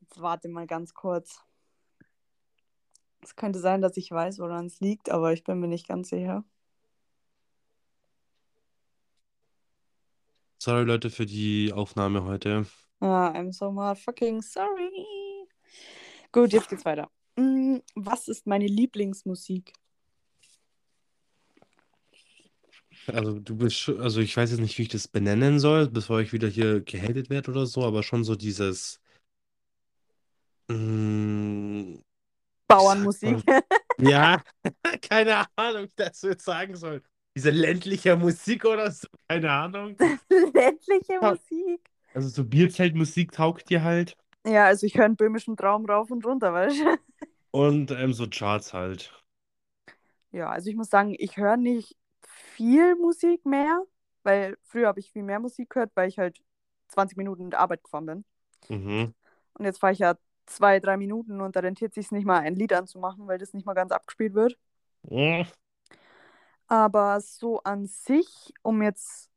Jetzt 0.00 0.20
warte 0.20 0.48
mal 0.48 0.66
ganz 0.66 0.94
kurz. 0.94 1.40
Es 3.22 3.36
könnte 3.36 3.58
sein, 3.58 3.80
dass 3.80 3.96
ich 3.96 4.10
weiß, 4.10 4.38
woran 4.38 4.66
es 4.66 4.80
liegt, 4.80 5.10
aber 5.10 5.32
ich 5.32 5.44
bin 5.44 5.60
mir 5.60 5.68
nicht 5.68 5.88
ganz 5.88 6.08
sicher. 6.08 6.44
Sorry, 10.60 10.84
Leute, 10.84 11.10
für 11.10 11.26
die 11.26 11.72
Aufnahme 11.72 12.24
heute. 12.24 12.66
Ah, 13.00 13.30
I'm 13.30 13.52
so 13.52 13.70
motherfucking 13.70 14.42
sorry. 14.42 14.90
Gut, 16.32 16.52
jetzt 16.52 16.68
geht's 16.68 16.84
weiter. 16.84 17.10
Mm, 17.36 17.76
Was 17.94 18.28
ist 18.28 18.46
meine 18.46 18.66
Lieblingsmusik? 18.66 19.72
Also 23.06 23.38
du 23.38 23.56
bist 23.56 23.76
schon, 23.78 24.00
also 24.00 24.20
ich 24.20 24.36
weiß 24.36 24.50
jetzt 24.50 24.60
nicht, 24.60 24.76
wie 24.78 24.82
ich 24.82 24.88
das 24.88 25.08
benennen 25.08 25.60
soll, 25.60 25.88
bevor 25.88 26.20
ich 26.20 26.32
wieder 26.32 26.48
hier 26.48 26.80
gehatet 26.80 27.30
werde 27.30 27.50
oder 27.52 27.66
so, 27.66 27.84
aber 27.84 28.02
schon 28.02 28.24
so 28.24 28.34
dieses, 28.34 29.00
mm, 30.68 31.94
Bauernmusik. 32.68 33.38
ja, 34.00 34.42
keine 35.02 35.46
Ahnung, 35.56 35.84
wie 35.86 35.92
das 35.96 36.22
jetzt 36.22 36.44
sagen 36.44 36.76
soll. 36.76 37.02
Diese 37.36 37.50
ländliche 37.50 38.16
Musik 38.16 38.64
oder 38.64 38.90
so, 38.90 39.06
keine 39.28 39.50
Ahnung. 39.50 39.96
Ländliche. 40.30 41.20
Musik. 41.20 41.90
Also 42.14 42.28
so 42.28 42.44
Bierzeltmusik 42.44 43.32
taugt 43.32 43.70
dir 43.70 43.82
halt 43.82 44.16
Ja, 44.46 44.64
also 44.66 44.86
ich 44.86 44.96
höre 44.96 45.04
einen 45.04 45.16
böhmischen 45.16 45.56
Traum 45.56 45.84
rauf 45.86 46.10
und 46.10 46.24
runter, 46.26 46.52
weißt 46.52 46.80
du? 46.80 46.98
und 47.50 47.90
ähm, 47.90 48.12
so 48.14 48.26
Charts 48.28 48.72
halt. 48.72 49.12
Ja, 50.30 50.50
also 50.50 50.68
ich 50.70 50.76
muss 50.76 50.90
sagen, 50.90 51.14
ich 51.18 51.36
höre 51.36 51.56
nicht 51.56 51.96
viel 52.26 52.96
Musik 52.96 53.44
mehr, 53.46 53.82
weil 54.22 54.56
früher 54.62 54.88
habe 54.88 55.00
ich 55.00 55.10
viel 55.10 55.22
mehr 55.22 55.40
Musik 55.40 55.70
gehört, 55.70 55.92
weil 55.94 56.08
ich 56.08 56.18
halt 56.18 56.40
20 56.88 57.16
Minuten 57.16 57.42
in 57.44 57.50
der 57.50 57.60
Arbeit 57.60 57.82
gefahren 57.84 58.06
bin. 58.06 58.24
Mhm. 58.68 59.12
Und 59.54 59.64
jetzt 59.64 59.78
fahre 59.80 59.92
ich 59.92 59.98
ja 60.00 60.14
zwei, 60.48 60.80
drei 60.80 60.96
Minuten 60.96 61.40
und 61.40 61.56
da 61.56 61.60
rentiert 61.60 61.94
sich 61.94 62.10
nicht 62.12 62.26
mal 62.26 62.40
ein 62.40 62.54
Lied 62.56 62.72
anzumachen, 62.72 63.26
weil 63.28 63.38
das 63.38 63.54
nicht 63.54 63.66
mal 63.66 63.74
ganz 63.74 63.92
abgespielt 63.92 64.34
wird. 64.34 64.58
Mm, 65.10 65.42
Aber 66.66 67.20
so 67.20 67.60
an 67.62 67.86
sich, 67.86 68.52
um 68.62 68.82
jetzt 68.82 69.30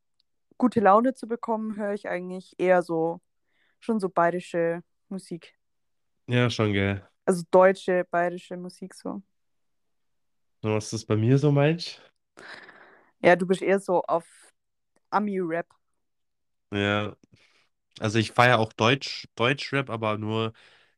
gute 0.58 0.80
Laune 0.80 1.14
zu 1.14 1.28
bekommen, 1.28 1.76
höre 1.78 1.94
ich 1.94 2.10
eigentlich 2.10 2.56
eher 2.60 2.82
so, 2.84 3.22
schon 3.80 4.00
so 4.00 4.10
bayerische 4.10 4.84
Musik. 5.10 5.56
Ja, 6.28 6.50
schon, 6.50 6.74
gell. 6.74 7.02
Also 7.26 7.44
deutsche, 7.52 8.06
bayerische 8.12 8.58
Musik 8.58 8.94
so. 8.94 9.22
Was 10.64 10.92
ist 10.94 11.06
bei 11.06 11.16
mir 11.16 11.38
so 11.38 11.52
meinst? 11.52 12.02
Ja, 13.22 13.36
du 13.36 13.46
bist 13.46 13.62
eher 13.62 13.80
so 13.80 14.02
auf 14.04 14.26
Ami-Rap. 15.12 15.68
Ja, 16.74 17.16
also 18.00 18.20
ich 18.20 18.32
feiere 18.34 18.60
auch 18.60 18.74
Deutsch, 18.74 19.28
Deutschrap, 19.36 19.90
aber 19.90 20.18
nur 20.18 20.54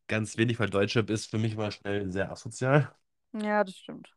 ganz 0.07 0.37
wenig, 0.37 0.59
weil 0.59 0.69
Deutschrap 0.69 1.09
ist 1.09 1.29
für 1.31 1.37
mich 1.37 1.55
mal 1.55 1.71
schnell 1.71 2.11
sehr 2.11 2.31
asozial. 2.31 2.93
Ja, 3.33 3.63
das 3.63 3.75
stimmt. 3.77 4.15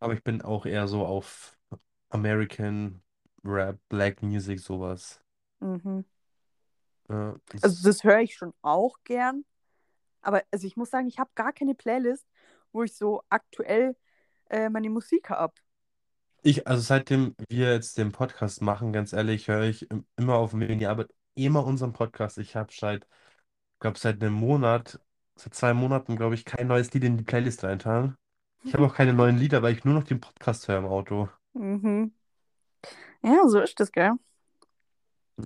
Aber 0.00 0.14
ich 0.14 0.22
bin 0.22 0.42
auch 0.42 0.66
eher 0.66 0.88
so 0.88 1.04
auf 1.04 1.58
American 2.10 3.02
Rap, 3.44 3.78
Black 3.88 4.22
Music, 4.22 4.60
sowas. 4.60 5.22
Mhm. 5.60 6.04
Ja, 7.08 7.36
Also 7.60 7.82
das, 7.82 7.82
das 7.82 8.04
höre 8.04 8.20
ich 8.20 8.34
schon 8.36 8.52
auch 8.62 8.96
gern. 9.04 9.44
Aber 10.22 10.44
also 10.52 10.66
ich 10.66 10.76
muss 10.76 10.90
sagen, 10.90 11.08
ich 11.08 11.18
habe 11.18 11.30
gar 11.34 11.52
keine 11.54 11.74
Playlist, 11.74 12.26
wo 12.72 12.82
ich 12.84 12.94
so 12.96 13.22
aktuell 13.30 13.96
äh, 14.50 14.70
meine 14.70 14.90
Musik 14.90 15.30
habe. 15.30 15.54
ich, 16.42 16.66
also 16.66 16.82
seitdem 16.82 17.34
wir 17.48 17.72
jetzt 17.72 17.98
den 17.98 18.12
Podcast 18.12 18.62
machen, 18.62 18.92
ganz 18.92 19.12
ehrlich, 19.12 19.48
höre 19.48 19.64
ich 19.64 19.90
im- 19.90 20.06
immer 20.16 20.34
auf 20.36 20.50
dem 20.52 20.60
Weg 20.60 20.70
in 20.70 20.78
die 20.78 20.86
Arbeit 20.86 21.12
immer 21.34 21.64
unseren 21.66 21.92
Podcast. 21.92 22.38
Ich 22.38 22.56
habe 22.56 22.72
seit, 22.72 23.06
glaube 23.80 23.98
seit 23.98 24.22
einem 24.22 24.34
Monat, 24.34 25.00
seit 25.36 25.54
zwei 25.54 25.74
Monaten, 25.74 26.16
glaube 26.16 26.34
ich, 26.34 26.44
kein 26.44 26.66
neues 26.68 26.92
Lied 26.92 27.04
in 27.04 27.16
die 27.16 27.24
Playlist 27.24 27.64
reingetan. 27.64 28.16
Ich 28.64 28.74
habe 28.74 28.84
auch 28.86 28.94
keine 28.94 29.12
neuen 29.12 29.38
Lieder, 29.38 29.62
weil 29.62 29.74
ich 29.74 29.84
nur 29.84 29.94
noch 29.94 30.04
den 30.04 30.20
Podcast 30.20 30.68
höre 30.68 30.78
im 30.78 30.86
Auto. 30.86 31.28
Mhm. 31.54 32.12
Ja, 33.22 33.46
so 33.48 33.60
ist 33.60 33.78
das, 33.80 33.92
gell? 33.92 34.12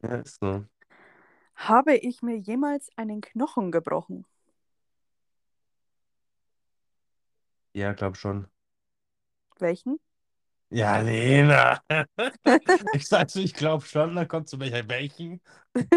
Ja, 0.02 0.16
ist 0.16 0.38
so. 0.40 0.64
Habe 1.54 1.94
ich 1.96 2.22
mir 2.22 2.36
jemals 2.36 2.90
einen 2.96 3.20
Knochen 3.20 3.70
gebrochen? 3.70 4.26
Ja, 7.74 7.92
glaube 7.94 8.16
schon. 8.16 8.46
Welchen? 9.60 10.00
Ja, 10.70 10.98
Lena. 11.00 11.80
Ich 12.92 13.06
sag's, 13.08 13.36
ich 13.36 13.54
glaube 13.54 13.84
schon, 13.86 14.14
dann 14.14 14.28
kommt 14.28 14.48
zu 14.48 14.58
welcher 14.60 14.88
welchen. 14.88 15.40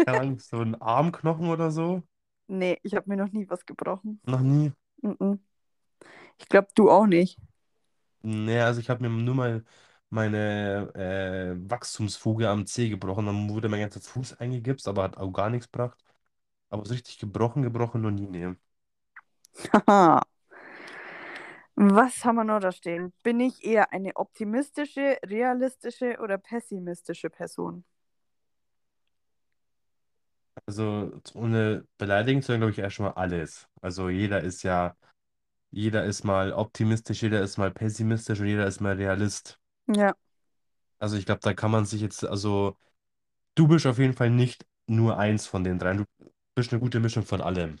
Keine 0.06 0.20
Ahnung, 0.20 0.38
so 0.40 0.60
ein 0.60 0.80
Armknochen 0.80 1.48
oder 1.50 1.70
so. 1.70 2.02
Nee, 2.46 2.78
ich 2.82 2.94
habe 2.94 3.08
mir 3.08 3.16
noch 3.16 3.32
nie 3.32 3.48
was 3.48 3.66
gebrochen. 3.66 4.20
Noch 4.26 4.40
nie. 4.40 4.72
Mhm. 5.02 5.40
Ich 6.38 6.48
glaube, 6.48 6.68
du 6.74 6.90
auch 6.90 7.06
nicht. 7.06 7.38
Nee, 8.22 8.60
also 8.60 8.80
ich 8.80 8.88
habe 8.88 9.02
mir 9.02 9.10
nur 9.10 9.34
mal 9.34 9.64
meine 10.08 10.90
äh, 10.94 11.70
Wachstumsfuge 11.70 12.48
am 12.48 12.66
Zeh 12.66 12.88
gebrochen. 12.88 13.26
Dann 13.26 13.50
wurde 13.50 13.68
mein 13.68 13.80
ganzer 13.80 14.00
Fuß 14.00 14.34
eingegipst, 14.40 14.88
aber 14.88 15.02
hat 15.04 15.16
auch 15.18 15.30
gar 15.32 15.50
nichts 15.50 15.70
gebracht. 15.70 16.02
Aber 16.70 16.84
so 16.86 16.94
richtig 16.94 17.18
gebrochen, 17.18 17.62
gebrochen 17.62 18.02
noch 18.02 18.10
nie. 18.10 18.26
Nee. 18.28 18.54
Haha. 19.86 20.22
Was 21.76 22.24
haben 22.24 22.36
wir 22.36 22.44
noch 22.44 22.60
da 22.60 22.72
stehen? 22.72 23.12
Bin 23.22 23.40
ich 23.40 23.64
eher 23.64 23.92
eine 23.92 24.16
optimistische, 24.16 25.18
realistische 25.24 26.18
oder 26.20 26.38
pessimistische 26.38 27.30
Person? 27.30 27.84
Also 30.66 31.20
ohne 31.34 31.86
beleidigen 31.98 32.42
zu 32.42 32.48
sein, 32.52 32.60
glaube 32.60 32.72
ich 32.72 32.78
erstmal 32.78 33.12
alles. 33.12 33.68
Also 33.82 34.08
jeder 34.08 34.40
ist 34.42 34.62
ja, 34.62 34.96
jeder 35.70 36.04
ist 36.04 36.24
mal 36.24 36.52
optimistisch, 36.52 37.22
jeder 37.22 37.42
ist 37.42 37.58
mal 37.58 37.70
pessimistisch 37.72 38.40
und 38.40 38.46
jeder 38.48 38.66
ist 38.66 38.80
mal 38.80 38.96
Realist. 38.96 39.60
Ja, 39.86 40.14
Also 40.98 41.16
ich 41.16 41.26
glaube, 41.26 41.40
da 41.42 41.54
kann 41.54 41.70
man 41.70 41.84
sich 41.86 42.00
jetzt, 42.00 42.24
also 42.24 42.76
du 43.56 43.68
bist 43.68 43.86
auf 43.86 43.98
jeden 43.98 44.14
Fall 44.14 44.30
nicht 44.30 44.66
nur 44.88 45.18
eins 45.18 45.46
von 45.46 45.64
den 45.64 45.78
dreien. 45.78 45.98
Du 45.98 46.04
bist 46.56 46.72
eine 46.72 46.80
gute 46.80 47.00
Mischung 47.00 47.24
von 47.24 47.40
allem. 47.42 47.78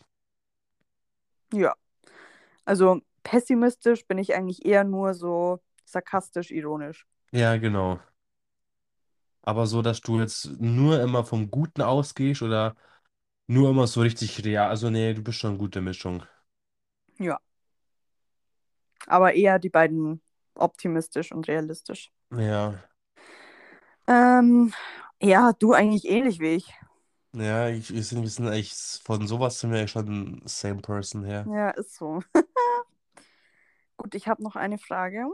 ja. 1.52 1.74
Also 2.66 3.00
pessimistisch 3.24 4.06
bin 4.06 4.18
ich 4.18 4.34
eigentlich 4.34 4.66
eher 4.66 4.84
nur 4.84 5.14
so 5.14 5.60
sarkastisch, 5.86 6.52
ironisch. 6.52 7.06
Ja, 7.32 7.56
genau. 7.58 8.00
Aber 9.44 9.66
so, 9.66 9.82
dass 9.82 10.00
du 10.00 10.20
jetzt 10.20 10.58
nur 10.58 11.00
immer 11.00 11.24
vom 11.24 11.50
Guten 11.50 11.82
ausgehst 11.82 12.42
oder 12.42 12.76
nur 13.46 13.70
immer 13.70 13.86
so 13.86 14.00
richtig 14.00 14.44
real. 14.44 14.70
Also 14.70 14.90
nee, 14.90 15.12
du 15.12 15.22
bist 15.22 15.38
schon 15.38 15.50
eine 15.50 15.58
gute 15.58 15.80
Mischung. 15.80 16.22
Ja. 17.18 17.38
Aber 19.06 19.34
eher 19.34 19.58
die 19.58 19.68
beiden 19.68 20.22
optimistisch 20.54 21.30
und 21.32 21.46
realistisch. 21.46 22.10
Ja. 22.30 22.82
Ähm, 24.06 24.72
ja, 25.20 25.52
du 25.52 25.72
eigentlich 25.72 26.08
ähnlich 26.08 26.40
wie 26.40 26.54
ich. 26.54 26.72
Ja, 27.32 27.68
ich, 27.68 27.92
wir 27.92 28.02
sind, 28.02 28.22
wir 28.22 28.30
sind 28.30 28.48
echt, 28.48 29.02
von 29.04 29.26
sowas 29.26 29.58
sind 29.58 29.72
wir 29.72 29.88
schon 29.88 30.40
same 30.44 30.80
person 30.80 31.24
her. 31.24 31.44
Ja, 31.50 31.70
ist 31.70 31.96
so. 31.96 32.22
Gut, 33.96 34.14
ich 34.14 34.28
habe 34.28 34.42
noch 34.42 34.56
eine 34.56 34.78
Frage. 34.78 35.26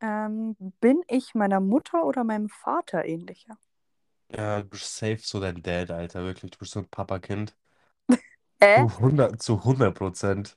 Ähm, 0.00 0.56
bin 0.80 1.02
ich 1.08 1.34
meiner 1.36 1.60
Mutter 1.60 2.04
oder 2.04 2.24
meinem 2.24 2.48
Vater 2.48 3.04
ähnlicher? 3.04 3.58
Ja, 4.30 4.62
du 4.62 4.68
bist 4.70 4.96
safe 4.96 5.18
so 5.22 5.38
dein 5.40 5.62
Dad, 5.62 5.90
Alter, 5.90 6.22
wirklich. 6.24 6.50
Du 6.52 6.58
bist 6.58 6.72
so 6.72 6.80
ein 6.80 6.88
Papakind. 6.88 7.54
Äh? 8.60 8.86
Zu 8.86 8.98
hundert 8.98 9.42
zu 9.42 9.62
hundert 9.62 9.94
Prozent 9.98 10.56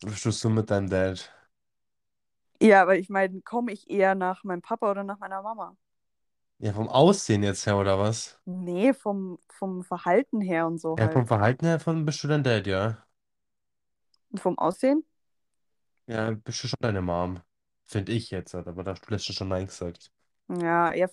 bist 0.00 0.24
du 0.24 0.30
so 0.30 0.48
mit 0.50 0.70
deinem 0.70 0.88
Dad. 0.90 1.32
Ja, 2.62 2.80
aber 2.82 2.96
ich 2.96 3.08
meine, 3.10 3.42
komme 3.42 3.72
ich 3.72 3.90
eher 3.90 4.14
nach 4.14 4.42
meinem 4.44 4.62
Papa 4.62 4.90
oder 4.90 5.04
nach 5.04 5.18
meiner 5.18 5.42
Mama? 5.42 5.76
Ja, 6.58 6.72
vom 6.72 6.88
Aussehen 6.88 7.42
jetzt 7.42 7.66
her, 7.66 7.76
oder 7.76 7.98
was? 7.98 8.38
Nee, 8.44 8.92
vom, 8.94 9.38
vom 9.48 9.82
Verhalten 9.84 10.40
her 10.40 10.66
und 10.66 10.78
so 10.80 10.98
Ja, 10.98 11.08
vom 11.10 11.26
halt. 11.26 11.26
Verhalten 11.26 11.66
her 11.66 11.78
von 11.80 12.04
bist 12.06 12.22
du 12.24 12.28
dein 12.28 12.42
Dad, 12.44 12.66
ja. 12.66 13.06
Und 14.30 14.40
vom 14.40 14.58
Aussehen? 14.58 15.04
Ja, 16.06 16.30
bist 16.32 16.62
du 16.64 16.68
schon 16.68 16.76
deine 16.80 17.02
Mom. 17.02 17.40
Finde 17.84 18.12
ich 18.12 18.30
jetzt, 18.30 18.54
halt, 18.54 18.66
aber 18.68 18.84
da 18.84 18.92
hast 18.92 19.06
du 19.06 19.12
letztens 19.12 19.36
schon 19.36 19.48
Nein 19.48 19.66
gesagt. 19.66 20.10
Ja, 20.48 20.92
ja, 20.94 21.08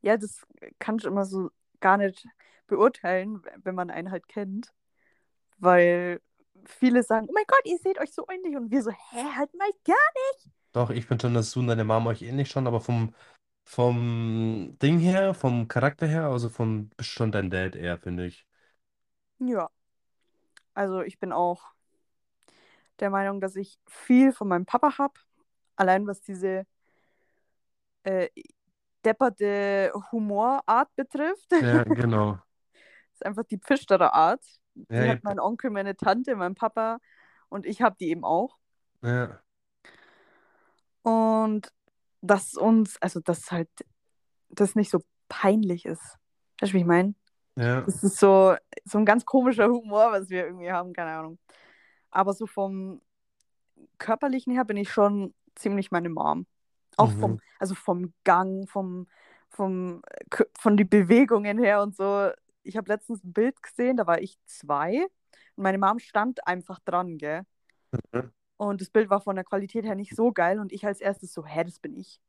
ja, 0.00 0.16
das 0.16 0.46
kann 0.78 0.96
ich 0.98 1.04
immer 1.04 1.24
so 1.24 1.50
gar 1.80 1.96
nicht 1.96 2.26
beurteilen, 2.66 3.42
wenn 3.62 3.74
man 3.74 3.90
einen 3.90 4.10
halt 4.10 4.28
kennt. 4.28 4.72
Weil 5.58 6.20
viele 6.64 7.02
sagen, 7.02 7.26
oh 7.28 7.32
mein 7.32 7.44
Gott, 7.46 7.60
ihr 7.64 7.78
seht 7.78 7.98
euch 7.98 8.12
so 8.12 8.24
ähnlich. 8.30 8.56
Und 8.56 8.70
wir 8.70 8.82
so, 8.82 8.90
hä, 8.90 9.24
halt 9.36 9.52
mal 9.54 9.70
gar 9.84 9.96
Doch, 10.72 10.90
ich 10.90 11.06
finde 11.06 11.22
schon, 11.22 11.34
dass 11.34 11.52
du 11.52 11.60
und 11.60 11.66
deine 11.66 11.84
Mom 11.84 12.06
euch 12.06 12.22
ähnlich 12.22 12.50
schon, 12.50 12.66
aber 12.66 12.80
vom, 12.80 13.14
vom 13.64 14.76
Ding 14.80 14.98
her, 14.98 15.34
vom 15.34 15.66
Charakter 15.66 16.06
her, 16.06 16.26
also 16.26 16.48
vom, 16.48 16.88
bist 16.90 17.10
schon 17.10 17.32
dein 17.32 17.50
Dad 17.50 17.74
eher, 17.74 17.98
finde 17.98 18.26
ich. 18.26 18.46
Ja, 19.40 19.70
also 20.74 21.00
ich 21.02 21.18
bin 21.18 21.32
auch 21.32 21.62
der 23.00 23.10
Meinung, 23.10 23.40
dass 23.40 23.56
ich 23.56 23.78
viel 23.86 24.32
von 24.32 24.48
meinem 24.48 24.66
Papa 24.66 24.98
habe. 24.98 25.14
Allein 25.78 26.06
was 26.06 26.20
diese 26.20 26.66
äh, 28.02 28.28
depperte 29.04 29.92
Humorart 30.10 30.94
betrifft. 30.96 31.52
Ja, 31.52 31.84
genau. 31.84 32.38
ist 33.14 33.24
einfach 33.24 33.44
die 33.44 33.58
pfischtere 33.58 34.12
Art. 34.12 34.44
Die 34.74 34.94
ja, 34.94 35.08
hat 35.08 35.24
mein 35.24 35.40
Onkel, 35.40 35.70
meine 35.70 35.96
Tante, 35.96 36.36
mein 36.36 36.54
Papa 36.54 36.98
und 37.48 37.64
ich 37.64 37.80
habe 37.80 37.96
die 37.98 38.10
eben 38.10 38.24
auch. 38.24 38.58
ja, 39.02 39.40
Und 41.02 41.72
dass 42.20 42.54
uns, 42.54 43.00
also 43.00 43.20
dass 43.20 43.50
halt 43.50 43.70
das 44.48 44.74
nicht 44.74 44.90
so 44.90 45.00
peinlich 45.28 45.84
ist. 45.84 46.16
Weißt 46.60 46.72
du, 46.72 46.76
wie 46.76 46.80
ich 46.80 46.86
meine? 46.86 47.14
ja. 47.56 47.82
Das 47.82 48.02
ist 48.02 48.18
so, 48.18 48.56
so 48.84 48.98
ein 48.98 49.04
ganz 49.04 49.24
komischer 49.24 49.68
Humor, 49.68 50.12
was 50.12 50.28
wir 50.28 50.46
irgendwie 50.46 50.70
haben, 50.70 50.92
keine 50.92 51.10
Ahnung. 51.10 51.38
Aber 52.10 52.32
so 52.34 52.46
vom 52.46 53.00
körperlichen 53.98 54.52
her 54.52 54.64
bin 54.64 54.76
ich 54.76 54.90
schon 54.90 55.34
ziemlich 55.58 55.90
meine 55.90 56.08
Mom. 56.08 56.46
Auch 56.96 57.12
vom, 57.12 57.32
Mhm. 57.32 57.40
also 57.58 57.74
vom 57.74 58.12
Gang, 58.24 58.68
vom, 58.68 59.06
vom, 59.50 60.02
von 60.58 60.76
die 60.76 60.84
Bewegungen 60.84 61.58
her 61.58 61.82
und 61.82 61.94
so. 61.96 62.30
Ich 62.62 62.76
habe 62.76 62.90
letztens 62.90 63.22
ein 63.24 63.32
Bild 63.32 63.62
gesehen, 63.62 63.96
da 63.96 64.06
war 64.06 64.20
ich 64.20 64.38
zwei 64.46 65.06
und 65.56 65.62
meine 65.62 65.78
Mom 65.78 65.98
stand 65.98 66.46
einfach 66.46 66.80
dran, 66.80 67.18
gell? 67.18 67.42
Mhm. 68.12 68.32
Und 68.56 68.80
das 68.80 68.90
Bild 68.90 69.08
war 69.08 69.20
von 69.20 69.36
der 69.36 69.44
Qualität 69.44 69.84
her 69.84 69.94
nicht 69.94 70.16
so 70.16 70.32
geil 70.32 70.58
und 70.58 70.72
ich 70.72 70.84
als 70.84 71.00
erstes 71.00 71.32
so, 71.32 71.46
hä, 71.46 71.64
das 71.64 71.78
bin 71.78 71.94
ich. 71.94 72.20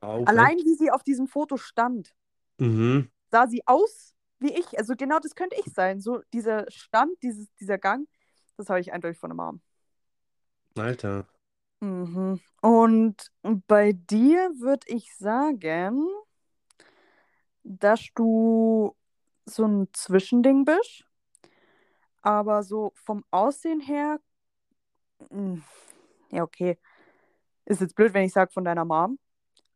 Auf, 0.00 0.28
Allein 0.28 0.58
wie 0.58 0.74
sie 0.74 0.90
auf 0.90 1.02
diesem 1.02 1.26
Foto 1.26 1.56
stand, 1.56 2.14
Mhm. 2.58 3.10
sah 3.30 3.46
sie 3.46 3.62
aus 3.66 4.14
wie 4.40 4.52
ich. 4.52 4.78
Also 4.78 4.94
genau 4.94 5.18
das 5.18 5.34
könnte 5.34 5.56
ich 5.58 5.72
sein. 5.72 6.00
So 6.00 6.20
dieser 6.32 6.70
Stand, 6.70 7.20
dieses, 7.22 7.52
dieser 7.54 7.78
Gang, 7.78 8.06
das 8.56 8.68
habe 8.68 8.80
ich 8.80 8.92
eindeutig 8.92 9.18
von 9.18 9.30
der 9.30 9.36
Mom. 9.36 9.60
Alter. 10.76 11.26
Mhm. 11.80 12.40
Und 12.60 13.30
bei 13.66 13.92
dir 13.92 14.50
würde 14.58 14.86
ich 14.88 15.14
sagen, 15.16 16.06
dass 17.62 18.08
du 18.14 18.96
so 19.44 19.64
ein 19.64 19.88
Zwischending 19.92 20.64
bist, 20.64 21.04
aber 22.22 22.62
so 22.62 22.92
vom 22.94 23.24
Aussehen 23.30 23.80
her, 23.80 24.20
mm, 25.30 25.58
ja, 26.30 26.42
okay, 26.42 26.78
ist 27.64 27.80
jetzt 27.80 27.94
blöd, 27.94 28.12
wenn 28.14 28.24
ich 28.24 28.32
sage 28.32 28.50
von 28.50 28.64
deiner 28.64 28.84
Mom, 28.84 29.18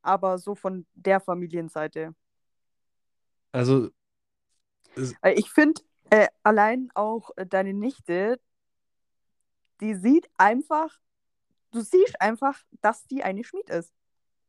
aber 0.03 0.38
so 0.38 0.55
von 0.55 0.86
der 0.94 1.20
Familienseite. 1.20 2.14
Also, 3.53 3.90
es, 4.96 5.14
Weil 5.20 5.38
ich 5.38 5.50
finde, 5.50 5.82
äh, 6.11 6.28
allein 6.42 6.90
auch 6.94 7.30
äh, 7.36 7.46
deine 7.46 7.74
Nichte, 7.74 8.40
die 9.80 9.94
sieht 9.94 10.28
einfach, 10.36 10.98
du 11.72 11.80
siehst 11.82 12.20
einfach, 12.20 12.58
dass 12.82 13.06
die 13.06 13.22
eine 13.24 13.44
Schmied 13.44 13.68
ist. 13.70 13.92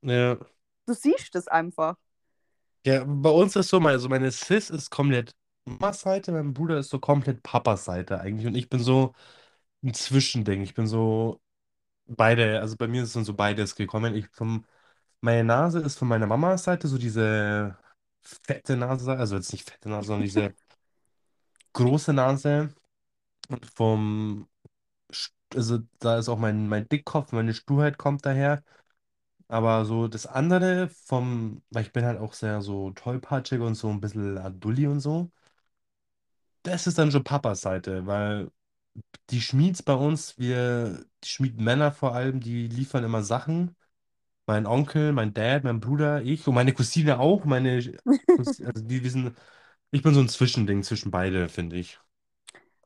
ja. 0.02 0.38
Du 0.86 0.94
siehst 0.94 1.36
es 1.36 1.48
einfach. 1.50 1.98
Ja, 2.86 3.04
bei 3.06 3.30
uns 3.30 3.56
ist 3.56 3.70
so, 3.70 3.80
also 3.80 4.10
meine 4.10 4.30
Sis 4.32 4.70
ist 4.70 4.90
komplett 4.90 5.36
Mamas 5.66 6.02
Seite, 6.02 6.32
mein 6.34 6.54
Bruder 6.54 6.80
ist 6.80 6.90
so 6.90 7.00
komplett 7.00 7.42
Papas 7.42 7.86
Seite 7.86 8.20
eigentlich 8.20 8.46
und 8.48 8.56
ich 8.56 8.70
bin 8.70 8.80
so 8.82 9.14
ein 9.84 9.94
Zwischending. 9.94 10.62
Ich 10.62 10.74
bin 10.76 10.88
so 10.88 11.42
beide, 12.08 12.62
also 12.62 12.78
bei 12.78 12.88
mir 12.88 13.04
ist 13.04 13.16
dann 13.16 13.26
so 13.26 13.34
beides 13.36 13.76
gekommen. 13.76 14.16
Ich 14.16 14.28
vom 14.34 14.66
Meine 15.22 15.46
Nase 15.46 15.80
ist 15.82 15.98
von 16.00 16.08
meiner 16.10 16.28
Mamas 16.28 16.66
Seite 16.66 16.88
so 16.90 16.98
diese 17.00 17.78
fette 18.22 18.78
Nase, 18.78 19.18
also 19.18 19.36
jetzt 19.38 19.54
nicht 19.54 19.70
fette 19.70 19.90
Nase, 19.90 20.08
sondern 20.08 20.24
diese 20.26 20.56
große 21.74 22.14
Nase. 22.14 22.74
Und 23.50 23.66
vom, 23.76 24.50
also 25.56 25.80
da 26.00 26.18
ist 26.20 26.30
auch 26.30 26.38
mein, 26.40 26.68
mein 26.68 26.88
Dickkopf, 26.90 27.32
meine 27.32 27.54
Sturheit 27.54 27.98
kommt 27.98 28.26
daher. 28.26 28.64
Aber 29.50 29.86
so 29.86 30.08
das 30.08 30.28
andere 30.28 30.90
vom, 30.90 31.64
weil 31.72 31.84
ich 31.84 31.94
bin 31.94 32.06
halt 32.06 32.20
auch 32.20 32.34
sehr 32.34 32.62
so 32.62 32.92
tollpatschig 32.92 33.62
und 33.62 33.76
so 33.76 33.90
ein 33.90 34.02
bisschen 34.02 34.38
Adulli 34.40 34.88
und 34.88 35.02
so. 35.02 35.32
Das 36.64 36.88
ist 36.88 36.98
dann 36.98 37.12
schon 37.12 37.24
Papas 37.24 37.62
Seite, 37.62 38.06
weil 38.08 38.50
die 39.32 39.42
Schmieds 39.42 39.84
bei 39.84 39.96
uns, 39.96 40.38
wir, 40.40 41.06
die 41.24 41.30
Schmiedmänner 41.30 41.92
vor 41.92 42.16
allem, 42.16 42.40
die 42.42 42.68
liefern 42.68 43.04
immer 43.06 43.24
Sachen. 43.24 43.76
Mein 44.48 44.66
Onkel, 44.68 45.14
mein 45.14 45.34
Dad, 45.34 45.64
mein 45.66 45.80
Bruder, 45.82 46.24
ich 46.24 46.48
und 46.48 46.56
meine 46.56 46.74
Cousine 46.74 47.20
auch. 47.20 47.46
Meine, 47.46 47.78
also 48.38 48.54
die, 48.86 49.04
wir 49.04 49.12
sind, 49.12 49.38
ich 49.92 50.04
bin 50.04 50.14
so 50.16 50.22
ein 50.22 50.30
Zwischending 50.30 50.84
zwischen 50.84 51.12
beide, 51.12 51.50
finde 51.50 51.78
ich. 51.78 52.00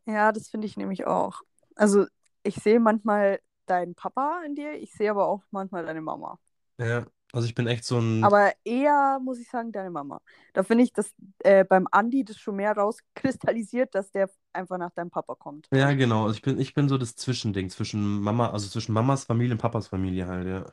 Ja, 0.05 0.31
das 0.31 0.49
finde 0.49 0.67
ich 0.67 0.77
nämlich 0.77 1.05
auch. 1.05 1.41
Also, 1.75 2.05
ich 2.47 2.55
sehe 2.55 2.79
manchmal 2.79 3.39
deinen 3.65 3.95
Papa 3.95 4.41
in 4.45 4.55
dir, 4.55 4.73
ich 4.73 4.91
sehe 4.93 5.11
aber 5.11 5.27
auch 5.27 5.43
manchmal 5.51 5.85
deine 5.85 6.01
Mama. 6.01 6.39
Ja, 6.79 7.05
also 7.33 7.47
ich 7.47 7.55
bin 7.55 7.67
echt 7.67 7.83
so 7.83 7.99
ein, 7.99 8.23
Aber 8.23 8.53
eher, 8.63 9.19
muss 9.21 9.39
ich 9.39 9.49
sagen, 9.49 9.71
deine 9.71 9.89
Mama. 9.89 10.21
Da 10.53 10.63
finde 10.63 10.83
ich, 10.85 10.93
dass 10.93 11.13
äh, 11.39 11.65
beim 11.65 11.87
Andi 11.91 12.23
das 12.23 12.37
schon 12.37 12.55
mehr 12.55 12.71
rauskristallisiert, 12.71 13.93
dass 13.93 14.11
der 14.11 14.29
einfach 14.53 14.77
nach 14.77 14.91
deinem 14.91 15.09
Papa 15.09 15.35
kommt. 15.35 15.67
ja 15.73 15.91
genau, 15.93 16.23
also 16.23 16.35
ich 16.35 16.41
bin, 16.41 16.59
ich 16.59 16.73
bin 16.73 16.87
so 16.87 16.97
das 16.97 17.15
Zwischending 17.15 17.69
zwischen 17.69 18.21
Mama, 18.21 18.51
also 18.51 18.69
zwischen 18.69 18.93
Mamas 18.93 19.25
Familie 19.25 19.53
und 19.53 19.61
Papas 19.61 19.87
Familie 19.87 20.27
halt, 20.27 20.47
ja. 20.47 20.65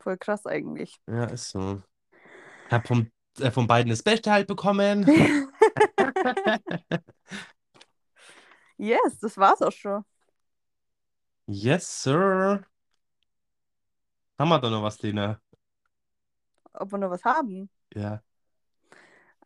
Voll 0.00 0.18
krass 0.18 0.46
eigentlich. 0.46 1.00
Ja, 1.06 1.24
ist 1.24 1.50
so. 1.50 1.82
Hab 2.70 2.86
vom, 2.86 3.10
äh, 3.38 3.50
von 3.50 3.66
beiden 3.66 3.90
das 3.90 4.02
Beste 4.02 4.30
halt 4.30 4.46
bekommen. 4.46 5.06
yes, 8.78 9.18
das 9.20 9.36
war's 9.36 9.62
auch 9.62 9.72
schon. 9.72 10.04
Yes, 11.52 12.02
sir. 12.02 12.64
Haben 14.38 14.48
wir 14.50 14.60
da 14.60 14.70
noch 14.70 14.84
was, 14.84 15.02
Lena? 15.02 15.40
Ob 16.74 16.92
wir 16.92 16.98
noch 16.98 17.10
was 17.10 17.24
haben. 17.24 17.68
Ja. 17.92 18.22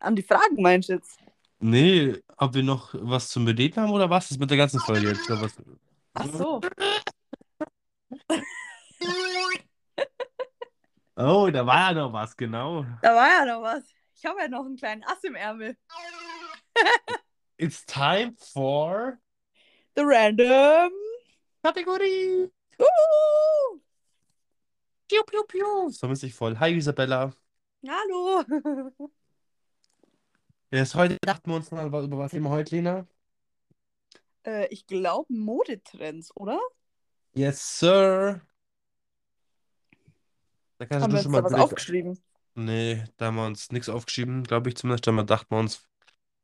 An 0.00 0.14
die 0.14 0.22
Fragen 0.22 0.61
meinst 0.61 0.90
du 0.90 0.92
jetzt? 0.94 1.18
Nee, 1.61 2.22
ob 2.36 2.52
wir 2.52 2.62
noch 2.62 2.90
was 2.92 3.30
zum 3.30 3.46
Bereden 3.46 3.82
haben 3.82 3.90
oder 3.90 4.11
was 4.11 4.30
ist 4.30 4.38
mit 4.38 4.50
der 4.50 4.59
ganzen 4.59 4.80
Folge 4.80 5.09
jetzt? 5.09 5.30
Oder 5.30 5.40
was? 5.40 5.57
Ach 6.12 6.26
so. 6.26 6.61
Oh, 11.16 11.48
da 11.48 11.64
war 11.64 11.76
ja 11.76 11.94
noch 11.94 12.12
was, 12.12 12.36
genau. 12.36 12.84
Da 13.00 13.14
war 13.14 13.28
ja 13.28 13.44
noch 13.44 13.62
was. 13.62 13.84
Ich 14.16 14.26
habe 14.26 14.40
ja 14.40 14.48
noch 14.48 14.66
einen 14.66 14.76
kleinen 14.76 15.05
Ass 15.05 15.22
im 15.22 15.36
Ärmel. 15.36 15.76
It's 17.57 17.86
time 17.86 18.34
for 18.36 19.20
The 19.94 20.02
Random. 20.02 20.90
Kategorie. 21.65 22.53
Uh, 22.79 23.79
Piu, 25.09 25.23
piu, 25.25 25.45
piu. 25.45 25.89
So 25.89 26.11
ist 26.11 26.23
ich 26.23 26.35
voll. 26.35 26.59
Hi, 26.59 26.75
Isabella. 26.77 27.33
hallo. 27.89 28.45
Jetzt 30.71 30.95
heute 30.95 31.17
dachten 31.23 31.51
wir 31.51 31.57
uns 31.57 31.71
mal, 31.71 31.87
über 31.87 32.03
was 32.19 32.33
reden 32.35 32.45
wir 32.45 32.51
heute, 32.51 32.77
Lena? 32.77 33.07
äh, 34.47 34.67
ich 34.69 34.87
glaube 34.87 35.33
Modetrends, 35.33 36.37
oder? 36.37 36.61
Yes, 37.35 37.79
sir. 37.79 38.43
Da 40.79 40.87
kannst 40.87 41.03
Haben 41.05 41.12
du 41.12 41.17
wir 41.17 41.23
schon 41.23 41.33
uns 41.35 41.43
mal 41.43 41.49
da 41.49 41.57
was 41.57 41.61
aufgeschrieben? 41.65 42.19
Nee, 42.55 43.05
da 43.17 43.27
haben 43.27 43.37
wir 43.37 43.47
uns 43.47 43.73
nichts 43.73 43.89
aufgeschrieben, 43.89 44.45
glaube 44.45 44.69
ich 44.69 44.77
zumindest. 44.77 45.07
Da 45.07 45.12
dachten 45.23 45.55
wir 45.55 45.59
uns, 45.61 45.87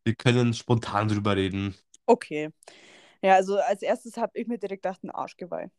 wir 0.04 0.14
können 0.14 0.54
spontan 0.54 1.08
drüber 1.08 1.36
reden. 1.36 1.76
Okay. 2.06 2.50
Ja, 3.22 3.34
also 3.34 3.58
als 3.58 3.82
erstes 3.82 4.16
habe 4.16 4.38
ich 4.38 4.46
mir 4.46 4.58
direkt 4.58 4.82
gedacht, 4.82 5.02
ein 5.04 5.10
Arschgeweih. 5.10 5.70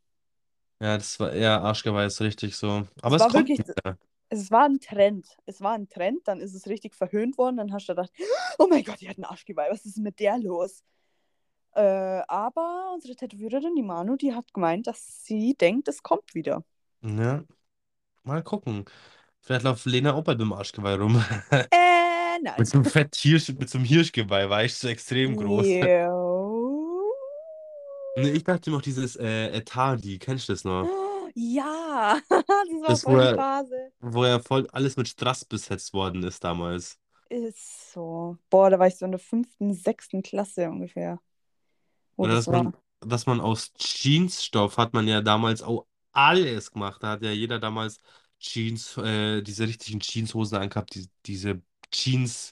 Ja, 0.79 0.97
das 0.97 1.19
war 1.19 1.31
eher 1.31 1.61
Arschgeweih, 1.61 2.05
ist 2.05 2.21
richtig 2.21 2.55
so. 2.55 2.87
Aber 3.01 3.15
Es 3.15 3.21
es 3.21 3.25
war 3.25 3.29
kommt 3.29 3.49
wirklich- 3.49 3.67
wieder. 3.67 3.97
Es 4.29 4.49
war 4.49 4.63
ein 4.65 4.79
Trend. 4.79 5.27
Es 5.45 5.59
war 5.61 5.73
ein 5.73 5.89
Trend, 5.89 6.25
dann 6.27 6.39
ist 6.39 6.53
es 6.55 6.67
richtig 6.67 6.95
verhöhnt 6.95 7.37
worden. 7.37 7.57
Dann 7.57 7.73
hast 7.73 7.87
du 7.89 7.93
gedacht, 7.93 8.11
oh 8.59 8.67
mein 8.69 8.83
Gott, 8.83 9.01
die 9.01 9.09
hat 9.09 9.17
ein 9.17 9.25
Arschgeweih. 9.25 9.69
Was 9.69 9.85
ist 9.85 9.97
mit 9.97 10.19
der 10.19 10.37
los? 10.37 10.83
Äh, 11.73 11.81
aber 12.27 12.91
unsere 12.93 13.15
Tätowiererin, 13.15 13.75
die 13.75 13.81
Manu, 13.83 14.15
die 14.15 14.33
hat 14.33 14.53
gemeint, 14.53 14.87
dass 14.87 15.23
sie 15.25 15.53
denkt, 15.55 15.87
es 15.87 16.01
kommt 16.01 16.33
wieder. 16.33 16.63
Ja, 17.01 17.43
mal 18.23 18.41
gucken. 18.43 18.85
Vielleicht 19.41 19.63
läuft 19.63 19.85
Lena 19.85 20.13
auch 20.13 20.23
bei 20.23 20.35
dem 20.35 20.53
Arschgeweih 20.53 20.95
rum. 20.95 21.23
Äh, 21.49 21.65
nein. 22.41 22.53
Mit 22.57 22.67
so 22.67 22.77
einem 22.77 22.85
fett 22.85 23.15
Hirsch, 23.15 23.49
mit 23.49 23.69
so 23.69 23.77
einem 23.79 23.85
Hirschgeweih 23.85 24.49
war 24.49 24.63
ich 24.63 24.75
so 24.75 24.87
extrem 24.87 25.35
groß. 25.35 25.65
Jo. 25.67 25.83
Nee, 28.15 28.31
ich 28.31 28.43
dachte 28.43 28.71
noch 28.71 28.81
dieses 28.81 29.15
äh, 29.15 29.47
Etadi, 29.51 30.19
kennst 30.19 30.49
du 30.49 30.53
das 30.53 30.63
noch? 30.63 30.89
Ja, 31.33 32.19
das 32.29 32.41
war 32.41 32.89
Das 32.89 33.03
voll 33.03 33.13
die 33.21 33.25
war- 33.27 33.35
Phase. 33.35 33.91
Wo 34.01 34.25
ja 34.25 34.39
voll 34.39 34.67
alles 34.71 34.97
mit 34.97 35.07
Strass 35.07 35.45
besetzt 35.45 35.93
worden 35.93 36.23
ist 36.23 36.43
damals. 36.43 36.97
Ist 37.29 37.93
so. 37.93 38.37
Boah, 38.49 38.69
da 38.69 38.79
war 38.79 38.87
ich 38.87 38.97
so 38.97 39.05
in 39.05 39.11
der 39.11 39.19
fünften, 39.19 39.73
sechsten 39.73 40.21
Klasse 40.23 40.69
ungefähr. 40.69 41.19
Wo 42.17 42.23
Oder 42.23 42.33
das 42.35 42.45
dass 42.45 42.53
man, 42.53 42.73
dass 42.99 43.25
man 43.25 43.39
aus 43.39 43.71
Jeansstoff 43.77 44.77
hat 44.77 44.93
man 44.93 45.07
ja 45.07 45.21
damals 45.21 45.61
auch 45.61 45.85
alles 46.11 46.71
gemacht. 46.71 47.01
Da 47.01 47.11
hat 47.11 47.21
ja 47.23 47.31
jeder 47.31 47.59
damals 47.59 47.99
Jeans, 48.39 48.97
äh, 48.97 49.41
diese 49.41 49.67
richtigen 49.67 49.99
Jeanshosen 50.01 50.57
angehabt, 50.57 50.95
die, 50.95 51.07
diese 51.25 51.61
Jeans 51.91 52.51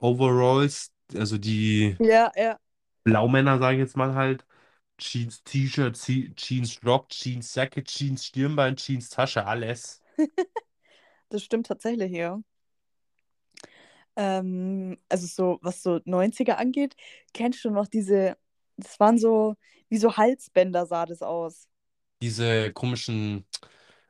Overalls, 0.00 0.92
also 1.14 1.38
die 1.38 1.96
Ja, 2.00 2.32
ja. 2.34 2.58
Blaumänner, 3.04 3.58
sage 3.58 3.76
ich 3.76 3.80
jetzt 3.80 3.96
mal 3.96 4.14
halt. 4.14 4.44
Jeans 4.98 5.42
T-Shirt, 5.44 5.96
Je- 6.08 6.30
Jeans 6.36 6.80
Rock, 6.84 7.08
Jeans 7.10 7.54
Jacket, 7.54 7.86
Jeans 7.88 8.24
Stirnbein, 8.26 8.76
Jeans 8.76 9.08
Tasche, 9.10 9.46
alles. 9.46 10.02
Das 11.30 11.42
stimmt 11.42 11.66
tatsächlich, 11.66 12.12
ja. 12.12 12.40
Ähm, 14.16 14.98
also 15.08 15.26
so, 15.26 15.58
was 15.62 15.82
so 15.82 16.00
90er 16.04 16.58
angeht, 16.58 16.96
kennst 17.34 17.64
du 17.64 17.70
noch 17.70 17.86
diese, 17.88 18.36
das 18.76 18.98
waren 19.00 19.18
so, 19.18 19.56
wie 19.88 19.98
so 19.98 20.16
Halsbänder 20.16 20.86
sah 20.86 21.06
das 21.06 21.22
aus. 21.22 21.68
Diese 22.22 22.72
komischen, 22.72 23.46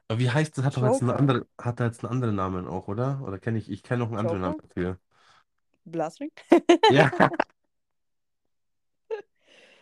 aber 0.09 0.19
wie 0.21 0.31
heißt 0.31 0.59
das? 0.59 0.65
Hat 0.65 0.77
doch 0.77 0.85
jetzt 0.85 1.03
einen 1.03 1.11
Joker. 1.11 1.19
andere, 1.19 1.49
hat 1.61 1.81
da 1.81 1.87
jetzt 1.87 2.05
einen 2.05 2.13
anderen 2.13 2.37
Namen 2.37 2.67
auch, 2.69 2.89
oder? 2.89 3.23
Oder 3.25 3.39
kenne 3.39 3.59
ich, 3.59 3.71
ich 3.71 3.83
kenne 3.83 4.01
noch 4.01 4.09
einen 4.11 4.19
anderen 4.19 4.43
Joker? 4.43 4.43
Namen 4.43 4.57
dafür. 4.63 5.01
Blasring? 5.85 6.31
Ja. 6.89 7.11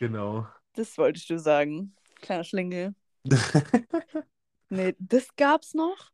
Genau. 0.01 0.47
Das 0.77 0.97
wolltest 0.97 1.29
du 1.31 1.39
sagen. 1.41 1.97
Kleiner 2.21 2.45
Schlingel. 2.45 2.95
Nee, 4.69 4.95
das 5.01 5.35
gab's 5.37 5.75
noch. 5.75 6.13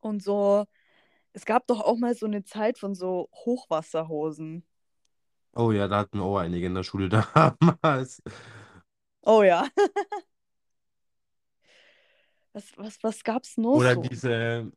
Und 0.00 0.22
so, 0.22 0.66
es 1.32 1.44
gab 1.46 1.66
doch 1.68 1.80
auch 1.80 1.98
mal 1.98 2.14
so 2.16 2.26
eine 2.26 2.44
Zeit 2.44 2.78
von 2.78 2.94
so 2.94 3.28
Hochwasserhosen. 3.32 4.66
Oh 5.56 5.70
ja, 5.72 5.86
da 5.88 5.98
hatten 5.98 6.20
auch 6.20 6.38
einige 6.38 6.66
in 6.66 6.74
der 6.74 6.82
Schule 6.82 7.08
damals. 7.34 8.22
Oh 9.26 9.42
ja. 9.42 9.68
Was, 12.52 12.72
was, 12.78 13.02
was 13.02 13.22
gab's 13.24 13.56
noch 13.58 13.80
Oder 13.80 13.96
so? 13.96 14.10
diese, 14.10 14.70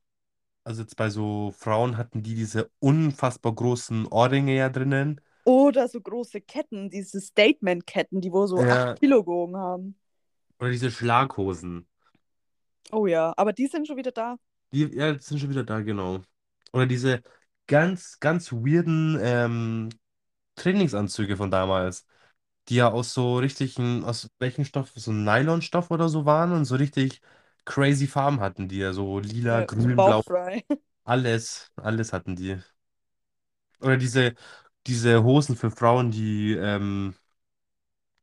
also 0.66 0.82
jetzt 0.84 0.98
bei 0.98 1.10
so 1.10 1.52
Frauen 1.58 1.98
hatten 1.98 2.24
die 2.24 2.36
diese 2.36 2.72
unfassbar 2.80 3.54
großen 3.56 4.08
Ohrringe 4.08 4.56
ja 4.56 4.70
drinnen. 4.70 5.22
Oder 5.48 5.88
so 5.88 6.02
große 6.02 6.42
Ketten, 6.42 6.90
diese 6.92 7.22
Statement-Ketten, 7.22 8.22
die 8.22 8.32
wo 8.34 8.48
so 8.48 8.66
Ja. 8.66 8.68
8 8.70 8.96
Kilo 8.96 9.24
gewogen 9.24 9.58
haben. 9.58 9.98
Oder 10.60 10.70
diese 10.70 10.92
Schlaghosen. 10.92 11.88
Oh 12.92 13.08
ja, 13.08 13.34
aber 13.38 13.54
die 13.54 13.68
sind 13.68 13.88
schon 13.88 13.98
wieder 13.98 14.12
da. 14.12 14.38
Die, 14.74 14.84
ja, 14.96 15.14
die 15.14 15.20
sind 15.24 15.40
schon 15.40 15.50
wieder 15.50 15.64
da, 15.64 15.82
genau. 15.82 16.22
Oder 16.74 16.86
diese 16.88 17.24
ganz, 17.68 18.20
ganz 18.20 18.52
weirden 18.52 19.18
ähm, 19.22 19.90
Trainingsanzüge 20.56 21.38
von 21.38 21.52
damals, 21.52 22.06
die 22.70 22.76
ja 22.78 22.90
aus 22.92 23.14
so 23.14 23.38
richtigen, 23.40 24.04
aus 24.06 24.30
welchem 24.40 24.66
Stoff, 24.66 24.92
so 24.96 25.12
Nylonstoff 25.14 25.92
oder 25.92 26.10
so 26.10 26.26
waren 26.26 26.52
und 26.54 26.66
so 26.66 26.76
richtig 26.76 27.22
crazy 27.66 28.08
Farben 28.08 28.42
hatten 28.42 28.68
die 28.70 28.80
ja, 28.80 28.94
so 28.94 29.20
lila, 29.20 29.62
Ja, 29.62 29.64
grün, 29.64 30.04
blau, 30.04 30.24
alles, 31.06 31.72
alles 31.78 32.14
hatten 32.14 32.36
die. 32.36 32.58
Oder 33.82 33.98
diese, 33.98 34.36
diese 34.88 35.24
Hosen 35.24 35.56
für 35.56 35.72
Frauen, 35.72 36.12
die 36.12 36.54
ähm, 36.54 37.16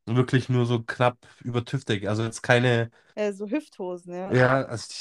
wirklich 0.05 0.49
nur 0.49 0.65
so 0.65 0.83
knapp 0.83 1.17
über 1.43 1.65
Tüfte, 1.65 1.99
also 2.09 2.23
jetzt 2.23 2.41
keine, 2.43 2.91
Äh, 3.15 3.33
so 3.33 3.47
Hüfthosen, 3.49 4.13
ja. 4.13 4.37
ja, 4.37 4.63
also 4.65 4.87
die, 4.89 4.95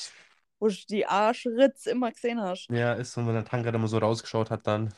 Wo 0.59 0.67
du 0.69 0.75
die 0.91 1.07
Arschritz 1.07 1.87
immer 1.87 2.11
gesehen 2.11 2.41
hast. 2.41 2.69
ja, 2.69 2.93
ist 2.95 3.13
so, 3.13 3.27
wenn 3.27 3.35
der 3.35 3.45
Tanker 3.45 3.73
immer 3.75 3.89
so 3.89 3.99
rausgeschaut 3.99 4.51
hat 4.51 4.67
dann. 4.67 4.93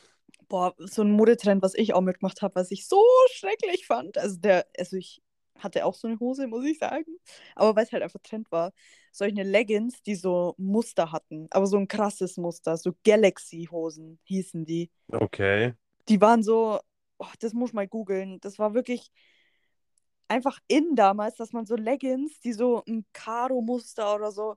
Boah, 0.49 0.73
so 0.79 1.01
ein 1.01 1.11
Modetrend, 1.11 1.61
was 1.61 1.73
ich 1.75 1.93
auch 1.93 2.01
mitgemacht 2.01 2.41
habe, 2.41 2.55
was 2.55 2.71
ich 2.71 2.87
so 2.87 3.03
schrecklich 3.33 3.85
fand. 3.85 4.17
Also 4.17 4.37
der, 4.39 4.65
also 4.77 4.95
ich 4.95 5.21
hatte 5.59 5.85
auch 5.85 5.93
so 5.95 6.07
eine 6.07 6.19
Hose, 6.19 6.47
muss 6.47 6.63
ich 6.65 6.77
sagen. 6.79 7.05
Aber 7.55 7.75
weil 7.75 7.83
es 7.85 7.91
halt 7.91 8.03
einfach 8.03 8.19
Trend 8.23 8.49
war, 8.51 8.71
solche 9.11 9.43
Leggings, 9.43 10.01
die 10.03 10.15
so 10.15 10.53
Muster 10.57 11.11
hatten. 11.11 11.47
Aber 11.51 11.65
so 11.67 11.77
ein 11.77 11.87
krasses 11.87 12.37
Muster. 12.37 12.77
So 12.77 12.93
Galaxy-Hosen 13.03 14.19
hießen 14.23 14.65
die. 14.65 14.89
Okay. 15.13 15.73
Die 16.09 16.21
waren 16.21 16.43
so, 16.43 16.79
oh, 17.17 17.27
das 17.39 17.53
muss 17.53 17.73
man 17.73 17.87
googeln. 17.89 18.39
Das 18.41 18.59
war 18.59 18.73
wirklich 18.73 19.11
einfach 20.27 20.59
in 20.67 20.95
damals, 20.95 21.35
dass 21.37 21.53
man 21.53 21.65
so 21.65 21.75
Leggings, 21.75 22.39
die 22.41 22.53
so 22.53 22.83
ein 22.87 23.05
Karo-Muster 23.13 24.15
oder 24.15 24.31
so, 24.31 24.55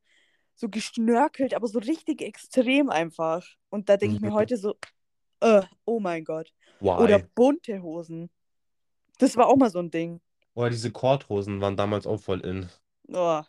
so 0.54 0.68
geschnörkelt, 0.68 1.54
aber 1.54 1.68
so 1.68 1.78
richtig 1.78 2.22
extrem 2.22 2.90
einfach. 2.90 3.46
Und 3.68 3.88
da 3.88 3.96
denke 3.96 4.16
ich 4.16 4.20
mir 4.20 4.30
Mhm. 4.30 4.34
heute 4.34 4.56
so, 4.56 4.74
äh, 5.40 5.62
oh 5.84 6.00
mein 6.00 6.24
Gott. 6.24 6.52
Why? 6.80 6.90
Oder 7.02 7.18
bunte 7.18 7.82
Hosen. 7.82 8.30
Das 9.18 9.36
war 9.36 9.46
auch 9.46 9.56
mal 9.56 9.70
so 9.70 9.78
ein 9.78 9.90
Ding. 9.90 10.20
Oder 10.54 10.70
diese 10.70 10.90
Korthosen 10.90 11.60
waren 11.60 11.76
damals 11.76 12.06
auch 12.06 12.20
voll 12.20 12.40
in. 12.40 12.68
Oh. 13.12 13.42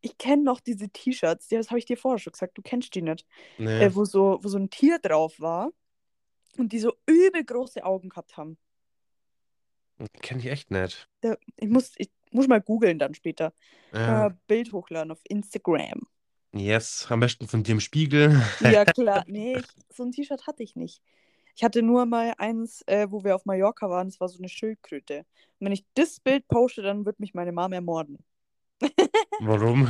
Ich 0.00 0.18
kenne 0.18 0.42
noch 0.42 0.60
diese 0.60 0.88
T-Shirts, 0.88 1.46
das 1.48 1.70
habe 1.70 1.78
ich 1.78 1.86
dir 1.86 1.96
vorher 1.96 2.18
schon 2.18 2.32
gesagt, 2.32 2.58
du 2.58 2.62
kennst 2.62 2.94
die 2.94 3.02
nicht. 3.02 3.24
Nee. 3.58 3.84
Äh, 3.84 3.94
wo, 3.94 4.04
so, 4.04 4.40
wo 4.42 4.48
so 4.48 4.58
ein 4.58 4.68
Tier 4.68 4.98
drauf 4.98 5.38
war 5.38 5.70
und 6.58 6.72
die 6.72 6.78
so 6.78 6.92
übel 7.06 7.44
große 7.44 7.84
Augen 7.84 8.08
gehabt 8.08 8.36
haben. 8.36 8.58
Kenn 10.20 10.38
ich 10.38 10.46
echt 10.46 10.70
nicht. 10.70 11.08
Da, 11.20 11.36
ich, 11.56 11.68
muss, 11.68 11.92
ich 11.96 12.10
muss 12.30 12.48
mal 12.48 12.60
googeln 12.60 12.98
dann 12.98 13.14
später. 13.14 13.52
Ja. 13.92 14.26
Äh, 14.26 14.30
Bild 14.46 14.72
hochladen 14.72 15.12
auf 15.12 15.20
Instagram. 15.28 16.02
Yes, 16.54 17.06
am 17.08 17.20
besten 17.20 17.48
von 17.48 17.62
dir 17.62 17.72
im 17.72 17.80
Spiegel. 17.80 18.42
Ja, 18.60 18.84
klar. 18.84 19.24
Nee, 19.28 19.56
ich, 19.56 19.66
so 19.94 20.02
ein 20.02 20.12
T-Shirt 20.12 20.46
hatte 20.46 20.62
ich 20.62 20.76
nicht. 20.76 21.02
Ich 21.54 21.62
hatte 21.64 21.82
nur 21.82 22.06
mal 22.06 22.34
eins, 22.38 22.82
äh, 22.86 23.06
wo 23.10 23.24
wir 23.24 23.34
auf 23.34 23.44
Mallorca 23.44 23.88
waren, 23.88 24.08
das 24.08 24.20
war 24.20 24.28
so 24.28 24.38
eine 24.38 24.48
Schildkröte. 24.48 25.18
Und 25.58 25.66
wenn 25.66 25.72
ich 25.72 25.84
das 25.94 26.18
Bild 26.20 26.48
poste, 26.48 26.82
dann 26.82 27.04
wird 27.04 27.20
mich 27.20 27.34
meine 27.34 27.52
Mom 27.52 27.72
ermorden. 27.72 28.18
Warum? 29.40 29.88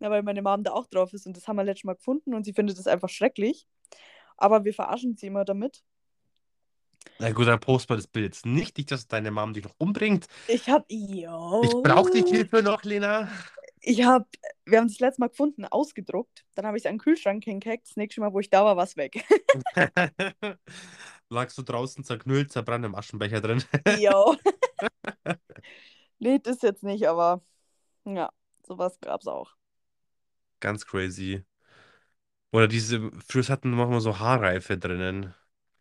Ja, 0.00 0.10
weil 0.10 0.22
meine 0.22 0.42
Mom 0.42 0.62
da 0.62 0.72
auch 0.72 0.86
drauf 0.86 1.12
ist 1.12 1.26
und 1.26 1.36
das 1.36 1.48
haben 1.48 1.56
wir 1.56 1.64
letztes 1.64 1.84
Mal 1.84 1.94
gefunden 1.94 2.34
und 2.34 2.44
sie 2.44 2.52
findet 2.52 2.78
das 2.78 2.86
einfach 2.86 3.08
schrecklich. 3.08 3.66
Aber 4.36 4.64
wir 4.64 4.74
verarschen 4.74 5.16
sie 5.16 5.26
immer 5.26 5.44
damit. 5.44 5.82
Na 7.18 7.30
gut, 7.32 7.46
dann 7.46 7.60
post 7.60 7.88
mal 7.88 7.96
das 7.96 8.06
Bild 8.06 8.26
jetzt 8.26 8.46
nicht. 8.46 8.76
Nicht, 8.76 8.90
dass 8.90 9.06
deine 9.06 9.30
Mom 9.30 9.52
dich 9.52 9.64
noch 9.64 9.74
umbringt. 9.78 10.26
Ich 10.48 10.68
hab, 10.68 10.84
yo. 10.88 11.62
Ich 11.62 11.70
brauche 11.70 12.10
die 12.10 12.22
Hilfe 12.22 12.62
noch, 12.62 12.82
Lena. 12.82 13.28
Ich 13.80 14.02
hab, 14.04 14.26
wir 14.64 14.78
haben 14.78 14.88
das 14.88 14.98
letzte 14.98 15.20
Mal 15.20 15.28
gefunden, 15.28 15.66
ausgedruckt. 15.66 16.44
Dann 16.54 16.66
habe 16.66 16.76
ich 16.76 16.84
es 16.84 16.86
an 16.86 16.94
den 16.94 17.00
Kühlschrank 17.00 17.44
hingehackt. 17.44 17.86
Das 17.86 17.96
nächste 17.96 18.20
Mal, 18.20 18.32
wo 18.32 18.40
ich 18.40 18.48
da 18.48 18.64
war, 18.64 18.76
war 18.76 18.84
es 18.84 18.96
weg. 18.96 19.22
Lagst 21.28 21.58
du 21.58 21.62
draußen 21.62 22.02
zerknüllt, 22.02 22.50
zerbrannt 22.50 22.84
im 22.84 22.94
Aschenbecher 22.94 23.40
drin. 23.40 23.62
Jo. 23.98 24.36
nee, 26.18 26.38
das 26.38 26.62
jetzt 26.62 26.82
nicht, 26.82 27.06
aber 27.06 27.42
ja, 28.04 28.30
sowas 28.66 28.98
gab's 29.00 29.26
auch. 29.26 29.54
Ganz 30.60 30.86
crazy. 30.86 31.44
Oder 32.54 32.68
diese, 32.68 33.10
früher 33.28 33.46
hatten 33.50 33.72
manchmal 33.72 34.00
so 34.00 34.18
Haarreife 34.18 34.78
drinnen. 34.78 35.34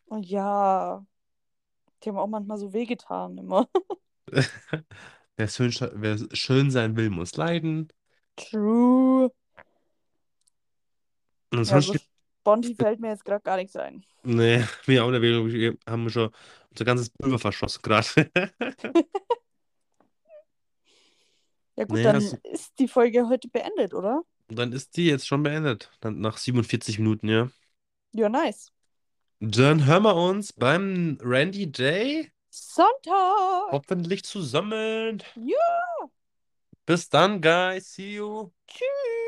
Und 0.06 0.26
ja, 0.30 1.06
die 2.04 2.10
haben 2.10 2.18
auch 2.18 2.28
manchmal 2.28 2.58
so 2.58 2.74
wehgetan 2.74 3.38
immer. 3.38 3.70
Wer 5.38 5.48
schön, 5.48 5.72
wer 5.96 6.18
schön 6.36 6.72
sein 6.72 6.96
will, 6.96 7.10
muss 7.10 7.36
leiden. 7.38 7.90
True. 8.38 9.30
Und 11.52 11.66
Ja, 11.66 11.82
sonst 11.82 11.86
so 11.86 11.96
steht, 11.96 12.04
sponti 12.42 12.76
fällt 12.76 13.00
mir 13.00 13.10
jetzt 13.10 13.26
gerade 13.26 13.42
gar 13.44 13.58
nichts 13.58 13.76
ein. 13.76 14.06
nee, 14.24 14.64
mir 14.88 15.04
auch 15.04 15.10
in 15.10 15.16
Erwägung, 15.16 15.48
wir 15.52 15.78
haben 15.88 16.10
schon 16.10 16.30
unser 16.72 16.86
ganzes 16.86 17.10
Pulver 17.10 17.40
verschossen 17.40 17.82
gerade. 17.82 18.08
Ja 21.76 21.86
gut, 21.86 22.04
Nee, 22.04 22.06
dann 22.06 22.40
ist 22.44 22.74
die 22.80 22.88
Folge 22.88 23.28
heute 23.30 23.48
beendet, 23.50 23.94
oder? 23.94 24.24
Und 24.50 24.58
dann 24.58 24.72
ist 24.72 24.98
die 24.98 25.06
jetzt 25.08 25.28
schon 25.28 25.44
beendet. 25.44 25.92
Dann 26.02 26.20
nach 26.20 26.38
47 26.38 27.00
Minuten, 27.00 27.28
ja. 27.28 27.50
Ja, 28.12 28.30
nice. 28.30 28.72
Dann 29.40 29.86
hören 29.86 30.04
wir 30.04 30.16
uns 30.16 30.54
beim 30.54 31.18
Randy 31.22 31.72
Day 31.72 32.32
Sonntag. 32.50 33.72
hoffentlich 33.72 34.24
zusammen. 34.24 35.24
Ja. 35.36 36.08
Bis 36.86 37.10
dann, 37.10 37.42
guys. 37.42 37.94
See 37.94 38.16
you. 38.16 38.52
Tschüss. 38.68 39.23